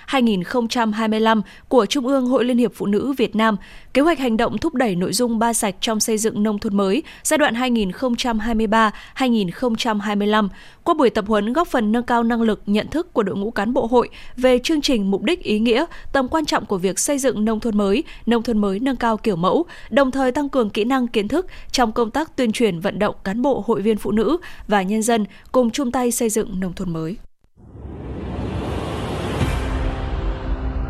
2021-2025 0.07 1.41
của 1.67 1.85
Trung 1.85 2.07
ương 2.07 2.25
Hội 2.25 2.45
Liên 2.45 2.57
hiệp 2.57 2.71
Phụ 2.75 2.85
nữ 2.85 3.13
Việt 3.17 3.35
Nam, 3.35 3.57
kế 3.93 4.01
hoạch 4.01 4.19
hành 4.19 4.37
động 4.37 4.57
thúc 4.57 4.73
đẩy 4.73 4.95
nội 4.95 5.13
dung 5.13 5.39
ba 5.39 5.53
sạch 5.53 5.75
trong 5.81 5.99
xây 5.99 6.17
dựng 6.17 6.43
nông 6.43 6.59
thôn 6.59 6.77
mới 6.77 7.03
giai 7.23 7.37
đoạn 7.37 7.53
2023-2025. 7.53 10.49
Qua 10.83 10.93
buổi 10.93 11.09
tập 11.09 11.25
huấn 11.27 11.53
góp 11.53 11.67
phần 11.67 11.91
nâng 11.91 12.03
cao 12.03 12.23
năng 12.23 12.41
lực 12.41 12.61
nhận 12.65 12.87
thức 12.87 13.13
của 13.13 13.23
đội 13.23 13.35
ngũ 13.35 13.51
cán 13.51 13.73
bộ 13.73 13.85
hội 13.85 14.09
về 14.37 14.59
chương 14.63 14.81
trình 14.81 15.11
mục 15.11 15.23
đích 15.23 15.43
ý 15.43 15.59
nghĩa, 15.59 15.85
tầm 16.13 16.27
quan 16.27 16.45
trọng 16.45 16.65
của 16.65 16.77
việc 16.77 16.99
xây 16.99 17.17
dựng 17.17 17.45
nông 17.45 17.59
thôn 17.59 17.77
mới, 17.77 18.03
nông 18.25 18.43
thôn 18.43 18.57
mới 18.57 18.79
nâng 18.79 18.95
cao 18.95 19.17
kiểu 19.17 19.35
mẫu, 19.35 19.65
đồng 19.89 20.11
thời 20.11 20.31
tăng 20.31 20.49
cường 20.49 20.69
kỹ 20.69 20.83
năng 20.83 21.07
kiến 21.07 21.27
thức 21.27 21.47
trong 21.71 21.91
công 21.91 22.11
tác 22.11 22.35
tuyên 22.35 22.51
truyền 22.51 22.79
vận 22.79 22.99
động 22.99 23.15
cán 23.23 23.41
bộ 23.43 23.63
hội 23.67 23.81
viên 23.81 23.97
phụ 23.97 24.11
nữ 24.11 24.37
và 24.67 24.81
nhân 24.81 25.01
dân 25.01 25.25
cùng 25.51 25.71
chung 25.71 25.91
tay 25.91 26.11
xây 26.11 26.29
dựng 26.29 26.59
nông 26.59 26.73
thôn 26.73 26.93
mới. 26.93 27.17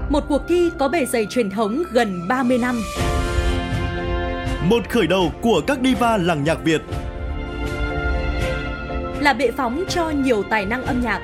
Một 0.10 0.24
cuộc 0.29 0.41
thi 0.48 0.69
có 0.79 0.88
bề 0.88 1.05
dày 1.05 1.25
truyền 1.29 1.50
thống 1.50 1.83
gần 1.91 2.27
30 2.27 2.57
năm. 2.57 2.81
Một 4.69 4.89
khởi 4.89 5.07
đầu 5.07 5.31
của 5.41 5.62
các 5.67 5.79
diva 5.83 6.17
làng 6.17 6.43
nhạc 6.43 6.63
Việt. 6.63 6.81
Là 9.19 9.33
bệ 9.33 9.51
phóng 9.51 9.83
cho 9.89 10.10
nhiều 10.10 10.43
tài 10.43 10.65
năng 10.65 10.83
âm 10.83 11.01
nhạc. 11.01 11.22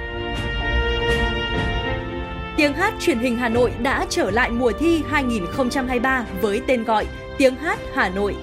Tiếng 2.57 2.73
hát 2.73 2.93
truyền 2.99 3.19
hình 3.19 3.37
Hà 3.37 3.49
Nội 3.49 3.71
đã 3.81 4.05
trở 4.09 4.31
lại 4.31 4.51
mùa 4.51 4.71
thi 4.79 5.03
2023 5.09 6.25
với 6.41 6.61
tên 6.67 6.83
gọi 6.83 7.05
Tiếng 7.37 7.55
hát 7.55 7.79
Hà 7.93 8.09
Nội. 8.09 8.35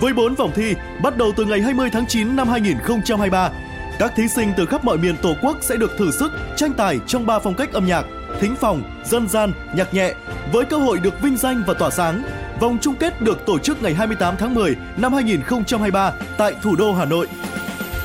Với 0.00 0.12
4 0.12 0.34
vòng 0.34 0.50
thi, 0.54 0.74
bắt 1.02 1.16
đầu 1.16 1.32
từ 1.36 1.44
ngày 1.44 1.60
20 1.60 1.90
tháng 1.92 2.06
9 2.06 2.36
năm 2.36 2.48
2023, 2.48 3.50
các 3.98 4.12
thí 4.16 4.28
sinh 4.28 4.52
từ 4.56 4.66
khắp 4.66 4.84
mọi 4.84 4.98
miền 4.98 5.16
Tổ 5.22 5.34
quốc 5.42 5.56
sẽ 5.60 5.76
được 5.76 5.90
thử 5.98 6.10
sức 6.10 6.32
tranh 6.56 6.72
tài 6.72 6.98
trong 7.06 7.26
3 7.26 7.38
phong 7.38 7.54
cách 7.54 7.72
âm 7.72 7.86
nhạc 7.86 8.04
thính 8.40 8.56
phòng, 8.56 8.82
dân 9.04 9.28
gian, 9.28 9.52
nhạc 9.74 9.94
nhẹ 9.94 10.14
với 10.52 10.64
cơ 10.64 10.76
hội 10.76 10.98
được 10.98 11.22
vinh 11.22 11.36
danh 11.36 11.62
và 11.66 11.74
tỏa 11.74 11.90
sáng. 11.90 12.22
Vòng 12.60 12.78
chung 12.80 12.94
kết 12.94 13.22
được 13.22 13.46
tổ 13.46 13.58
chức 13.58 13.82
ngày 13.82 13.94
28 13.94 14.34
tháng 14.38 14.54
10 14.54 14.76
năm 14.96 15.12
2023 15.12 16.12
tại 16.38 16.52
thủ 16.62 16.76
đô 16.76 16.92
Hà 16.92 17.04
Nội. 17.04 17.26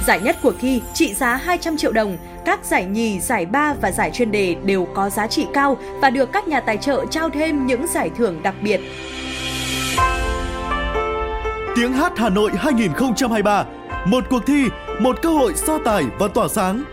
Giải 0.08 0.20
nhất 0.20 0.38
cuộc 0.42 0.54
thi 0.60 0.82
trị 0.94 1.14
giá 1.14 1.36
200 1.36 1.78
triệu 1.78 1.92
đồng, 1.92 2.18
các 2.46 2.66
giải 2.66 2.86
nhì, 2.86 3.20
giải 3.20 3.46
ba 3.46 3.74
và 3.82 3.92
giải 3.92 4.12
chuyên 4.14 4.32
đề 4.32 4.56
đều 4.66 4.88
có 4.96 5.10
giá 5.10 5.28
trị 5.28 5.46
cao 5.54 5.78
và 6.02 6.10
được 6.10 6.32
các 6.32 6.48
nhà 6.48 6.60
tài 6.60 6.78
trợ 6.78 7.06
trao 7.12 7.30
thêm 7.30 7.66
những 7.66 7.88
giải 7.88 8.10
thưởng 8.18 8.44
đặc 8.44 8.56
biệt. 8.62 8.82
Tiếng 11.76 11.94
hát 11.94 12.14
Hà 12.18 12.30
Nội 12.30 12.52
2023, 12.58 13.66
một 14.06 14.24
cuộc 14.30 14.46
thi, 14.46 14.66
một 15.00 15.22
cơ 15.22 15.30
hội 15.30 15.54
so 15.56 15.78
tài 15.86 16.04
và 16.20 16.28
tỏa 16.28 16.48
sáng 16.48 16.84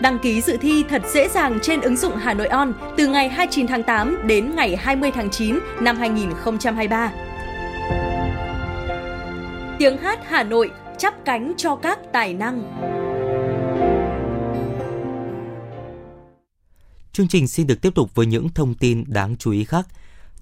Đăng 0.00 0.18
ký 0.18 0.40
dự 0.40 0.56
thi 0.56 0.84
thật 0.88 1.02
dễ 1.14 1.28
dàng 1.28 1.58
trên 1.62 1.80
ứng 1.80 1.96
dụng 1.96 2.16
Hà 2.16 2.34
Nội 2.34 2.46
On 2.46 2.72
từ 2.96 3.06
ngày 3.06 3.28
29 3.28 3.66
tháng 3.66 3.82
8 3.82 4.26
đến 4.26 4.56
ngày 4.56 4.76
20 4.76 5.10
tháng 5.10 5.30
9 5.30 5.58
năm 5.80 5.96
2023. 5.96 7.12
Tiếng 9.78 9.96
hát 9.96 10.18
Hà 10.26 10.42
Nội 10.42 10.70
chắp 10.98 11.14
cánh 11.24 11.52
cho 11.56 11.76
các 11.76 11.98
tài 12.12 12.34
năng. 12.34 12.62
Chương 17.12 17.28
trình 17.28 17.48
xin 17.48 17.66
được 17.66 17.80
tiếp 17.82 17.94
tục 17.94 18.14
với 18.14 18.26
những 18.26 18.48
thông 18.48 18.74
tin 18.74 19.04
đáng 19.06 19.36
chú 19.36 19.50
ý 19.50 19.64
khác. 19.64 19.86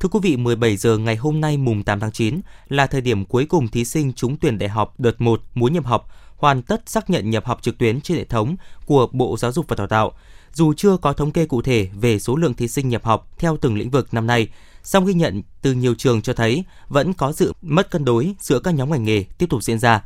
Thưa 0.03 0.09
quý 0.09 0.21
vị, 0.23 0.37
17 0.37 0.77
giờ 0.77 0.99
ngày 0.99 1.17
hôm 1.17 1.41
nay 1.41 1.57
mùng 1.57 1.83
8 1.83 2.01
tháng 2.01 2.13
9 2.13 2.41
là 2.69 2.87
thời 2.87 3.01
điểm 3.01 3.25
cuối 3.25 3.47
cùng 3.47 3.69
thí 3.69 3.85
sinh 3.85 4.13
trúng 4.13 4.37
tuyển 4.37 4.59
đại 4.59 4.69
học 4.69 4.95
đợt 5.01 5.21
1 5.21 5.43
muốn 5.55 5.73
nhập 5.73 5.87
học 5.87 6.09
hoàn 6.37 6.63
tất 6.63 6.83
xác 6.87 7.11
nhận 7.11 7.31
nhập 7.31 7.45
học 7.47 7.59
trực 7.63 7.79
tuyến 7.79 8.01
trên 8.01 8.19
hệ 8.19 8.25
thống 8.25 8.57
của 8.87 9.09
Bộ 9.13 9.37
Giáo 9.37 9.53
dục 9.53 9.67
và 9.69 9.77
Đào 9.77 9.87
tạo. 9.87 10.13
Dù 10.55 10.73
chưa 10.75 10.97
có 10.97 11.13
thống 11.13 11.33
kê 11.33 11.47
cụ 11.47 11.63
thể 11.63 11.89
về 11.95 12.19
số 12.19 12.37
lượng 12.37 12.55
thí 12.55 12.69
sinh 12.69 12.89
nhập 12.89 13.05
học 13.05 13.29
theo 13.39 13.57
từng 13.57 13.77
lĩnh 13.77 13.91
vực 13.91 14.15
năm 14.15 14.27
nay, 14.27 14.49
song 14.83 15.07
ghi 15.07 15.15
nhận 15.15 15.43
từ 15.63 15.73
nhiều 15.73 15.95
trường 15.95 16.23
cho 16.23 16.33
thấy 16.33 16.65
vẫn 16.89 17.13
có 17.13 17.33
sự 17.33 17.53
mất 17.63 17.91
cân 17.91 18.05
đối 18.05 18.35
giữa 18.41 18.59
các 18.59 18.75
nhóm 18.75 18.91
ngành 18.91 19.05
nghề 19.05 19.25
tiếp 19.39 19.47
tục 19.51 19.63
diễn 19.63 19.79
ra. 19.79 20.03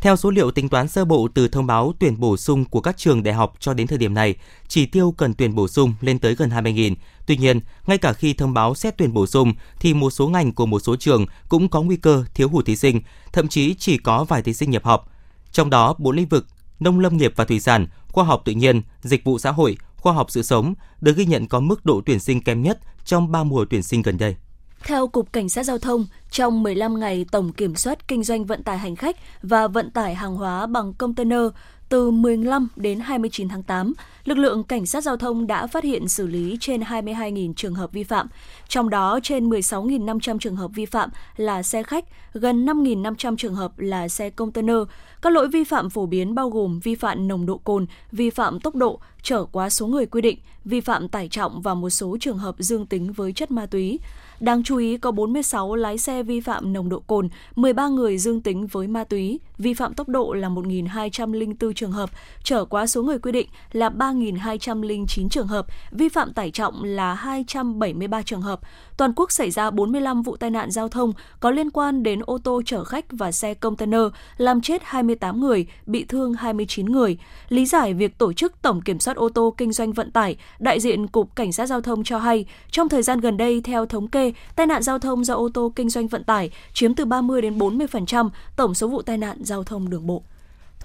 Theo 0.00 0.16
số 0.16 0.30
liệu 0.30 0.50
tính 0.50 0.68
toán 0.68 0.88
sơ 0.88 1.04
bộ 1.04 1.28
từ 1.34 1.48
thông 1.48 1.66
báo 1.66 1.92
tuyển 1.98 2.20
bổ 2.20 2.36
sung 2.36 2.64
của 2.64 2.80
các 2.80 2.96
trường 2.96 3.22
đại 3.22 3.34
học 3.34 3.54
cho 3.58 3.74
đến 3.74 3.86
thời 3.86 3.98
điểm 3.98 4.14
này, 4.14 4.34
chỉ 4.68 4.86
tiêu 4.86 5.14
cần 5.18 5.34
tuyển 5.34 5.54
bổ 5.54 5.68
sung 5.68 5.94
lên 6.00 6.18
tới 6.18 6.34
gần 6.34 6.50
20.000. 6.50 6.94
Tuy 7.26 7.36
nhiên, 7.36 7.60
ngay 7.86 7.98
cả 7.98 8.12
khi 8.12 8.34
thông 8.34 8.54
báo 8.54 8.74
xét 8.74 8.98
tuyển 8.98 9.12
bổ 9.12 9.26
sung 9.26 9.52
thì 9.80 9.94
một 9.94 10.10
số 10.10 10.28
ngành 10.28 10.52
của 10.52 10.66
một 10.66 10.80
số 10.80 10.96
trường 10.96 11.26
cũng 11.48 11.68
có 11.68 11.82
nguy 11.82 11.96
cơ 11.96 12.24
thiếu 12.34 12.48
hụt 12.48 12.66
thí 12.66 12.76
sinh, 12.76 13.00
thậm 13.32 13.48
chí 13.48 13.74
chỉ 13.74 13.98
có 13.98 14.24
vài 14.24 14.42
thí 14.42 14.54
sinh 14.54 14.70
nhập 14.70 14.84
học. 14.84 15.12
Trong 15.52 15.70
đó, 15.70 15.94
bốn 15.98 16.16
lĩnh 16.16 16.28
vực 16.28 16.46
nông 16.80 17.00
lâm 17.00 17.16
nghiệp 17.16 17.32
và 17.36 17.44
thủy 17.44 17.60
sản, 17.60 17.86
khoa 18.08 18.24
học 18.24 18.42
tự 18.44 18.52
nhiên, 18.52 18.82
dịch 19.00 19.24
vụ 19.24 19.38
xã 19.38 19.50
hội, 19.50 19.76
khoa 19.96 20.12
học 20.12 20.30
sự 20.30 20.42
sống 20.42 20.74
được 21.00 21.16
ghi 21.16 21.26
nhận 21.26 21.48
có 21.48 21.60
mức 21.60 21.84
độ 21.84 22.02
tuyển 22.06 22.20
sinh 22.20 22.40
kém 22.40 22.62
nhất 22.62 22.78
trong 23.04 23.32
3 23.32 23.44
mùa 23.44 23.64
tuyển 23.70 23.82
sinh 23.82 24.02
gần 24.02 24.18
đây. 24.18 24.36
Theo 24.84 25.06
Cục 25.06 25.32
Cảnh 25.32 25.48
sát 25.48 25.62
Giao 25.62 25.78
thông, 25.78 26.06
trong 26.30 26.62
15 26.62 27.00
ngày 27.00 27.26
tổng 27.32 27.52
kiểm 27.52 27.76
soát 27.76 28.08
kinh 28.08 28.24
doanh 28.24 28.44
vận 28.44 28.62
tải 28.62 28.78
hành 28.78 28.96
khách 28.96 29.16
và 29.42 29.68
vận 29.68 29.90
tải 29.90 30.14
hàng 30.14 30.34
hóa 30.34 30.66
bằng 30.66 30.94
container 30.94 31.40
từ 31.88 32.10
15 32.10 32.68
đến 32.76 33.00
29 33.00 33.48
tháng 33.48 33.62
8, 33.62 33.92
lực 34.24 34.38
lượng 34.38 34.64
cảnh 34.64 34.86
sát 34.86 35.00
giao 35.00 35.16
thông 35.16 35.46
đã 35.46 35.66
phát 35.66 35.84
hiện 35.84 36.08
xử 36.08 36.26
lý 36.26 36.56
trên 36.60 36.80
22.000 36.80 37.54
trường 37.54 37.74
hợp 37.74 37.92
vi 37.92 38.04
phạm, 38.04 38.28
trong 38.68 38.90
đó 38.90 39.20
trên 39.22 39.50
16.500 39.50 40.38
trường 40.38 40.56
hợp 40.56 40.70
vi 40.74 40.86
phạm 40.86 41.10
là 41.36 41.62
xe 41.62 41.82
khách, 41.82 42.04
gần 42.32 42.66
5.500 42.66 43.36
trường 43.36 43.54
hợp 43.54 43.78
là 43.78 44.08
xe 44.08 44.30
container. 44.30 44.76
Các 45.22 45.32
lỗi 45.32 45.48
vi 45.48 45.64
phạm 45.64 45.90
phổ 45.90 46.06
biến 46.06 46.34
bao 46.34 46.50
gồm 46.50 46.80
vi 46.80 46.94
phạm 46.94 47.28
nồng 47.28 47.46
độ 47.46 47.58
cồn, 47.58 47.86
vi 48.12 48.30
phạm 48.30 48.60
tốc 48.60 48.74
độ, 48.74 49.00
trở 49.22 49.44
quá 49.44 49.70
số 49.70 49.86
người 49.86 50.06
quy 50.06 50.20
định, 50.20 50.38
vi 50.64 50.80
phạm 50.80 51.08
tải 51.08 51.28
trọng 51.28 51.62
và 51.62 51.74
một 51.74 51.90
số 51.90 52.16
trường 52.20 52.38
hợp 52.38 52.54
dương 52.58 52.86
tính 52.86 53.12
với 53.12 53.32
chất 53.32 53.50
ma 53.50 53.66
túy. 53.66 53.98
Đáng 54.40 54.62
chú 54.62 54.76
ý 54.76 54.96
có 54.96 55.10
46 55.10 55.74
lái 55.74 55.98
xe 55.98 56.22
vi 56.22 56.40
phạm 56.40 56.72
nồng 56.72 56.88
độ 56.88 57.00
cồn, 57.00 57.28
13 57.56 57.88
người 57.88 58.18
dương 58.18 58.40
tính 58.40 58.66
với 58.66 58.86
ma 58.86 59.04
túy, 59.04 59.40
vi 59.58 59.74
phạm 59.74 59.94
tốc 59.94 60.08
độ 60.08 60.32
là 60.32 60.48
1.204 60.48 61.72
trường 61.72 61.92
hợp, 61.92 62.10
trở 62.44 62.64
quá 62.64 62.86
số 62.86 63.02
người 63.02 63.18
quy 63.18 63.32
định 63.32 63.48
là 63.72 63.88
3.209 63.88 65.28
trường 65.28 65.46
hợp, 65.46 65.66
vi 65.90 66.08
phạm 66.08 66.32
tải 66.32 66.50
trọng 66.50 66.84
là 66.84 67.14
273 67.14 68.22
trường 68.22 68.42
hợp. 68.42 68.60
Toàn 68.96 69.12
quốc 69.16 69.32
xảy 69.32 69.50
ra 69.50 69.70
45 69.70 70.22
vụ 70.22 70.36
tai 70.36 70.50
nạn 70.50 70.70
giao 70.70 70.88
thông 70.88 71.12
có 71.40 71.50
liên 71.50 71.70
quan 71.70 72.02
đến 72.02 72.20
ô 72.26 72.38
tô 72.38 72.62
chở 72.66 72.84
khách 72.84 73.04
và 73.10 73.32
xe 73.32 73.54
container, 73.54 74.02
làm 74.36 74.60
chết 74.60 74.82
28 74.84 75.40
người, 75.40 75.66
bị 75.86 76.04
thương 76.04 76.34
29 76.34 76.86
người. 76.86 77.18
Lý 77.48 77.66
giải 77.66 77.94
việc 77.94 78.18
tổ 78.18 78.32
chức 78.32 78.62
tổng 78.62 78.80
kiểm 78.80 79.00
soát 79.00 79.16
ô 79.16 79.28
tô 79.28 79.54
kinh 79.56 79.72
doanh 79.72 79.92
vận 79.92 80.10
tải, 80.10 80.36
đại 80.58 80.80
diện 80.80 81.06
Cục 81.06 81.36
Cảnh 81.36 81.52
sát 81.52 81.66
Giao 81.66 81.80
thông 81.80 82.04
cho 82.04 82.18
hay, 82.18 82.44
trong 82.70 82.88
thời 82.88 83.02
gian 83.02 83.20
gần 83.20 83.36
đây, 83.36 83.60
theo 83.60 83.86
thống 83.86 84.08
kê, 84.08 84.29
tai 84.56 84.66
nạn 84.66 84.82
giao 84.82 84.98
thông 84.98 85.24
do 85.24 85.34
ô 85.34 85.48
tô 85.54 85.72
kinh 85.76 85.88
doanh 85.88 86.08
vận 86.08 86.24
tải 86.24 86.50
chiếm 86.72 86.94
từ 86.94 87.04
30 87.04 87.42
đến 87.42 87.58
40% 87.58 88.30
tổng 88.56 88.74
số 88.74 88.88
vụ 88.88 89.02
tai 89.02 89.18
nạn 89.18 89.38
giao 89.44 89.64
thông 89.64 89.90
đường 89.90 90.06
bộ. 90.06 90.22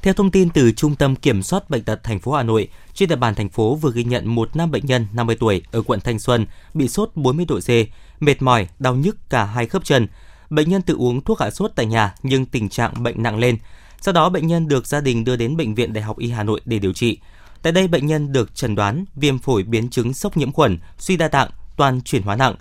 Theo 0.02 0.14
thông 0.14 0.32
tin 0.32 0.50
từ 0.50 0.72
Trung 0.72 0.96
tâm 0.96 1.16
Kiểm 1.16 1.44
soát 1.44 1.70
Bệnh 1.70 1.84
tật 1.84 2.04
thành 2.04 2.20
phố 2.20 2.32
Hà 2.32 2.44
Nội, 2.44 2.68
trên 2.94 3.10
địa 3.10 3.16
bàn 3.16 3.36
thành 3.36 3.50
phố 3.50 3.76
vừa 3.76 3.92
ghi 3.92 4.04
nhận 4.04 4.36
một 4.36 4.56
nam 4.56 4.72
bệnh 4.72 4.86
nhân 4.86 5.08
50 5.14 5.36
tuổi 5.40 5.62
ở 5.72 5.82
quận 5.82 6.00
Thanh 6.00 6.20
Xuân 6.20 6.46
bị 6.74 6.88
sốt 6.88 7.12
40 7.16 7.46
độ 7.50 7.60
C, 7.60 7.70
mệt 8.20 8.42
mỏi, 8.42 8.68
đau 8.80 8.96
nhức 8.96 9.30
cả 9.30 9.44
hai 9.46 9.68
khớp 9.68 9.86
chân. 9.86 10.08
Bệnh 10.50 10.70
nhân 10.70 10.82
tự 10.82 10.96
uống 10.96 11.22
thuốc 11.22 11.40
hạ 11.40 11.52
sốt 11.52 11.72
tại 11.76 11.86
nhà 11.86 12.16
nhưng 12.24 12.46
tình 12.46 12.70
trạng 12.70 13.04
bệnh 13.04 13.24
nặng 13.24 13.38
lên. 13.38 13.58
Sau 14.02 14.14
đó 14.14 14.30
bệnh 14.30 14.48
nhân 14.48 14.68
được 14.68 14.88
gia 14.88 15.02
đình 15.02 15.24
đưa 15.24 15.36
đến 15.36 15.58
bệnh 15.58 15.76
viện 15.76 15.94
Đại 15.94 16.04
học 16.04 16.18
Y 16.18 16.32
Hà 16.32 16.44
Nội 16.44 16.62
để 16.66 16.80
điều 16.80 16.94
trị. 16.94 17.18
Tại 17.62 17.74
đây 17.74 17.88
bệnh 17.88 18.06
nhân 18.06 18.32
được 18.32 18.56
chẩn 18.56 18.76
đoán 18.76 19.06
viêm 19.16 19.40
phổi 19.40 19.64
biến 19.64 19.90
chứng 19.90 20.14
sốc 20.14 20.38
nhiễm 20.38 20.52
khuẩn, 20.52 20.80
suy 20.98 21.18
đa 21.18 21.28
tạng, 21.28 21.50
toàn 21.78 22.02
chuyển 22.02 22.22
hóa 22.22 22.36
nặng. 22.36 22.56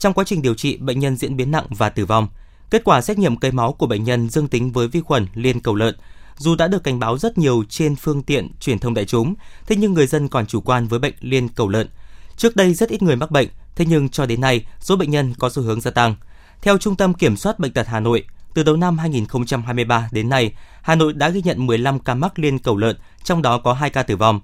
Trong 0.00 0.12
quá 0.12 0.24
trình 0.24 0.42
điều 0.42 0.54
trị, 0.54 0.76
bệnh 0.76 0.98
nhân 0.98 1.16
diễn 1.16 1.36
biến 1.36 1.50
nặng 1.50 1.66
và 1.68 1.88
tử 1.88 2.06
vong. 2.06 2.28
Kết 2.70 2.84
quả 2.84 3.00
xét 3.00 3.18
nghiệm 3.18 3.36
cây 3.36 3.52
máu 3.52 3.72
của 3.72 3.86
bệnh 3.86 4.04
nhân 4.04 4.28
dương 4.28 4.48
tính 4.48 4.72
với 4.72 4.88
vi 4.88 5.00
khuẩn 5.00 5.26
liên 5.34 5.60
cầu 5.60 5.74
lợn. 5.74 5.96
Dù 6.36 6.54
đã 6.54 6.68
được 6.68 6.84
cảnh 6.84 6.98
báo 6.98 7.18
rất 7.18 7.38
nhiều 7.38 7.64
trên 7.68 7.96
phương 7.96 8.22
tiện 8.22 8.48
truyền 8.60 8.78
thông 8.78 8.94
đại 8.94 9.04
chúng, 9.04 9.34
thế 9.66 9.76
nhưng 9.76 9.94
người 9.94 10.06
dân 10.06 10.28
còn 10.28 10.46
chủ 10.46 10.60
quan 10.60 10.86
với 10.86 10.98
bệnh 10.98 11.14
liên 11.20 11.48
cầu 11.48 11.68
lợn. 11.68 11.88
Trước 12.36 12.56
đây 12.56 12.74
rất 12.74 12.88
ít 12.88 13.02
người 13.02 13.16
mắc 13.16 13.30
bệnh, 13.30 13.48
thế 13.76 13.84
nhưng 13.88 14.08
cho 14.08 14.26
đến 14.26 14.40
nay 14.40 14.66
số 14.80 14.96
bệnh 14.96 15.10
nhân 15.10 15.34
có 15.38 15.50
xu 15.50 15.62
hướng 15.62 15.80
gia 15.80 15.90
tăng. 15.90 16.14
Theo 16.62 16.78
Trung 16.78 16.96
tâm 16.96 17.14
Kiểm 17.14 17.36
soát 17.36 17.58
Bệnh 17.58 17.72
tật 17.72 17.86
Hà 17.86 18.00
Nội, 18.00 18.24
từ 18.54 18.62
đầu 18.62 18.76
năm 18.76 18.98
2023 18.98 20.08
đến 20.12 20.28
nay, 20.28 20.52
Hà 20.82 20.94
Nội 20.94 21.12
đã 21.12 21.28
ghi 21.28 21.42
nhận 21.44 21.66
15 21.66 21.98
ca 21.98 22.14
mắc 22.14 22.38
liên 22.38 22.58
cầu 22.58 22.76
lợn, 22.76 22.96
trong 23.24 23.42
đó 23.42 23.58
có 23.58 23.72
2 23.72 23.90
ca 23.90 24.02
tử 24.02 24.16
vong. 24.16 24.40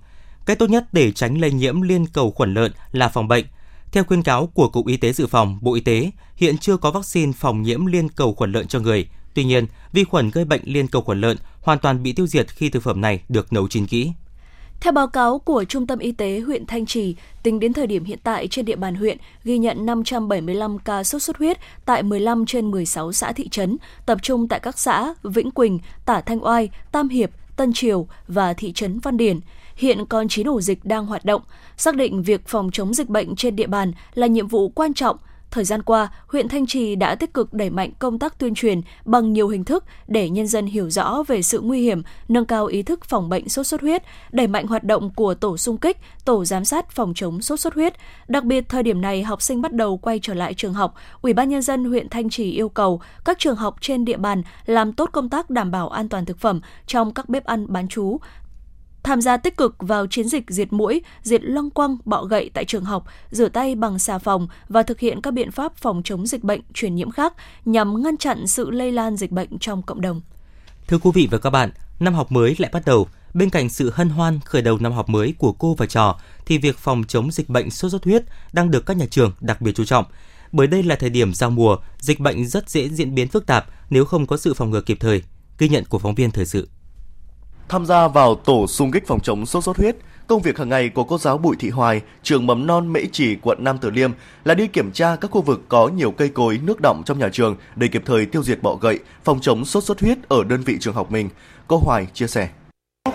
Cách 0.46 0.58
tốt 0.58 0.70
nhất 0.70 0.84
để 0.92 1.12
tránh 1.12 1.40
lây 1.40 1.52
nhiễm 1.52 1.80
liên 1.80 2.06
cầu 2.06 2.30
khuẩn 2.30 2.54
lợn 2.54 2.72
là 2.92 3.08
phòng 3.08 3.28
bệnh. 3.28 3.44
Theo 3.96 4.04
khuyên 4.04 4.22
cáo 4.22 4.46
của 4.46 4.68
Cục 4.68 4.86
Y 4.86 4.96
tế 4.96 5.12
Dự 5.12 5.26
phòng, 5.26 5.58
Bộ 5.60 5.74
Y 5.74 5.80
tế, 5.80 6.10
hiện 6.36 6.58
chưa 6.58 6.76
có 6.76 6.90
vaccine 6.90 7.32
phòng 7.32 7.62
nhiễm 7.62 7.86
liên 7.86 8.08
cầu 8.08 8.34
khuẩn 8.34 8.52
lợn 8.52 8.66
cho 8.66 8.80
người. 8.80 9.08
Tuy 9.34 9.44
nhiên, 9.44 9.66
vi 9.92 10.04
khuẩn 10.04 10.30
gây 10.30 10.44
bệnh 10.44 10.60
liên 10.64 10.88
cầu 10.88 11.02
khuẩn 11.02 11.20
lợn 11.20 11.36
hoàn 11.60 11.78
toàn 11.78 12.02
bị 12.02 12.12
tiêu 12.12 12.26
diệt 12.26 12.46
khi 12.48 12.68
thực 12.70 12.82
phẩm 12.82 13.00
này 13.00 13.22
được 13.28 13.52
nấu 13.52 13.68
chín 13.68 13.86
kỹ. 13.86 14.12
Theo 14.80 14.92
báo 14.92 15.06
cáo 15.06 15.38
của 15.38 15.64
Trung 15.64 15.86
tâm 15.86 15.98
Y 15.98 16.12
tế 16.12 16.40
huyện 16.40 16.66
Thanh 16.66 16.86
Trì, 16.86 17.16
tính 17.42 17.60
đến 17.60 17.72
thời 17.72 17.86
điểm 17.86 18.04
hiện 18.04 18.18
tại 18.22 18.48
trên 18.48 18.64
địa 18.64 18.76
bàn 18.76 18.94
huyện 18.94 19.18
ghi 19.44 19.58
nhận 19.58 19.86
575 19.86 20.78
ca 20.78 21.04
sốt 21.04 21.22
xuất 21.22 21.38
huyết 21.38 21.58
tại 21.84 22.02
15 22.02 22.46
trên 22.46 22.70
16 22.70 23.12
xã 23.12 23.32
thị 23.32 23.48
trấn, 23.48 23.76
tập 24.06 24.18
trung 24.22 24.48
tại 24.48 24.60
các 24.60 24.78
xã 24.78 25.14
Vĩnh 25.22 25.50
Quỳnh, 25.50 25.78
Tả 26.06 26.20
Thanh 26.20 26.44
Oai, 26.44 26.70
Tam 26.92 27.08
Hiệp, 27.08 27.30
Tân 27.56 27.72
Triều 27.72 28.06
và 28.28 28.52
thị 28.52 28.72
trấn 28.72 28.98
Văn 28.98 29.16
Điển. 29.16 29.40
Hiện 29.76 30.06
còn 30.06 30.28
9 30.28 30.46
ổ 30.48 30.60
dịch 30.60 30.84
đang 30.84 31.06
hoạt 31.06 31.24
động. 31.24 31.42
Xác 31.76 31.96
định 31.96 32.22
việc 32.22 32.48
phòng 32.48 32.70
chống 32.72 32.94
dịch 32.94 33.08
bệnh 33.08 33.36
trên 33.36 33.56
địa 33.56 33.66
bàn 33.66 33.92
là 34.14 34.26
nhiệm 34.26 34.48
vụ 34.48 34.68
quan 34.68 34.94
trọng– 34.94 35.16
Thời 35.50 35.64
gian 35.64 35.82
qua, 35.82 36.08
huyện 36.26 36.48
Thanh 36.48 36.66
Trì 36.66 36.96
đã 36.96 37.14
tích 37.14 37.34
cực 37.34 37.52
đẩy 37.52 37.70
mạnh 37.70 37.90
công 37.98 38.18
tác 38.18 38.38
tuyên 38.38 38.54
truyền 38.54 38.80
bằng 39.04 39.32
nhiều 39.32 39.48
hình 39.48 39.64
thức 39.64 39.84
để 40.06 40.30
nhân 40.30 40.46
dân 40.46 40.66
hiểu 40.66 40.90
rõ 40.90 41.22
về 41.26 41.42
sự 41.42 41.60
nguy 41.60 41.82
hiểm, 41.82 42.02
nâng 42.28 42.44
cao 42.44 42.66
ý 42.66 42.82
thức 42.82 43.04
phòng 43.04 43.28
bệnh 43.28 43.48
sốt 43.48 43.66
xuất 43.66 43.80
huyết, 43.80 44.02
đẩy 44.32 44.46
mạnh 44.46 44.66
hoạt 44.66 44.84
động 44.84 45.10
của 45.10 45.34
tổ 45.34 45.56
xung 45.56 45.78
kích, 45.78 45.96
tổ 46.24 46.44
giám 46.44 46.64
sát 46.64 46.90
phòng 46.90 47.12
chống 47.14 47.42
sốt 47.42 47.60
xuất 47.60 47.74
huyết. 47.74 47.94
Đặc 48.28 48.44
biệt 48.44 48.68
thời 48.68 48.82
điểm 48.82 49.00
này 49.00 49.22
học 49.22 49.42
sinh 49.42 49.62
bắt 49.62 49.72
đầu 49.72 49.96
quay 49.96 50.18
trở 50.22 50.34
lại 50.34 50.54
trường 50.54 50.74
học, 50.74 50.94
Ủy 51.22 51.32
ban 51.32 51.48
nhân 51.48 51.62
dân 51.62 51.84
huyện 51.84 52.08
Thanh 52.08 52.30
Trì 52.30 52.50
yêu 52.50 52.68
cầu 52.68 53.00
các 53.24 53.38
trường 53.38 53.56
học 53.56 53.76
trên 53.80 54.04
địa 54.04 54.16
bàn 54.16 54.42
làm 54.66 54.92
tốt 54.92 55.10
công 55.12 55.28
tác 55.28 55.50
đảm 55.50 55.70
bảo 55.70 55.88
an 55.88 56.08
toàn 56.08 56.24
thực 56.24 56.38
phẩm 56.38 56.60
trong 56.86 57.14
các 57.14 57.28
bếp 57.28 57.44
ăn 57.44 57.66
bán 57.68 57.88
trú, 57.88 58.18
tham 59.06 59.20
gia 59.20 59.36
tích 59.36 59.56
cực 59.56 59.74
vào 59.78 60.06
chiến 60.06 60.28
dịch 60.28 60.44
diệt 60.48 60.72
mũi, 60.72 61.02
diệt 61.22 61.44
loang 61.44 61.70
quăng, 61.70 61.96
bọ 62.04 62.24
gậy 62.24 62.50
tại 62.54 62.64
trường 62.64 62.84
học, 62.84 63.04
rửa 63.30 63.48
tay 63.48 63.74
bằng 63.74 63.98
xà 63.98 64.18
phòng 64.18 64.48
và 64.68 64.82
thực 64.82 65.00
hiện 65.00 65.20
các 65.20 65.30
biện 65.30 65.50
pháp 65.50 65.76
phòng 65.76 66.02
chống 66.04 66.26
dịch 66.26 66.44
bệnh 66.44 66.60
truyền 66.74 66.94
nhiễm 66.94 67.10
khác 67.10 67.34
nhằm 67.64 68.02
ngăn 68.02 68.16
chặn 68.16 68.46
sự 68.46 68.70
lây 68.70 68.92
lan 68.92 69.16
dịch 69.16 69.30
bệnh 69.30 69.58
trong 69.58 69.82
cộng 69.82 70.00
đồng. 70.00 70.20
Thưa 70.86 70.98
quý 70.98 71.10
vị 71.14 71.28
và 71.30 71.38
các 71.38 71.50
bạn, 71.50 71.70
năm 72.00 72.14
học 72.14 72.32
mới 72.32 72.56
lại 72.58 72.70
bắt 72.74 72.82
đầu. 72.86 73.08
Bên 73.34 73.50
cạnh 73.50 73.68
sự 73.68 73.90
hân 73.94 74.08
hoan 74.08 74.40
khởi 74.44 74.62
đầu 74.62 74.78
năm 74.78 74.92
học 74.92 75.08
mới 75.08 75.34
của 75.38 75.52
cô 75.52 75.74
và 75.74 75.86
trò, 75.86 76.20
thì 76.46 76.58
việc 76.58 76.78
phòng 76.78 77.04
chống 77.08 77.30
dịch 77.30 77.48
bệnh 77.48 77.70
sốt 77.70 77.90
xuất 77.90 78.04
huyết 78.04 78.22
đang 78.52 78.70
được 78.70 78.86
các 78.86 78.96
nhà 78.96 79.06
trường 79.10 79.32
đặc 79.40 79.60
biệt 79.60 79.72
chú 79.74 79.84
trọng. 79.84 80.04
Bởi 80.52 80.66
đây 80.66 80.82
là 80.82 80.96
thời 80.96 81.10
điểm 81.10 81.34
giao 81.34 81.50
mùa, 81.50 81.76
dịch 81.98 82.20
bệnh 82.20 82.46
rất 82.46 82.70
dễ 82.70 82.88
diễn 82.88 83.14
biến 83.14 83.28
phức 83.28 83.46
tạp 83.46 83.66
nếu 83.90 84.04
không 84.04 84.26
có 84.26 84.36
sự 84.36 84.54
phòng 84.54 84.70
ngừa 84.70 84.80
kịp 84.80 84.96
thời. 85.00 85.22
Ghi 85.58 85.68
nhận 85.68 85.84
của 85.84 85.98
phóng 85.98 86.14
viên 86.14 86.30
thời 86.30 86.46
sự. 86.46 86.68
Tham 87.68 87.86
gia 87.86 88.08
vào 88.08 88.34
tổ 88.34 88.66
xung 88.66 88.90
kích 88.90 89.06
phòng 89.06 89.20
chống 89.20 89.46
sốt 89.46 89.64
xuất 89.64 89.76
huyết, 89.76 89.96
công 90.26 90.42
việc 90.42 90.58
hàng 90.58 90.68
ngày 90.68 90.88
của 90.88 91.04
cô 91.04 91.18
giáo 91.18 91.38
Bùi 91.38 91.56
Thị 91.56 91.70
Hoài, 91.70 92.00
trường 92.22 92.46
mầm 92.46 92.66
non 92.66 92.92
Mễ 92.92 93.00
Trì, 93.12 93.36
quận 93.42 93.64
Nam 93.64 93.78
Từ 93.78 93.90
Liêm 93.90 94.10
là 94.44 94.54
đi 94.54 94.66
kiểm 94.66 94.92
tra 94.92 95.16
các 95.16 95.30
khu 95.30 95.42
vực 95.42 95.62
có 95.68 95.88
nhiều 95.88 96.10
cây 96.10 96.28
cối, 96.28 96.60
nước 96.62 96.80
đọng 96.80 97.02
trong 97.06 97.18
nhà 97.18 97.28
trường 97.32 97.56
để 97.76 97.88
kịp 97.88 98.02
thời 98.06 98.26
tiêu 98.26 98.42
diệt 98.42 98.62
bọ 98.62 98.74
gậy, 98.74 98.98
phòng 99.24 99.38
chống 99.40 99.64
sốt 99.64 99.84
xuất 99.84 100.00
huyết 100.00 100.18
ở 100.28 100.44
đơn 100.44 100.60
vị 100.60 100.76
trường 100.80 100.94
học 100.94 101.12
mình. 101.12 101.28
Cô 101.66 101.80
Hoài 101.84 102.06
chia 102.14 102.26
sẻ. 102.26 102.48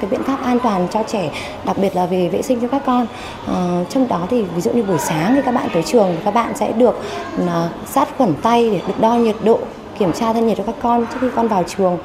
Cái 0.02 0.10
biện 0.10 0.24
pháp 0.24 0.44
an 0.44 0.60
toàn 0.64 0.88
cho 0.92 1.04
trẻ 1.08 1.32
đặc 1.66 1.78
biệt 1.78 1.96
là 1.96 2.06
về 2.06 2.30
vệ 2.30 2.42
sinh 2.42 2.62
cho 2.62 2.68
các 2.68 2.82
con. 2.86 3.08
À, 3.48 3.84
trong 3.90 4.08
đó 4.08 4.28
thì 4.30 4.44
ví 4.44 4.62
dụ 4.62 4.72
như 4.72 4.84
buổi 4.84 5.00
sáng 5.00 5.36
thì 5.36 5.42
các 5.46 5.52
bạn 5.52 5.70
tới 5.74 5.84
trường 5.84 6.16
các 6.26 6.34
bạn 6.34 6.58
sẽ 6.58 6.72
được 6.72 6.96
uh, 7.44 7.50
sát 7.86 8.10
khuẩn 8.18 8.34
tay 8.42 8.70
để 8.70 8.82
được 8.88 9.00
đo 9.00 9.16
nhiệt 9.16 9.36
độ 9.44 9.60
kiểm 10.00 10.14
tra 10.14 10.34
thân 10.34 10.48
nhiệt 10.48 10.58
cho 10.58 10.64
các 10.64 10.76
con 10.82 11.06
trước 11.06 11.18
khi 11.22 11.28
con 11.36 11.48
vào 11.48 11.64
trường. 11.64 11.98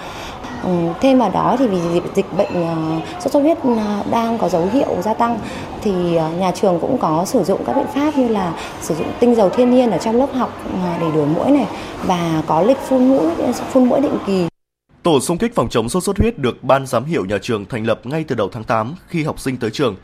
Ừ, 0.66 0.72
thêm 1.00 1.18
vào 1.18 1.30
đó 1.30 1.56
thì 1.58 1.66
vì 1.66 1.78
dịch, 1.94 2.02
dịch 2.14 2.26
bệnh 2.36 2.52
ờ, 2.52 2.74
sốt 3.20 3.32
xuất 3.32 3.40
huyết 3.40 3.58
ờ, 3.62 4.02
đang 4.10 4.38
có 4.38 4.48
dấu 4.48 4.68
hiệu 4.72 5.02
gia 5.02 5.14
tăng 5.14 5.38
thì 5.82 6.16
ờ, 6.16 6.30
nhà 6.30 6.50
trường 6.50 6.78
cũng 6.80 6.98
có 6.98 7.24
sử 7.24 7.44
dụng 7.44 7.60
các 7.66 7.76
biện 7.76 7.86
pháp 7.94 8.16
như 8.16 8.28
là 8.28 8.54
sử 8.80 8.94
dụng 8.94 9.06
tinh 9.20 9.34
dầu 9.34 9.50
thiên 9.50 9.70
nhiên 9.70 9.90
ở 9.90 9.98
trong 9.98 10.16
lớp 10.16 10.34
học 10.34 10.62
để 11.00 11.06
đuổi 11.14 11.26
mũi 11.26 11.50
này 11.50 11.66
và 12.06 12.42
có 12.46 12.62
lịch 12.62 12.78
phun 12.78 13.08
mũi 13.08 13.30
phun 13.72 13.84
mũi 13.84 14.00
định 14.00 14.18
kỳ. 14.26 14.46
Tổ 15.02 15.20
xung 15.20 15.38
kích 15.38 15.54
phòng 15.54 15.68
chống 15.68 15.88
sốt 15.88 16.02
xuất 16.02 16.18
huyết 16.18 16.38
được 16.38 16.64
ban 16.64 16.86
giám 16.86 17.04
hiệu 17.04 17.24
nhà 17.24 17.38
trường 17.42 17.64
thành 17.64 17.86
lập 17.86 18.00
ngay 18.04 18.24
từ 18.28 18.34
đầu 18.34 18.48
tháng 18.52 18.64
8 18.64 18.94
khi 19.08 19.22
học 19.22 19.40
sinh 19.40 19.56
tới 19.56 19.70
trường. 19.70 19.96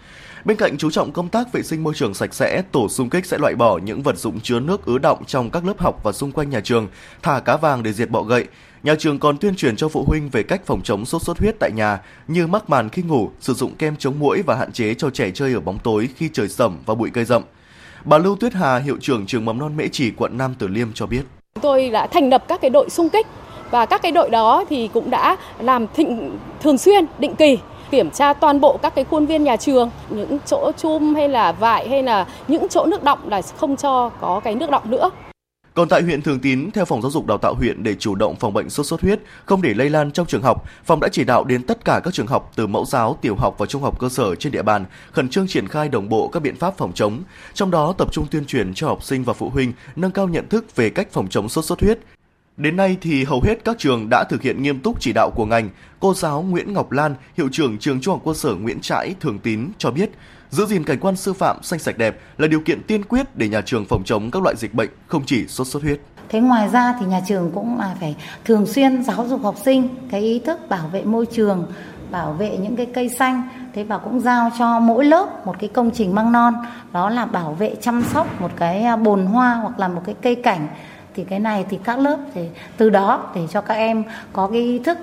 Bên 0.45 0.57
cạnh 0.57 0.79
chú 0.79 0.91
trọng 0.91 1.13
công 1.13 1.29
tác 1.29 1.53
vệ 1.53 1.63
sinh 1.63 1.83
môi 1.85 1.95
trường 1.95 2.15
sạch 2.15 2.35
sẽ, 2.35 2.63
tổ 2.73 2.89
xung 2.89 3.11
kích 3.11 3.27
sẽ 3.27 3.39
loại 3.39 3.55
bỏ 3.55 3.79
những 3.79 4.03
vật 4.03 4.19
dụng 4.19 4.41
chứa 4.41 4.61
nước 4.61 4.85
ứ 4.87 4.99
động 4.99 5.25
trong 5.25 5.51
các 5.51 5.65
lớp 5.65 5.79
học 5.79 6.01
và 6.05 6.13
xung 6.13 6.33
quanh 6.33 6.51
nhà 6.51 6.61
trường, 6.61 6.89
thả 7.23 7.41
cá 7.41 7.57
vàng 7.57 7.83
để 7.83 7.93
diệt 7.93 8.11
bọ 8.11 8.23
gậy, 8.23 8.47
Nhà 8.83 8.95
trường 8.99 9.19
còn 9.19 9.39
tuyên 9.39 9.57
truyền 9.57 9.77
cho 9.77 9.89
phụ 9.89 10.05
huynh 10.05 10.29
về 10.29 10.43
cách 10.43 10.67
phòng 10.67 10.81
chống 10.85 11.05
sốt 11.05 11.23
xuất 11.23 11.39
huyết 11.39 11.55
tại 11.61 11.71
nhà 11.75 12.01
như 12.29 12.47
mắc 12.47 12.71
màn 12.71 12.89
khi 12.89 13.03
ngủ, 13.03 13.31
sử 13.41 13.55
dụng 13.55 13.75
kem 13.75 13.97
chống 13.97 14.19
muỗi 14.19 14.43
và 14.47 14.55
hạn 14.55 14.73
chế 14.73 14.95
cho 14.95 15.11
trẻ 15.11 15.31
chơi 15.35 15.53
ở 15.53 15.61
bóng 15.61 15.79
tối 15.79 16.09
khi 16.17 16.29
trời 16.33 16.49
sẩm 16.49 16.79
và 16.87 16.95
bụi 16.95 17.11
cây 17.13 17.25
rậm. 17.25 17.43
Bà 18.05 18.19
Lưu 18.19 18.37
Tuyết 18.37 18.55
Hà, 18.55 18.79
hiệu 18.79 18.97
trưởng 19.01 19.27
trường 19.27 19.45
mầm 19.45 19.59
non 19.59 19.77
Mễ 19.77 19.89
Trì, 19.89 20.11
quận 20.11 20.39
Nam 20.39 20.55
Từ 20.59 20.69
Liêm 20.69 20.93
cho 20.95 21.07
biết. 21.07 21.23
Tôi 21.61 21.91
đã 21.91 22.07
thành 22.07 22.31
lập 22.31 22.45
các 22.49 22.61
cái 22.61 22.71
đội 22.71 22.91
xung 22.91 23.09
kích 23.09 23.27
và 23.71 23.87
các 23.87 24.03
cái 24.03 24.13
đội 24.13 24.31
đó 24.31 24.65
thì 24.71 24.89
cũng 24.89 25.11
đã 25.11 25.37
làm 25.59 25.87
thịnh, 25.95 26.39
thường 26.63 26.79
xuyên, 26.79 27.05
định 27.19 27.35
kỳ 27.35 27.59
kiểm 27.93 28.11
tra 28.11 28.33
toàn 28.33 28.61
bộ 28.61 28.79
các 28.83 28.95
cái 28.95 29.05
khuôn 29.05 29.27
viên 29.27 29.45
nhà 29.45 29.57
trường, 29.57 29.91
những 30.11 30.39
chỗ 30.47 30.73
chum 30.77 31.15
hay 31.15 31.29
là 31.29 31.53
vại 31.53 31.89
hay 31.89 32.03
là 32.03 32.27
những 32.49 32.69
chỗ 32.69 32.87
nước 32.87 33.03
động 33.03 33.29
là 33.29 33.43
không 33.57 33.77
cho 33.77 34.09
có 34.21 34.41
cái 34.45 34.55
nước 34.55 34.71
động 34.71 34.91
nữa. 34.91 35.11
Còn 35.75 35.89
tại 35.89 36.03
huyện 36.03 36.23
Thường 36.23 36.39
Tín, 36.41 36.71
theo 36.71 36.85
Phòng 36.85 37.03
Giáo 37.03 37.11
dục 37.11 37.27
Đào 37.27 37.39
tạo 37.39 37.55
huyện 37.55 37.83
để 37.83 37.95
chủ 37.95 38.15
động 38.15 38.37
phòng 38.37 38.53
bệnh 38.53 38.71
sốt 38.71 38.87
xuất 38.87 39.01
huyết, 39.01 39.21
không 39.45 39.63
để 39.63 39.75
lây 39.75 39.91
lan 39.91 40.11
trong 40.11 40.27
trường 40.27 40.43
học, 40.43 40.65
phòng 40.85 41.01
đã 41.01 41.09
chỉ 41.13 41.25
đạo 41.25 41.45
đến 41.45 41.67
tất 41.67 41.85
cả 41.85 42.01
các 42.05 42.15
trường 42.15 42.27
học 42.27 42.53
từ 42.57 42.67
mẫu 42.67 42.85
giáo, 42.85 43.19
tiểu 43.21 43.35
học 43.37 43.55
và 43.59 43.67
trung 43.67 43.83
học 43.83 44.01
cơ 44.01 44.09
sở 44.09 44.35
trên 44.35 44.53
địa 44.53 44.63
bàn 44.63 44.85
khẩn 45.13 45.29
trương 45.29 45.47
triển 45.47 45.69
khai 45.69 45.89
đồng 45.89 46.09
bộ 46.09 46.29
các 46.29 46.43
biện 46.43 46.57
pháp 46.57 46.75
phòng 46.77 46.93
chống, 46.95 47.23
trong 47.55 47.71
đó 47.71 47.95
tập 47.99 48.09
trung 48.13 48.27
tuyên 48.31 48.45
truyền 48.45 48.75
cho 48.75 48.89
học 48.89 49.03
sinh 49.03 49.25
và 49.25 49.33
phụ 49.33 49.49
huynh 49.49 49.73
nâng 49.97 50.11
cao 50.11 50.29
nhận 50.29 50.49
thức 50.49 50.77
về 50.77 50.91
cách 50.91 51.09
phòng 51.13 51.29
chống 51.29 51.49
sốt 51.49 51.65
xuất 51.65 51.81
huyết, 51.81 51.99
Đến 52.57 52.77
nay 52.77 52.97
thì 53.01 53.25
hầu 53.25 53.41
hết 53.41 53.65
các 53.65 53.79
trường 53.79 54.09
đã 54.11 54.25
thực 54.25 54.43
hiện 54.43 54.63
nghiêm 54.63 54.81
túc 54.81 55.01
chỉ 55.01 55.13
đạo 55.13 55.31
của 55.35 55.47
ngành. 55.47 55.69
Cô 56.01 56.15
giáo 56.15 56.43
Nguyễn 56.43 56.73
Ngọc 56.73 56.93
Lan, 56.93 57.15
hiệu 57.37 57.49
trưởng 57.53 57.79
trường 57.79 58.01
Trung 58.01 58.15
học 58.15 58.23
cơ 58.27 58.35
sở 58.35 58.55
Nguyễn 58.55 58.81
Trãi, 58.81 59.15
Thường 59.21 59.39
Tín 59.39 59.69
cho 59.79 59.91
biết, 59.91 60.11
giữ 60.51 60.67
gìn 60.67 60.85
cảnh 60.85 60.99
quan 61.01 61.17
sư 61.17 61.33
phạm 61.33 61.63
xanh 61.63 61.79
sạch 61.79 61.99
đẹp 61.99 62.21
là 62.39 62.47
điều 62.47 62.61
kiện 62.61 62.83
tiên 62.83 63.05
quyết 63.05 63.37
để 63.37 63.49
nhà 63.49 63.61
trường 63.61 63.85
phòng 63.85 64.05
chống 64.05 64.31
các 64.31 64.43
loại 64.43 64.57
dịch 64.57 64.75
bệnh, 64.75 64.91
không 65.07 65.23
chỉ 65.27 65.47
sốt 65.47 65.67
xuất 65.67 65.83
huyết. 65.83 66.01
Thế 66.29 66.41
ngoài 66.41 66.69
ra 66.69 66.95
thì 67.01 67.07
nhà 67.07 67.21
trường 67.29 67.51
cũng 67.55 67.79
là 67.79 67.97
phải 68.01 68.17
thường 68.45 68.67
xuyên 68.67 69.03
giáo 69.03 69.27
dục 69.29 69.43
học 69.43 69.57
sinh 69.65 69.89
cái 70.11 70.21
ý 70.21 70.39
thức 70.39 70.59
bảo 70.69 70.89
vệ 70.89 71.03
môi 71.03 71.27
trường, 71.27 71.67
bảo 72.11 72.33
vệ 72.33 72.57
những 72.57 72.77
cái 72.77 72.87
cây 72.95 73.09
xanh 73.09 73.49
thế 73.75 73.85
và 73.85 73.99
cũng 73.99 74.21
giao 74.21 74.51
cho 74.59 74.81
mỗi 74.81 75.05
lớp 75.05 75.47
một 75.47 75.57
cái 75.59 75.69
công 75.69 75.91
trình 75.91 76.15
măng 76.15 76.33
non 76.33 76.55
đó 76.93 77.11
là 77.11 77.27
bảo 77.27 77.53
vệ 77.53 77.75
chăm 77.81 78.03
sóc 78.03 78.41
một 78.41 78.51
cái 78.57 78.83
à, 78.83 78.97
bồn 78.97 79.27
hoa 79.27 79.55
hoặc 79.55 79.79
là 79.79 79.89
một 79.89 80.03
cái 80.05 80.15
cây 80.23 80.35
cảnh 80.35 80.69
thì 81.15 81.25
cái 81.25 81.41
này 81.41 81.65
thì 81.71 81.79
các 81.85 81.99
lớp 81.99 82.19
thì 82.35 82.43
từ 82.77 82.91
đó 82.91 83.33
để 83.35 83.47
cho 83.51 83.61
các 83.61 83.75
em 83.75 84.05
có 84.33 84.49
cái 84.53 84.61
ý 84.61 84.79
thức. 84.79 84.99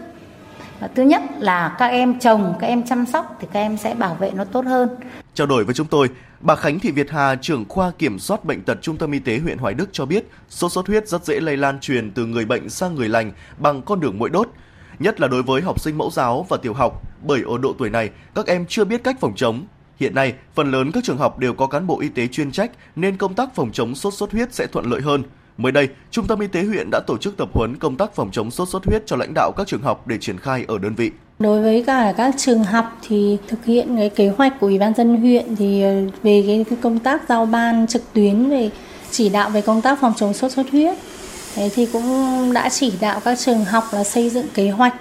Thứ 0.95 1.03
nhất 1.03 1.21
là 1.37 1.75
các 1.79 1.87
em 1.87 2.19
trồng 2.19 2.53
các 2.59 2.67
em 2.67 2.83
chăm 2.83 3.05
sóc 3.05 3.37
thì 3.41 3.47
các 3.53 3.59
em 3.59 3.77
sẽ 3.77 3.93
bảo 3.93 4.15
vệ 4.15 4.31
nó 4.31 4.43
tốt 4.43 4.65
hơn. 4.65 4.89
Trao 5.33 5.47
đổi 5.47 5.63
với 5.63 5.75
chúng 5.75 5.87
tôi 5.87 6.09
bà 6.39 6.55
Khánh 6.55 6.79
Thị 6.79 6.91
Việt 6.91 7.11
Hà 7.11 7.35
trưởng 7.35 7.65
khoa 7.69 7.91
kiểm 7.91 8.19
soát 8.19 8.45
bệnh 8.45 8.61
tật 8.61 8.77
trung 8.81 8.97
tâm 8.97 9.11
y 9.11 9.19
tế 9.19 9.39
huyện 9.39 9.57
Hoài 9.57 9.73
Đức 9.73 9.89
cho 9.91 10.05
biết 10.05 10.23
sốt 10.49 10.71
xuất 10.71 10.87
huyết 10.87 11.07
rất 11.07 11.25
dễ 11.25 11.39
lây 11.39 11.57
lan 11.57 11.79
truyền 11.79 12.11
từ 12.11 12.25
người 12.25 12.45
bệnh 12.45 12.69
sang 12.69 12.95
người 12.95 13.09
lành 13.09 13.31
bằng 13.57 13.81
con 13.81 13.99
đường 13.99 14.17
mũi 14.17 14.29
đốt 14.29 14.49
nhất 14.99 15.21
là 15.21 15.27
đối 15.27 15.43
với 15.43 15.61
học 15.61 15.79
sinh 15.79 15.97
mẫu 15.97 16.11
giáo 16.11 16.45
và 16.49 16.57
tiểu 16.57 16.73
học. 16.73 17.01
Bởi 17.23 17.41
ở 17.47 17.57
độ 17.57 17.73
tuổi 17.77 17.89
này 17.89 18.09
các 18.35 18.47
em 18.47 18.65
chưa 18.65 18.85
biết 18.85 19.03
cách 19.03 19.15
phòng 19.19 19.33
chống. 19.35 19.65
Hiện 19.99 20.15
nay, 20.15 20.33
phần 20.53 20.71
lớn 20.71 20.91
các 20.91 21.03
trường 21.03 21.17
học 21.17 21.39
đều 21.39 21.53
có 21.53 21.67
cán 21.67 21.87
bộ 21.87 21.99
y 21.99 22.09
tế 22.09 22.27
chuyên 22.27 22.51
trách 22.51 22.71
nên 22.95 23.17
công 23.17 23.33
tác 23.33 23.55
phòng 23.55 23.71
chống 23.73 23.95
sốt 23.95 24.13
xuất 24.13 24.31
huyết 24.31 24.53
sẽ 24.53 24.67
thuận 24.67 24.85
lợi 24.85 25.01
hơn. 25.01 25.23
Mới 25.59 25.71
đây, 25.71 25.89
Trung 26.11 26.27
tâm 26.27 26.39
Y 26.39 26.47
tế 26.47 26.63
huyện 26.63 26.89
đã 26.91 26.99
tổ 27.07 27.17
chức 27.17 27.37
tập 27.37 27.49
huấn 27.53 27.77
công 27.77 27.95
tác 27.95 28.15
phòng 28.15 28.29
chống 28.31 28.51
sốt 28.51 28.69
xuất 28.69 28.85
huyết 28.85 29.03
cho 29.05 29.15
lãnh 29.15 29.33
đạo 29.33 29.51
các 29.57 29.67
trường 29.67 29.81
học 29.81 30.07
để 30.07 30.17
triển 30.21 30.37
khai 30.37 30.65
ở 30.67 30.77
đơn 30.77 30.95
vị. 30.95 31.11
Đối 31.39 31.61
với 31.61 31.83
cả 31.87 32.13
các 32.17 32.35
trường 32.37 32.63
học 32.63 32.97
thì 33.07 33.37
thực 33.47 33.65
hiện 33.65 33.97
cái 33.97 34.09
kế 34.09 34.29
hoạch 34.29 34.59
của 34.59 34.67
Ủy 34.67 34.79
ban 34.79 34.93
dân 34.93 35.17
huyện 35.17 35.55
thì 35.55 35.83
ờ, 35.83 35.89
về 36.23 36.43
cái 36.47 36.77
công 36.81 36.99
tác 36.99 37.21
giao 37.29 37.45
ban 37.45 37.87
trực 37.87 38.13
tuyến 38.13 38.49
về 38.49 38.69
chỉ 39.11 39.29
đạo 39.29 39.49
về 39.49 39.61
công 39.61 39.81
tác 39.81 39.99
phòng 40.01 40.13
chống 40.17 40.33
sốt 40.33 40.51
xuất 40.51 40.69
huyết. 40.71 40.97
Thế 41.55 41.69
thì 41.75 41.85
cũng 41.85 42.03
đã 42.53 42.69
chỉ 42.69 42.93
đạo 43.01 43.19
các 43.25 43.39
trường 43.39 43.65
học 43.65 43.83
là 43.91 44.03
xây 44.03 44.29
dựng 44.29 44.47
kế 44.53 44.69
hoạch 44.69 44.93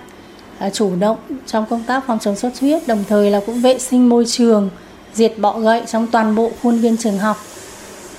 à, 0.59 0.71
chủ 0.71 0.97
động 0.97 1.17
trong 1.47 1.67
công 1.71 1.83
tác 1.87 2.07
phòng 2.07 2.19
chống 2.19 2.37
sốt 2.37 2.55
xuất 2.55 2.61
huyết, 2.61 2.89
đồng 2.89 3.05
thời 3.09 3.31
là 3.31 3.41
cũng 3.47 3.61
vệ 3.61 3.79
sinh 3.79 4.09
môi 4.09 4.25
trường, 4.27 4.71
diệt 5.15 5.33
bọ 5.39 5.59
gậy 5.59 5.83
trong 5.87 6.07
toàn 6.07 6.35
bộ 6.35 6.51
khuôn 6.63 6.79
viên 6.79 6.97
trường 6.97 7.19
học. 7.19 7.37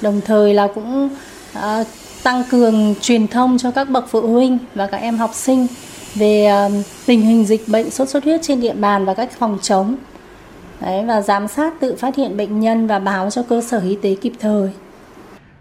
Đồng 0.01 0.21
thời 0.25 0.53
là 0.53 0.67
cũng 0.75 1.09
uh, 1.57 1.87
tăng 2.23 2.43
cường 2.51 2.95
truyền 3.01 3.27
thông 3.27 3.57
cho 3.57 3.71
các 3.71 3.89
bậc 3.89 4.05
phụ 4.09 4.21
huynh 4.21 4.57
và 4.75 4.87
các 4.87 4.97
em 4.97 5.17
học 5.17 5.31
sinh 5.33 5.67
về 6.15 6.45
um, 6.45 6.83
tình 7.05 7.21
hình 7.21 7.45
dịch 7.45 7.67
bệnh 7.67 7.89
sốt 7.89 8.09
xuất 8.09 8.23
huyết 8.23 8.41
trên 8.43 8.61
địa 8.61 8.73
bàn 8.73 9.05
và 9.05 9.13
cách 9.13 9.31
phòng 9.39 9.57
chống 9.61 9.95
Đấy, 10.81 11.05
và 11.05 11.21
giám 11.21 11.47
sát 11.47 11.73
tự 11.79 11.95
phát 11.95 12.15
hiện 12.15 12.37
bệnh 12.37 12.59
nhân 12.59 12.87
và 12.87 12.99
báo 12.99 13.29
cho 13.29 13.43
cơ 13.49 13.61
sở 13.61 13.79
y 13.79 13.97
tế 14.01 14.15
kịp 14.21 14.33
thời. 14.39 14.69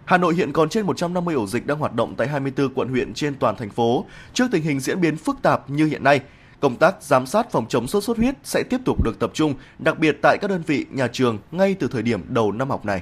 Hà 0.05 0.17
Nội 0.17 0.35
hiện 0.35 0.53
còn 0.53 0.69
trên 0.69 0.85
150 0.85 1.35
ổ 1.35 1.47
dịch 1.47 1.67
đang 1.67 1.79
hoạt 1.79 1.95
động 1.95 2.15
tại 2.17 2.27
24 2.27 2.73
quận 2.73 2.89
huyện 2.89 3.13
trên 3.13 3.35
toàn 3.35 3.55
thành 3.55 3.69
phố. 3.69 4.05
Trước 4.33 4.45
tình 4.51 4.63
hình 4.63 4.79
diễn 4.79 5.01
biến 5.01 5.17
phức 5.17 5.41
tạp 5.41 5.69
như 5.69 5.85
hiện 5.85 6.03
nay, 6.03 6.19
công 6.59 6.75
tác 6.75 6.95
giám 7.01 7.25
sát 7.25 7.51
phòng 7.51 7.65
chống 7.69 7.87
sốt 7.87 8.03
xuất 8.03 8.17
huyết 8.17 8.35
sẽ 8.43 8.63
tiếp 8.69 8.77
tục 8.85 9.03
được 9.03 9.19
tập 9.19 9.31
trung, 9.33 9.53
đặc 9.79 9.99
biệt 9.99 10.17
tại 10.21 10.37
các 10.41 10.47
đơn 10.47 10.63
vị, 10.67 10.85
nhà 10.91 11.07
trường 11.07 11.37
ngay 11.51 11.75
từ 11.79 11.87
thời 11.87 12.01
điểm 12.01 12.21
đầu 12.27 12.51
năm 12.51 12.69
học 12.69 12.85
này. 12.85 13.01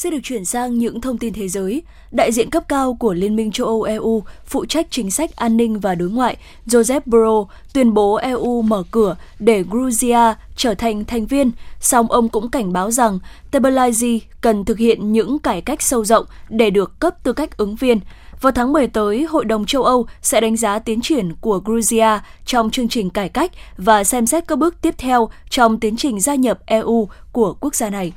Sẽ 0.00 0.10
được 0.10 0.18
chuyển 0.22 0.44
sang 0.44 0.78
những 0.78 1.00
thông 1.00 1.18
tin 1.18 1.32
thế 1.32 1.48
giới. 1.48 1.82
Đại 2.10 2.32
diện 2.32 2.50
cấp 2.50 2.64
cao 2.68 2.96
của 3.00 3.12
Liên 3.12 3.36
minh 3.36 3.52
châu 3.52 3.66
Âu 3.66 3.82
EU 3.82 4.22
phụ 4.46 4.64
trách 4.64 4.86
chính 4.90 5.10
sách 5.10 5.36
an 5.36 5.56
ninh 5.56 5.80
và 5.80 5.94
đối 5.94 6.10
ngoại 6.10 6.36
Joseph 6.66 7.00
Borrell 7.06 7.56
tuyên 7.72 7.94
bố 7.94 8.14
EU 8.14 8.62
mở 8.62 8.82
cửa 8.90 9.16
để 9.38 9.64
Georgia 9.72 10.34
trở 10.56 10.74
thành 10.74 11.04
thành 11.04 11.26
viên, 11.26 11.50
song 11.80 12.10
ông 12.10 12.28
cũng 12.28 12.50
cảnh 12.50 12.72
báo 12.72 12.90
rằng 12.90 13.18
Tbilisi 13.50 14.20
cần 14.40 14.64
thực 14.64 14.78
hiện 14.78 15.12
những 15.12 15.38
cải 15.38 15.60
cách 15.60 15.82
sâu 15.82 16.04
rộng 16.04 16.26
để 16.48 16.70
được 16.70 17.00
cấp 17.00 17.14
tư 17.22 17.32
cách 17.32 17.56
ứng 17.56 17.76
viên. 17.76 18.00
Vào 18.40 18.52
tháng 18.52 18.72
10 18.72 18.86
tới, 18.86 19.22
Hội 19.24 19.44
đồng 19.44 19.66
châu 19.66 19.82
Âu 19.82 20.06
sẽ 20.22 20.40
đánh 20.40 20.56
giá 20.56 20.78
tiến 20.78 21.00
triển 21.00 21.32
của 21.40 21.60
Georgia 21.66 22.24
trong 22.46 22.70
chương 22.70 22.88
trình 22.88 23.10
cải 23.10 23.28
cách 23.28 23.52
và 23.76 24.04
xem 24.04 24.26
xét 24.26 24.48
các 24.48 24.58
bước 24.58 24.82
tiếp 24.82 24.94
theo 24.98 25.28
trong 25.50 25.80
tiến 25.80 25.96
trình 25.96 26.20
gia 26.20 26.34
nhập 26.34 26.58
EU 26.66 27.08
của 27.32 27.54
quốc 27.60 27.74
gia 27.74 27.90
này. 27.90 28.12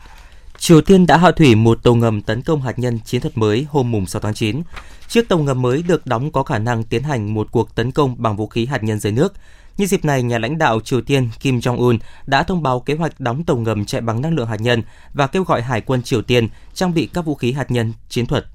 Triều 0.58 0.82
Tiên 0.82 1.06
đã 1.06 1.18
hạ 1.18 1.32
thủy 1.32 1.56
một 1.56 1.84
tàu 1.84 1.96
ngầm 1.96 2.22
tấn 2.22 2.42
công 2.42 2.62
hạt 2.62 2.80
nhân 2.80 3.00
chiến 3.06 3.22
thuật 3.22 3.38
mới 3.38 3.66
hôm 3.70 3.92
mùng 3.92 4.06
6 4.06 4.22
tháng 4.22 4.34
9. 4.34 4.62
Chiếc 5.08 5.30
tàu 5.30 5.40
ngầm 5.40 5.62
mới 5.62 5.84
được 5.84 6.06
đóng 6.06 6.32
có 6.32 6.44
khả 6.44 6.60
năng 6.60 6.84
tiến 6.84 7.04
hành 7.04 7.34
một 7.34 7.48
cuộc 7.52 7.76
tấn 7.76 7.92
công 7.92 8.16
bằng 8.18 8.36
vũ 8.36 8.48
khí 8.48 8.66
hạt 8.66 8.84
nhân 8.84 9.00
dưới 9.00 9.12
nước. 9.14 9.34
Nhân 9.78 9.88
dịp 9.88 10.06
này, 10.06 10.24
nhà 10.24 10.40
lãnh 10.40 10.58
đạo 10.58 10.80
Triều 10.80 11.02
Tiên 11.02 11.30
Kim 11.40 11.60
Jong-un 11.60 11.98
đã 12.26 12.44
thông 12.44 12.64
báo 12.64 12.80
kế 12.80 12.94
hoạch 12.94 13.20
đóng 13.20 13.44
tàu 13.44 13.58
ngầm 13.58 13.86
chạy 13.86 14.02
bằng 14.02 14.22
năng 14.22 14.36
lượng 14.36 14.48
hạt 14.48 14.62
nhân 14.62 14.84
và 15.14 15.28
kêu 15.28 15.44
gọi 15.44 15.62
Hải 15.62 15.82
quân 15.82 16.04
Triều 16.04 16.22
Tiên 16.22 16.48
trang 16.74 16.94
bị 16.94 17.10
các 17.14 17.26
vũ 17.26 17.36
khí 17.36 17.52
hạt 17.52 17.72
nhân 17.72 17.94
chiến 18.10 18.26
thuật. 18.26 18.46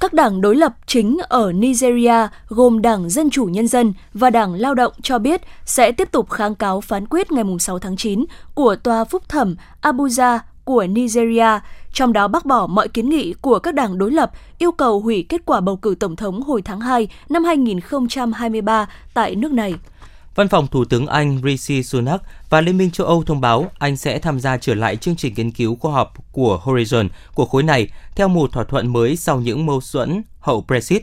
Các 0.00 0.12
đảng 0.12 0.40
đối 0.40 0.56
lập 0.56 0.72
chính 0.86 1.18
ở 1.28 1.52
Nigeria 1.52 2.28
gồm 2.48 2.82
Đảng 2.82 3.10
Dân 3.10 3.30
Chủ 3.30 3.44
Nhân 3.44 3.68
dân 3.68 3.92
và 4.14 4.30
Đảng 4.30 4.54
Lao 4.54 4.74
động 4.74 4.92
cho 5.02 5.18
biết 5.18 5.40
sẽ 5.64 5.92
tiếp 5.92 6.08
tục 6.12 6.30
kháng 6.30 6.54
cáo 6.54 6.80
phán 6.80 7.06
quyết 7.06 7.32
ngày 7.32 7.44
6 7.60 7.78
tháng 7.78 7.96
9 7.96 8.24
của 8.54 8.76
Tòa 8.76 9.04
Phúc 9.04 9.22
thẩm 9.28 9.56
Abuja 9.82 10.38
của 10.64 10.86
Nigeria, 10.86 11.60
trong 11.92 12.12
đó 12.12 12.28
bác 12.28 12.46
bỏ 12.46 12.66
mọi 12.66 12.88
kiến 12.88 13.08
nghị 13.08 13.34
của 13.40 13.58
các 13.58 13.74
đảng 13.74 13.98
đối 13.98 14.10
lập 14.10 14.32
yêu 14.58 14.72
cầu 14.72 15.00
hủy 15.00 15.26
kết 15.28 15.42
quả 15.46 15.60
bầu 15.60 15.76
cử 15.76 15.94
tổng 16.00 16.16
thống 16.16 16.42
hồi 16.42 16.62
tháng 16.62 16.80
2 16.80 17.08
năm 17.28 17.44
2023 17.44 18.86
tại 19.14 19.34
nước 19.34 19.52
này. 19.52 19.74
Văn 20.34 20.48
phòng 20.48 20.66
Thủ 20.66 20.84
tướng 20.84 21.06
Anh 21.06 21.40
Rishi 21.44 21.82
Sunak 21.82 22.22
và 22.50 22.60
Liên 22.60 22.78
minh 22.78 22.90
châu 22.90 23.06
Âu 23.06 23.22
thông 23.22 23.40
báo 23.40 23.70
Anh 23.78 23.96
sẽ 23.96 24.18
tham 24.18 24.40
gia 24.40 24.56
trở 24.56 24.74
lại 24.74 24.96
chương 24.96 25.16
trình 25.16 25.34
nghiên 25.36 25.50
cứu 25.50 25.76
khoa 25.76 25.92
học 25.92 26.14
của 26.32 26.60
Horizon 26.64 27.08
của 27.34 27.44
khối 27.44 27.62
này 27.62 27.88
theo 28.16 28.28
một 28.28 28.52
thỏa 28.52 28.64
thuận 28.64 28.92
mới 28.92 29.16
sau 29.16 29.40
những 29.40 29.66
mâu 29.66 29.80
thuẫn 29.92 30.22
hậu 30.40 30.64
Brexit. 30.68 31.02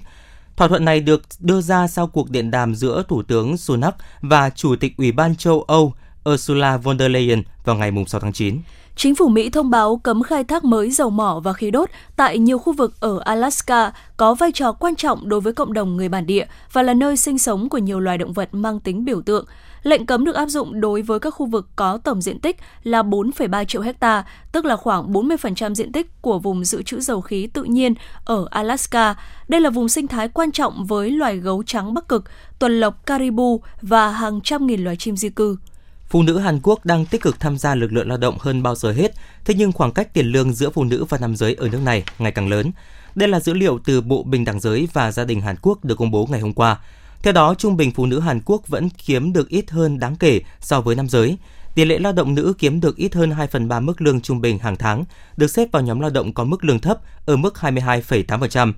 Thỏa 0.56 0.68
thuận 0.68 0.86
này 0.86 1.00
được 1.00 1.22
đưa 1.40 1.62
ra 1.62 1.88
sau 1.88 2.08
cuộc 2.08 2.30
điện 2.30 2.52
đàm 2.52 2.76
giữa 2.76 3.04
Thủ 3.08 3.24
tướng 3.24 3.58
Sunak 3.58 3.96
và 4.22 4.50
Chủ 4.50 4.76
tịch 4.76 4.98
Ủy 4.98 5.12
ban 5.12 5.36
châu 5.36 5.62
Âu 5.62 5.94
Ursula 6.30 6.78
von 6.78 7.00
der 7.00 7.12
Leyen 7.12 7.44
vào 7.66 7.76
ngày 7.76 7.92
6 8.08 8.22
tháng 8.22 8.34
9. 8.34 8.58
Chính 9.02 9.16
phủ 9.16 9.28
Mỹ 9.28 9.50
thông 9.50 9.70
báo 9.70 9.98
cấm 9.98 10.24
khai 10.24 10.44
thác 10.44 10.64
mới 10.64 10.92
dầu 10.92 11.10
mỏ 11.10 11.42
và 11.44 11.54
khí 11.54 11.72
đốt 11.72 11.90
tại 12.16 12.38
nhiều 12.38 12.58
khu 12.58 12.74
vực 12.74 12.94
ở 13.00 13.20
Alaska 13.20 13.92
có 14.18 14.34
vai 14.34 14.52
trò 14.52 14.72
quan 14.72 14.96
trọng 14.96 15.30
đối 15.30 15.42
với 15.42 15.54
cộng 15.54 15.74
đồng 15.74 15.98
người 15.98 16.10
bản 16.10 16.26
địa 16.26 16.46
và 16.74 16.84
là 16.84 16.94
nơi 16.94 17.18
sinh 17.18 17.38
sống 17.38 17.70
của 17.70 17.78
nhiều 17.78 18.00
loài 18.00 18.18
động 18.18 18.34
vật 18.34 18.50
mang 18.52 18.80
tính 18.80 19.06
biểu 19.06 19.22
tượng. 19.22 19.46
Lệnh 19.84 20.06
cấm 20.06 20.26
được 20.26 20.36
áp 20.36 20.46
dụng 20.46 20.82
đối 20.82 21.02
với 21.02 21.20
các 21.20 21.30
khu 21.30 21.46
vực 21.46 21.70
có 21.76 21.98
tổng 21.98 22.22
diện 22.22 22.40
tích 22.40 22.58
là 22.84 23.02
4,3 23.02 23.66
triệu 23.66 23.82
hecta, 23.82 24.24
tức 24.52 24.66
là 24.66 24.76
khoảng 24.76 25.14
40% 25.14 25.74
diện 25.74 25.92
tích 25.92 26.22
của 26.22 26.40
vùng 26.40 26.66
dự 26.66 26.84
trữ 26.84 27.00
dầu 27.00 27.22
khí 27.22 27.48
tự 27.48 27.64
nhiên 27.64 27.94
ở 28.26 28.46
Alaska. 28.50 29.16
Đây 29.48 29.62
là 29.62 29.70
vùng 29.70 29.90
sinh 29.90 30.08
thái 30.08 30.28
quan 30.28 30.52
trọng 30.52 30.86
với 30.86 31.12
loài 31.12 31.38
gấu 31.38 31.64
trắng 31.64 31.94
Bắc 31.94 32.08
Cực, 32.08 32.24
tuần 32.60 32.80
lộc 32.80 33.06
Caribou 33.06 33.64
và 33.82 34.12
hàng 34.12 34.42
trăm 34.42 34.68
nghìn 34.68 34.84
loài 34.84 34.96
chim 34.96 35.18
di 35.18 35.30
cư. 35.30 35.58
Phụ 36.12 36.24
nữ 36.24 36.38
Hàn 36.38 36.60
Quốc 36.64 36.86
đang 36.86 37.06
tích 37.06 37.22
cực 37.22 37.40
tham 37.40 37.58
gia 37.58 37.76
lực 37.76 37.94
lượng 37.94 38.08
lao 38.08 38.18
động 38.18 38.38
hơn 38.40 38.64
bao 38.64 38.76
giờ 38.76 38.92
hết, 38.92 39.12
thế 39.46 39.54
nhưng 39.58 39.72
khoảng 39.72 39.92
cách 39.92 40.14
tiền 40.14 40.26
lương 40.26 40.54
giữa 40.54 40.70
phụ 40.70 40.84
nữ 40.84 41.06
và 41.10 41.18
nam 41.18 41.36
giới 41.36 41.54
ở 41.54 41.70
nước 41.70 41.82
này 41.84 42.04
ngày 42.20 42.32
càng 42.32 42.50
lớn. 42.50 42.72
Đây 43.16 43.30
là 43.30 43.40
dữ 43.40 43.54
liệu 43.54 43.80
từ 43.86 44.02
Bộ 44.02 44.24
Bình 44.24 44.46
đẳng 44.46 44.60
giới 44.60 44.88
và 44.94 45.12
Gia 45.12 45.24
đình 45.24 45.42
Hàn 45.42 45.56
Quốc 45.62 45.86
được 45.86 45.96
công 45.96 46.12
bố 46.12 46.28
ngày 46.32 46.40
hôm 46.40 46.54
qua. 46.54 46.80
Theo 47.24 47.34
đó, 47.34 47.56
trung 47.58 47.78
bình 47.78 47.92
phụ 47.92 48.06
nữ 48.06 48.20
Hàn 48.20 48.42
Quốc 48.46 48.68
vẫn 48.68 48.90
kiếm 49.06 49.34
được 49.34 49.50
ít 49.50 49.72
hơn 49.72 50.00
đáng 50.00 50.16
kể 50.16 50.42
so 50.60 50.82
với 50.82 50.96
nam 50.96 51.10
giới. 51.10 51.38
Tỷ 51.76 51.86
lệ 51.86 52.00
lao 52.00 52.14
động 52.14 52.36
nữ 52.36 52.54
kiếm 52.58 52.82
được 52.82 52.96
ít 52.96 53.14
hơn 53.14 53.32
2 53.32 53.48
phần 53.48 53.68
3 53.68 53.80
mức 53.80 54.02
lương 54.02 54.22
trung 54.22 54.42
bình 54.42 54.60
hàng 54.60 54.76
tháng, 54.76 55.04
được 55.38 55.48
xếp 55.48 55.68
vào 55.72 55.84
nhóm 55.84 56.00
lao 56.00 56.10
động 56.10 56.34
có 56.34 56.44
mức 56.44 56.64
lương 56.64 56.80
thấp 56.80 56.98
ở 57.26 57.36
mức 57.36 57.54
22,8%. 57.60 58.74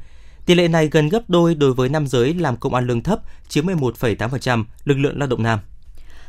Tỷ 0.45 0.55
lệ 0.55 0.67
này 0.67 0.87
gần 0.87 1.09
gấp 1.09 1.21
đôi 1.27 1.55
đối 1.55 1.73
với 1.73 1.89
nam 1.89 2.07
giới 2.07 2.33
làm 2.33 2.57
công 2.57 2.73
an 2.73 2.87
lương 2.87 3.01
thấp, 3.01 3.19
chiếm 3.47 3.65
11,8% 3.65 4.63
lực 4.85 4.97
lượng 4.97 5.19
lao 5.19 5.27
động 5.27 5.43
nam. 5.43 5.59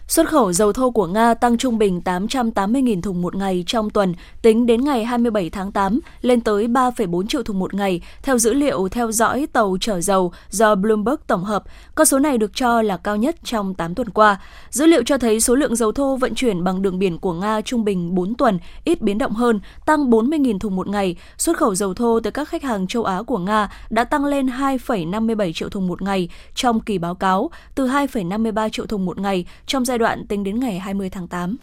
Xuất 0.08 0.28
khẩu 0.28 0.52
dầu 0.52 0.72
thô 0.72 0.90
của 0.90 1.06
Nga 1.06 1.34
tăng 1.34 1.58
trung 1.58 1.78
bình 1.78 2.00
880.000 2.04 3.02
thùng 3.02 3.22
một 3.22 3.34
ngày 3.34 3.64
trong 3.66 3.90
tuần 3.90 4.14
tính 4.42 4.66
đến 4.66 4.84
ngày 4.84 5.04
27 5.04 5.50
tháng 5.50 5.72
8, 5.72 6.00
lên 6.20 6.40
tới 6.40 6.66
3,4 6.66 7.26
triệu 7.26 7.42
thùng 7.42 7.58
một 7.58 7.74
ngày, 7.74 8.00
theo 8.22 8.38
dữ 8.38 8.52
liệu 8.52 8.88
theo 8.88 9.12
dõi 9.12 9.46
tàu 9.52 9.76
chở 9.80 10.00
dầu 10.00 10.32
do 10.50 10.74
Bloomberg 10.74 11.16
tổng 11.26 11.44
hợp. 11.44 11.64
Con 11.94 12.06
số 12.06 12.18
này 12.18 12.38
được 12.38 12.50
cho 12.54 12.82
là 12.82 12.96
cao 12.96 13.16
nhất 13.16 13.36
trong 13.44 13.74
8 13.74 13.94
tuần 13.94 14.10
qua. 14.10 14.40
Dữ 14.70 14.86
liệu 14.86 15.02
cho 15.02 15.18
thấy 15.18 15.40
số 15.40 15.54
lượng 15.54 15.76
dầu 15.76 15.92
thô 15.92 16.16
vận 16.16 16.34
chuyển 16.34 16.64
bằng 16.64 16.82
đường 16.82 16.98
biển 16.98 17.18
của 17.18 17.32
Nga 17.32 17.60
trung 17.60 17.84
bình 17.84 18.14
4 18.14 18.34
tuần, 18.34 18.58
ít 18.84 19.00
biến 19.02 19.18
động 19.18 19.32
hơn, 19.32 19.60
tăng 19.86 20.10
40.000 20.10 20.58
thùng 20.58 20.76
một 20.76 20.88
ngày. 20.88 21.16
Xuất 21.38 21.56
khẩu 21.56 21.74
dầu 21.74 21.94
thô 21.94 22.20
tới 22.20 22.32
các 22.32 22.48
khách 22.48 22.62
hàng 22.62 22.86
châu 22.86 23.04
Á 23.04 23.22
của 23.22 23.38
Nga 23.38 23.68
đã 23.90 24.04
tăng 24.04 24.24
lên 24.24 24.46
2,57 24.46 25.52
triệu 25.52 25.68
thùng 25.68 25.86
một 25.86 26.02
ngày 26.02 26.28
trong 26.54 26.80
kỳ 26.80 26.98
báo 26.98 27.14
cáo, 27.14 27.50
từ 27.74 27.86
2,53 27.86 28.68
triệu 28.68 28.86
thùng 28.86 29.04
một 29.04 29.18
ngày 29.18 29.46
trong 29.66 29.84
giai 29.84 29.93
giai 29.94 29.98
đoạn 29.98 30.26
tính 30.26 30.44
đến 30.44 30.60
ngày 30.60 30.78
20 30.78 31.10
tháng 31.10 31.28
8. 31.28 31.56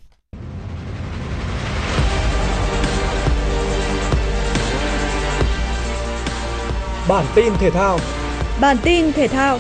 Bản 7.10 7.26
tin 7.36 7.54
thể 7.60 7.70
thao. 7.70 8.00
Bản 8.62 8.78
tin 8.84 9.12
thể 9.12 9.28
thao. 9.28 9.60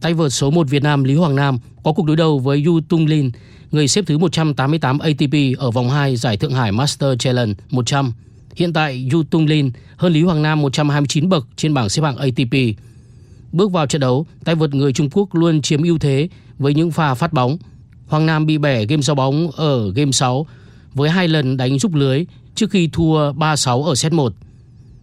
Tay 0.00 0.14
vợt 0.14 0.32
số 0.32 0.50
1 0.50 0.68
Việt 0.70 0.82
Nam 0.82 1.04
Lý 1.04 1.14
Hoàng 1.14 1.36
Nam 1.36 1.58
có 1.82 1.92
cuộc 1.92 2.06
đối 2.06 2.16
đầu 2.16 2.38
với 2.38 2.62
Yu 2.66 2.80
Tung 2.88 3.06
Lin, 3.06 3.30
người 3.70 3.88
xếp 3.88 4.04
thứ 4.06 4.18
188 4.18 4.98
ATP 4.98 5.58
ở 5.58 5.70
vòng 5.70 5.90
2 5.90 6.16
giải 6.16 6.36
Thượng 6.36 6.54
Hải 6.54 6.72
Master 6.72 7.10
Challenge 7.18 7.54
100 7.70 8.12
Hiện 8.56 8.72
tại 8.72 9.08
Yu 9.12 9.22
Tung 9.22 9.46
Lin 9.46 9.70
hơn 9.96 10.12
Lý 10.12 10.22
Hoàng 10.22 10.42
Nam 10.42 10.62
129 10.62 11.28
bậc 11.28 11.46
trên 11.56 11.74
bảng 11.74 11.88
xếp 11.88 12.02
hạng 12.02 12.16
ATP. 12.16 12.54
Bước 13.52 13.72
vào 13.72 13.86
trận 13.86 14.00
đấu, 14.00 14.26
tay 14.44 14.54
vợt 14.54 14.74
người 14.74 14.92
Trung 14.92 15.10
Quốc 15.12 15.34
luôn 15.34 15.62
chiếm 15.62 15.82
ưu 15.82 15.98
thế 15.98 16.28
với 16.58 16.74
những 16.74 16.90
pha 16.90 17.14
phát 17.14 17.32
bóng. 17.32 17.58
Hoàng 18.06 18.26
Nam 18.26 18.46
bị 18.46 18.58
bẻ 18.58 18.84
game 18.84 19.02
giao 19.02 19.14
bóng 19.16 19.50
ở 19.50 19.90
game 19.90 20.12
6 20.12 20.46
với 20.94 21.10
hai 21.10 21.28
lần 21.28 21.56
đánh 21.56 21.78
rút 21.78 21.94
lưới 21.94 22.26
trước 22.54 22.70
khi 22.70 22.88
thua 22.92 23.32
3-6 23.32 23.82
ở 23.82 23.94
set 23.94 24.12
1. 24.12 24.32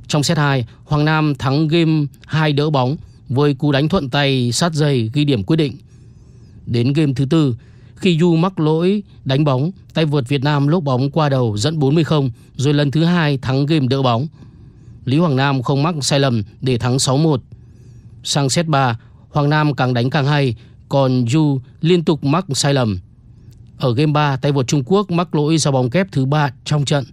Trong 0.08 0.24
set 0.24 0.38
2, 0.38 0.66
Hoàng 0.84 1.06
Nam 1.06 1.36
thắng 1.36 1.68
game 1.68 2.06
2 2.26 2.54
đỡ 2.54 2.70
bóng 2.70 2.98
với 3.30 3.54
cú 3.54 3.72
đánh 3.72 3.90
thuận 3.90 4.10
tay 4.10 4.52
sát 4.52 4.74
dây 4.74 5.12
ghi 5.14 5.26
điểm 5.26 5.44
quyết 5.44 5.56
định. 5.56 5.78
Đến 6.66 6.94
game 6.94 7.14
thứ 7.16 7.26
tư, 7.26 7.56
khi 8.04 8.18
Yu 8.22 8.36
mắc 8.36 8.60
lỗi 8.60 9.04
đánh 9.26 9.44
bóng, 9.44 9.72
tay 9.94 10.06
vợt 10.06 10.28
Việt 10.28 10.44
Nam 10.44 10.68
lốp 10.68 10.84
bóng 10.84 11.12
qua 11.12 11.30
đầu 11.30 11.58
dẫn 11.58 11.80
40-0 11.80 12.30
rồi 12.56 12.74
lần 12.74 12.92
thứ 12.92 13.04
hai 13.04 13.38
thắng 13.38 13.66
game 13.66 13.88
đỡ 13.88 14.02
bóng. 14.02 14.28
Lý 15.06 15.18
Hoàng 15.18 15.36
Nam 15.36 15.62
không 15.62 15.84
mắc 15.84 15.96
sai 16.02 16.20
lầm 16.20 16.44
để 16.62 16.78
thắng 16.78 16.98
6-1. 16.98 17.38
Sang 18.24 18.50
set 18.50 18.68
3, 18.68 19.00
Hoàng 19.30 19.50
Nam 19.50 19.74
càng 19.74 19.94
đánh 19.94 20.10
càng 20.10 20.26
hay 20.26 20.56
còn 20.90 21.26
Yu 21.34 21.62
liên 21.82 22.04
tục 22.04 22.24
mắc 22.24 22.46
sai 22.54 22.74
lầm. 22.74 23.00
Ở 23.78 23.94
game 23.94 24.12
3, 24.12 24.38
tay 24.38 24.52
vợt 24.52 24.68
Trung 24.68 24.84
Quốc 24.86 25.12
mắc 25.12 25.36
lỗi 25.36 25.58
giao 25.58 25.72
bóng 25.72 25.90
kép 25.90 26.08
thứ 26.12 26.26
ba 26.26 26.54
trong 26.66 26.86
trận 26.86 27.06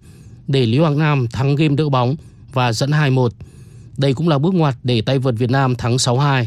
để 0.46 0.66
Lý 0.66 0.78
Hoàng 0.78 0.98
Nam 0.98 1.26
thắng 1.28 1.56
game 1.56 1.74
đỡ 1.74 1.88
bóng 1.88 2.16
và 2.52 2.72
dẫn 2.72 2.90
2-1. 2.90 3.28
Đây 3.96 4.14
cũng 4.14 4.28
là 4.28 4.38
bước 4.38 4.54
ngoặt 4.54 4.76
để 4.82 5.02
tay 5.02 5.18
vợt 5.18 5.34
Việt 5.38 5.50
Nam 5.50 5.74
thắng 5.74 5.96
6-2. 5.96 6.44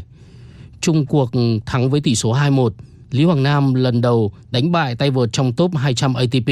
Trung 0.81 1.05
cuộc 1.05 1.31
thắng 1.65 1.89
với 1.89 2.01
tỷ 2.01 2.15
số 2.15 2.33
2-1. 2.33 2.69
Lý 3.13 3.23
Hoàng 3.23 3.43
Nam 3.43 3.73
lần 3.73 4.01
đầu 4.01 4.31
đánh 4.51 4.71
bại 4.71 4.95
tay 4.95 5.11
vợt 5.11 5.29
trong 5.31 5.53
top 5.53 5.75
200 5.75 6.13
ATP, 6.13 6.49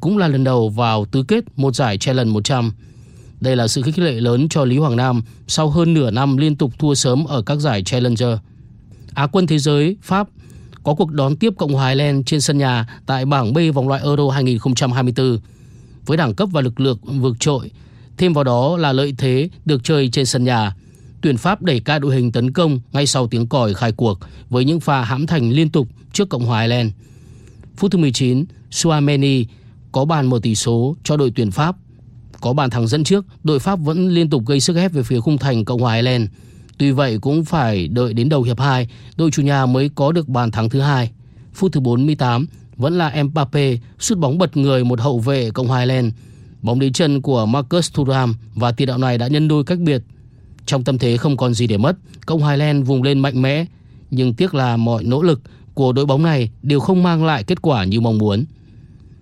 cũng 0.00 0.18
là 0.18 0.28
lần 0.28 0.44
đầu 0.44 0.68
vào 0.68 1.04
tứ 1.04 1.22
kết 1.22 1.44
một 1.56 1.74
giải 1.74 1.98
Challenge 1.98 2.32
100. 2.32 2.72
Đây 3.40 3.56
là 3.56 3.68
sự 3.68 3.82
khích 3.82 3.98
lệ 3.98 4.12
lớn 4.12 4.48
cho 4.48 4.64
Lý 4.64 4.78
Hoàng 4.78 4.96
Nam 4.96 5.22
sau 5.46 5.70
hơn 5.70 5.94
nửa 5.94 6.10
năm 6.10 6.36
liên 6.36 6.56
tục 6.56 6.72
thua 6.78 6.94
sớm 6.94 7.24
ở 7.24 7.42
các 7.42 7.58
giải 7.58 7.82
Challenger. 7.82 8.38
Á 9.14 9.26
quân 9.26 9.46
thế 9.46 9.58
giới 9.58 9.96
Pháp 10.02 10.28
có 10.82 10.94
cuộc 10.94 11.10
đón 11.10 11.36
tiếp 11.36 11.52
Cộng 11.58 11.72
hòa 11.72 11.88
Ireland 11.88 12.26
trên 12.26 12.40
sân 12.40 12.58
nhà 12.58 13.00
tại 13.06 13.24
bảng 13.24 13.52
B 13.52 13.58
vòng 13.74 13.88
loại 13.88 14.02
Euro 14.04 14.28
2024 14.30 15.38
với 16.06 16.16
đẳng 16.16 16.34
cấp 16.34 16.48
và 16.52 16.60
lực 16.60 16.80
lượng 16.80 16.98
vượt 17.02 17.36
trội. 17.40 17.70
Thêm 18.16 18.32
vào 18.32 18.44
đó 18.44 18.76
là 18.76 18.92
lợi 18.92 19.14
thế 19.18 19.48
được 19.64 19.84
chơi 19.84 20.08
trên 20.08 20.26
sân 20.26 20.44
nhà. 20.44 20.74
Tuyển 21.26 21.36
Pháp 21.36 21.62
đẩy 21.62 21.80
ca 21.80 21.98
đội 21.98 22.14
hình 22.14 22.32
tấn 22.32 22.52
công 22.52 22.80
ngay 22.92 23.06
sau 23.06 23.26
tiếng 23.26 23.46
còi 23.46 23.74
khai 23.74 23.92
cuộc 23.92 24.18
với 24.50 24.64
những 24.64 24.80
pha 24.80 25.02
hãm 25.02 25.26
thành 25.26 25.50
liên 25.50 25.70
tục 25.70 25.88
trước 26.12 26.28
Cộng 26.28 26.44
hòa 26.44 26.60
Ireland. 26.62 26.90
Phút 27.76 27.92
thứ 27.92 27.98
19, 27.98 28.44
Suameni 28.70 29.44
có 29.92 30.04
bàn 30.04 30.26
mở 30.26 30.40
tỷ 30.42 30.54
số 30.54 30.96
cho 31.04 31.16
đội 31.16 31.32
tuyển 31.36 31.50
Pháp. 31.50 31.76
Có 32.40 32.52
bàn 32.52 32.70
thắng 32.70 32.86
dẫn 32.86 33.04
trước, 33.04 33.26
đội 33.44 33.58
Pháp 33.58 33.78
vẫn 33.78 34.08
liên 34.08 34.30
tục 34.30 34.42
gây 34.46 34.60
sức 34.60 34.76
ép 34.76 34.92
về 34.92 35.02
phía 35.02 35.20
khung 35.20 35.38
thành 35.38 35.64
Cộng 35.64 35.80
hòa 35.80 35.94
Ireland. 35.94 36.28
Tuy 36.78 36.90
vậy 36.90 37.18
cũng 37.18 37.44
phải 37.44 37.88
đợi 37.88 38.12
đến 38.12 38.28
đầu 38.28 38.42
hiệp 38.42 38.60
2, 38.60 38.88
đội 39.16 39.30
chủ 39.30 39.42
nhà 39.42 39.66
mới 39.66 39.90
có 39.94 40.12
được 40.12 40.28
bàn 40.28 40.50
thắng 40.50 40.70
thứ 40.70 40.80
hai. 40.80 41.10
Phút 41.54 41.72
thứ 41.72 41.80
48, 41.80 42.46
vẫn 42.76 42.98
là 42.98 43.22
Mbappe 43.22 43.76
sút 43.98 44.18
bóng 44.18 44.38
bật 44.38 44.56
người 44.56 44.84
một 44.84 45.00
hậu 45.00 45.18
vệ 45.18 45.50
Cộng 45.50 45.68
hòa 45.68 45.80
Ireland. 45.80 46.12
Bóng 46.62 46.80
đến 46.80 46.92
chân 46.92 47.22
của 47.22 47.46
Marcus 47.46 47.92
Thuram 47.92 48.34
và 48.54 48.72
tiền 48.72 48.88
đạo 48.88 48.98
này 48.98 49.18
đã 49.18 49.28
nhân 49.28 49.48
đôi 49.48 49.64
cách 49.64 49.78
biệt. 49.78 50.02
Trong 50.66 50.84
tâm 50.84 50.98
thế 50.98 51.16
không 51.16 51.36
còn 51.36 51.54
gì 51.54 51.66
để 51.66 51.76
mất, 51.76 51.96
Cộng 52.26 52.40
hòa 52.40 52.56
vùng 52.84 53.02
lên 53.02 53.18
mạnh 53.18 53.42
mẽ, 53.42 53.64
nhưng 54.10 54.34
tiếc 54.34 54.54
là 54.54 54.76
mọi 54.76 55.04
nỗ 55.04 55.22
lực 55.22 55.40
của 55.74 55.92
đội 55.92 56.06
bóng 56.06 56.22
này 56.22 56.50
đều 56.62 56.80
không 56.80 57.02
mang 57.02 57.24
lại 57.24 57.44
kết 57.44 57.62
quả 57.62 57.84
như 57.84 58.00
mong 58.00 58.18
muốn. 58.18 58.44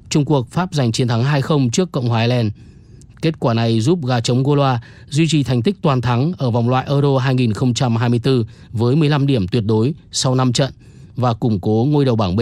Trung 0.08 0.24
Quốc 0.24 0.46
Pháp 0.50 0.74
giành 0.74 0.92
chiến 0.92 1.08
thắng 1.08 1.24
2-0 1.24 1.70
trước 1.70 1.92
Cộng 1.92 2.08
hòa 2.08 2.20
Ireland. 2.20 2.52
Kết 3.22 3.40
quả 3.40 3.54
này 3.54 3.80
giúp 3.80 4.06
gà 4.06 4.20
trống 4.20 4.42
Goloa 4.42 4.80
duy 5.08 5.28
trì 5.28 5.42
thành 5.42 5.62
tích 5.62 5.76
toàn 5.82 6.00
thắng 6.00 6.32
ở 6.38 6.50
vòng 6.50 6.68
loại 6.68 6.86
Euro 6.88 7.18
2024 7.18 8.44
với 8.72 8.96
15 8.96 9.26
điểm 9.26 9.48
tuyệt 9.48 9.64
đối 9.66 9.94
sau 10.12 10.34
5 10.34 10.52
trận 10.52 10.72
và 11.16 11.34
củng 11.34 11.60
cố 11.60 11.86
ngôi 11.90 12.04
đầu 12.04 12.16
bảng 12.16 12.36
B. 12.36 12.40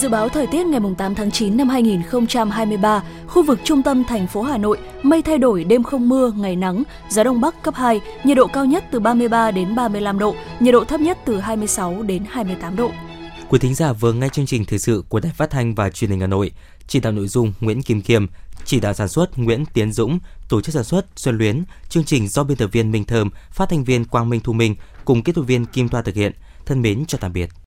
Dự 0.00 0.08
báo 0.08 0.28
thời 0.28 0.46
tiết 0.46 0.66
ngày 0.66 0.80
8 0.98 1.14
tháng 1.14 1.30
9 1.30 1.56
năm 1.56 1.68
2023, 1.68 3.02
khu 3.26 3.42
vực 3.42 3.58
trung 3.64 3.82
tâm 3.82 4.04
thành 4.04 4.26
phố 4.26 4.42
Hà 4.42 4.58
Nội, 4.58 4.78
mây 5.02 5.22
thay 5.22 5.38
đổi, 5.38 5.64
đêm 5.64 5.82
không 5.82 6.08
mưa, 6.08 6.32
ngày 6.36 6.56
nắng, 6.56 6.82
gió 7.08 7.24
đông 7.24 7.40
bắc 7.40 7.62
cấp 7.62 7.74
2, 7.74 8.00
nhiệt 8.24 8.36
độ 8.36 8.46
cao 8.46 8.64
nhất 8.64 8.84
từ 8.90 9.00
33 9.00 9.50
đến 9.50 9.74
35 9.74 10.18
độ, 10.18 10.34
nhiệt 10.60 10.72
độ 10.72 10.84
thấp 10.84 11.00
nhất 11.00 11.18
từ 11.24 11.40
26 11.40 12.02
đến 12.02 12.24
28 12.28 12.76
độ. 12.76 12.90
Quý 13.48 13.58
thính 13.58 13.74
giả 13.74 13.92
vừa 13.92 14.12
nghe 14.12 14.28
chương 14.28 14.46
trình 14.46 14.64
thời 14.64 14.78
sự 14.78 15.04
của 15.08 15.20
Đài 15.20 15.32
Phát 15.32 15.50
thanh 15.50 15.74
và 15.74 15.90
Truyền 15.90 16.10
hình 16.10 16.20
Hà 16.20 16.26
Nội. 16.26 16.50
Chỉ 16.86 17.00
đạo 17.00 17.12
nội 17.12 17.28
dung 17.28 17.52
Nguyễn 17.60 17.82
Kim 17.82 18.02
Kiêm, 18.02 18.26
chỉ 18.64 18.80
đạo 18.80 18.94
sản 18.94 19.08
xuất 19.08 19.38
Nguyễn 19.38 19.64
Tiến 19.66 19.92
Dũng, 19.92 20.18
tổ 20.48 20.60
chức 20.60 20.74
sản 20.74 20.84
xuất 20.84 21.06
Xuân 21.16 21.38
Luyến, 21.38 21.62
chương 21.88 22.04
trình 22.04 22.28
do 22.28 22.44
biên 22.44 22.56
tập 22.56 22.68
viên 22.72 22.90
Minh 22.90 23.04
Thơm, 23.04 23.30
phát 23.50 23.68
thanh 23.68 23.84
viên 23.84 24.04
Quang 24.04 24.28
Minh 24.28 24.40
Thu 24.40 24.52
Minh 24.52 24.76
cùng 25.04 25.22
kỹ 25.22 25.32
thuật 25.32 25.46
viên 25.46 25.66
Kim 25.66 25.88
Toa 25.88 26.02
thực 26.02 26.14
hiện. 26.14 26.32
Thân 26.66 26.82
mến 26.82 27.04
chào 27.06 27.18
tạm 27.18 27.32
biệt. 27.32 27.50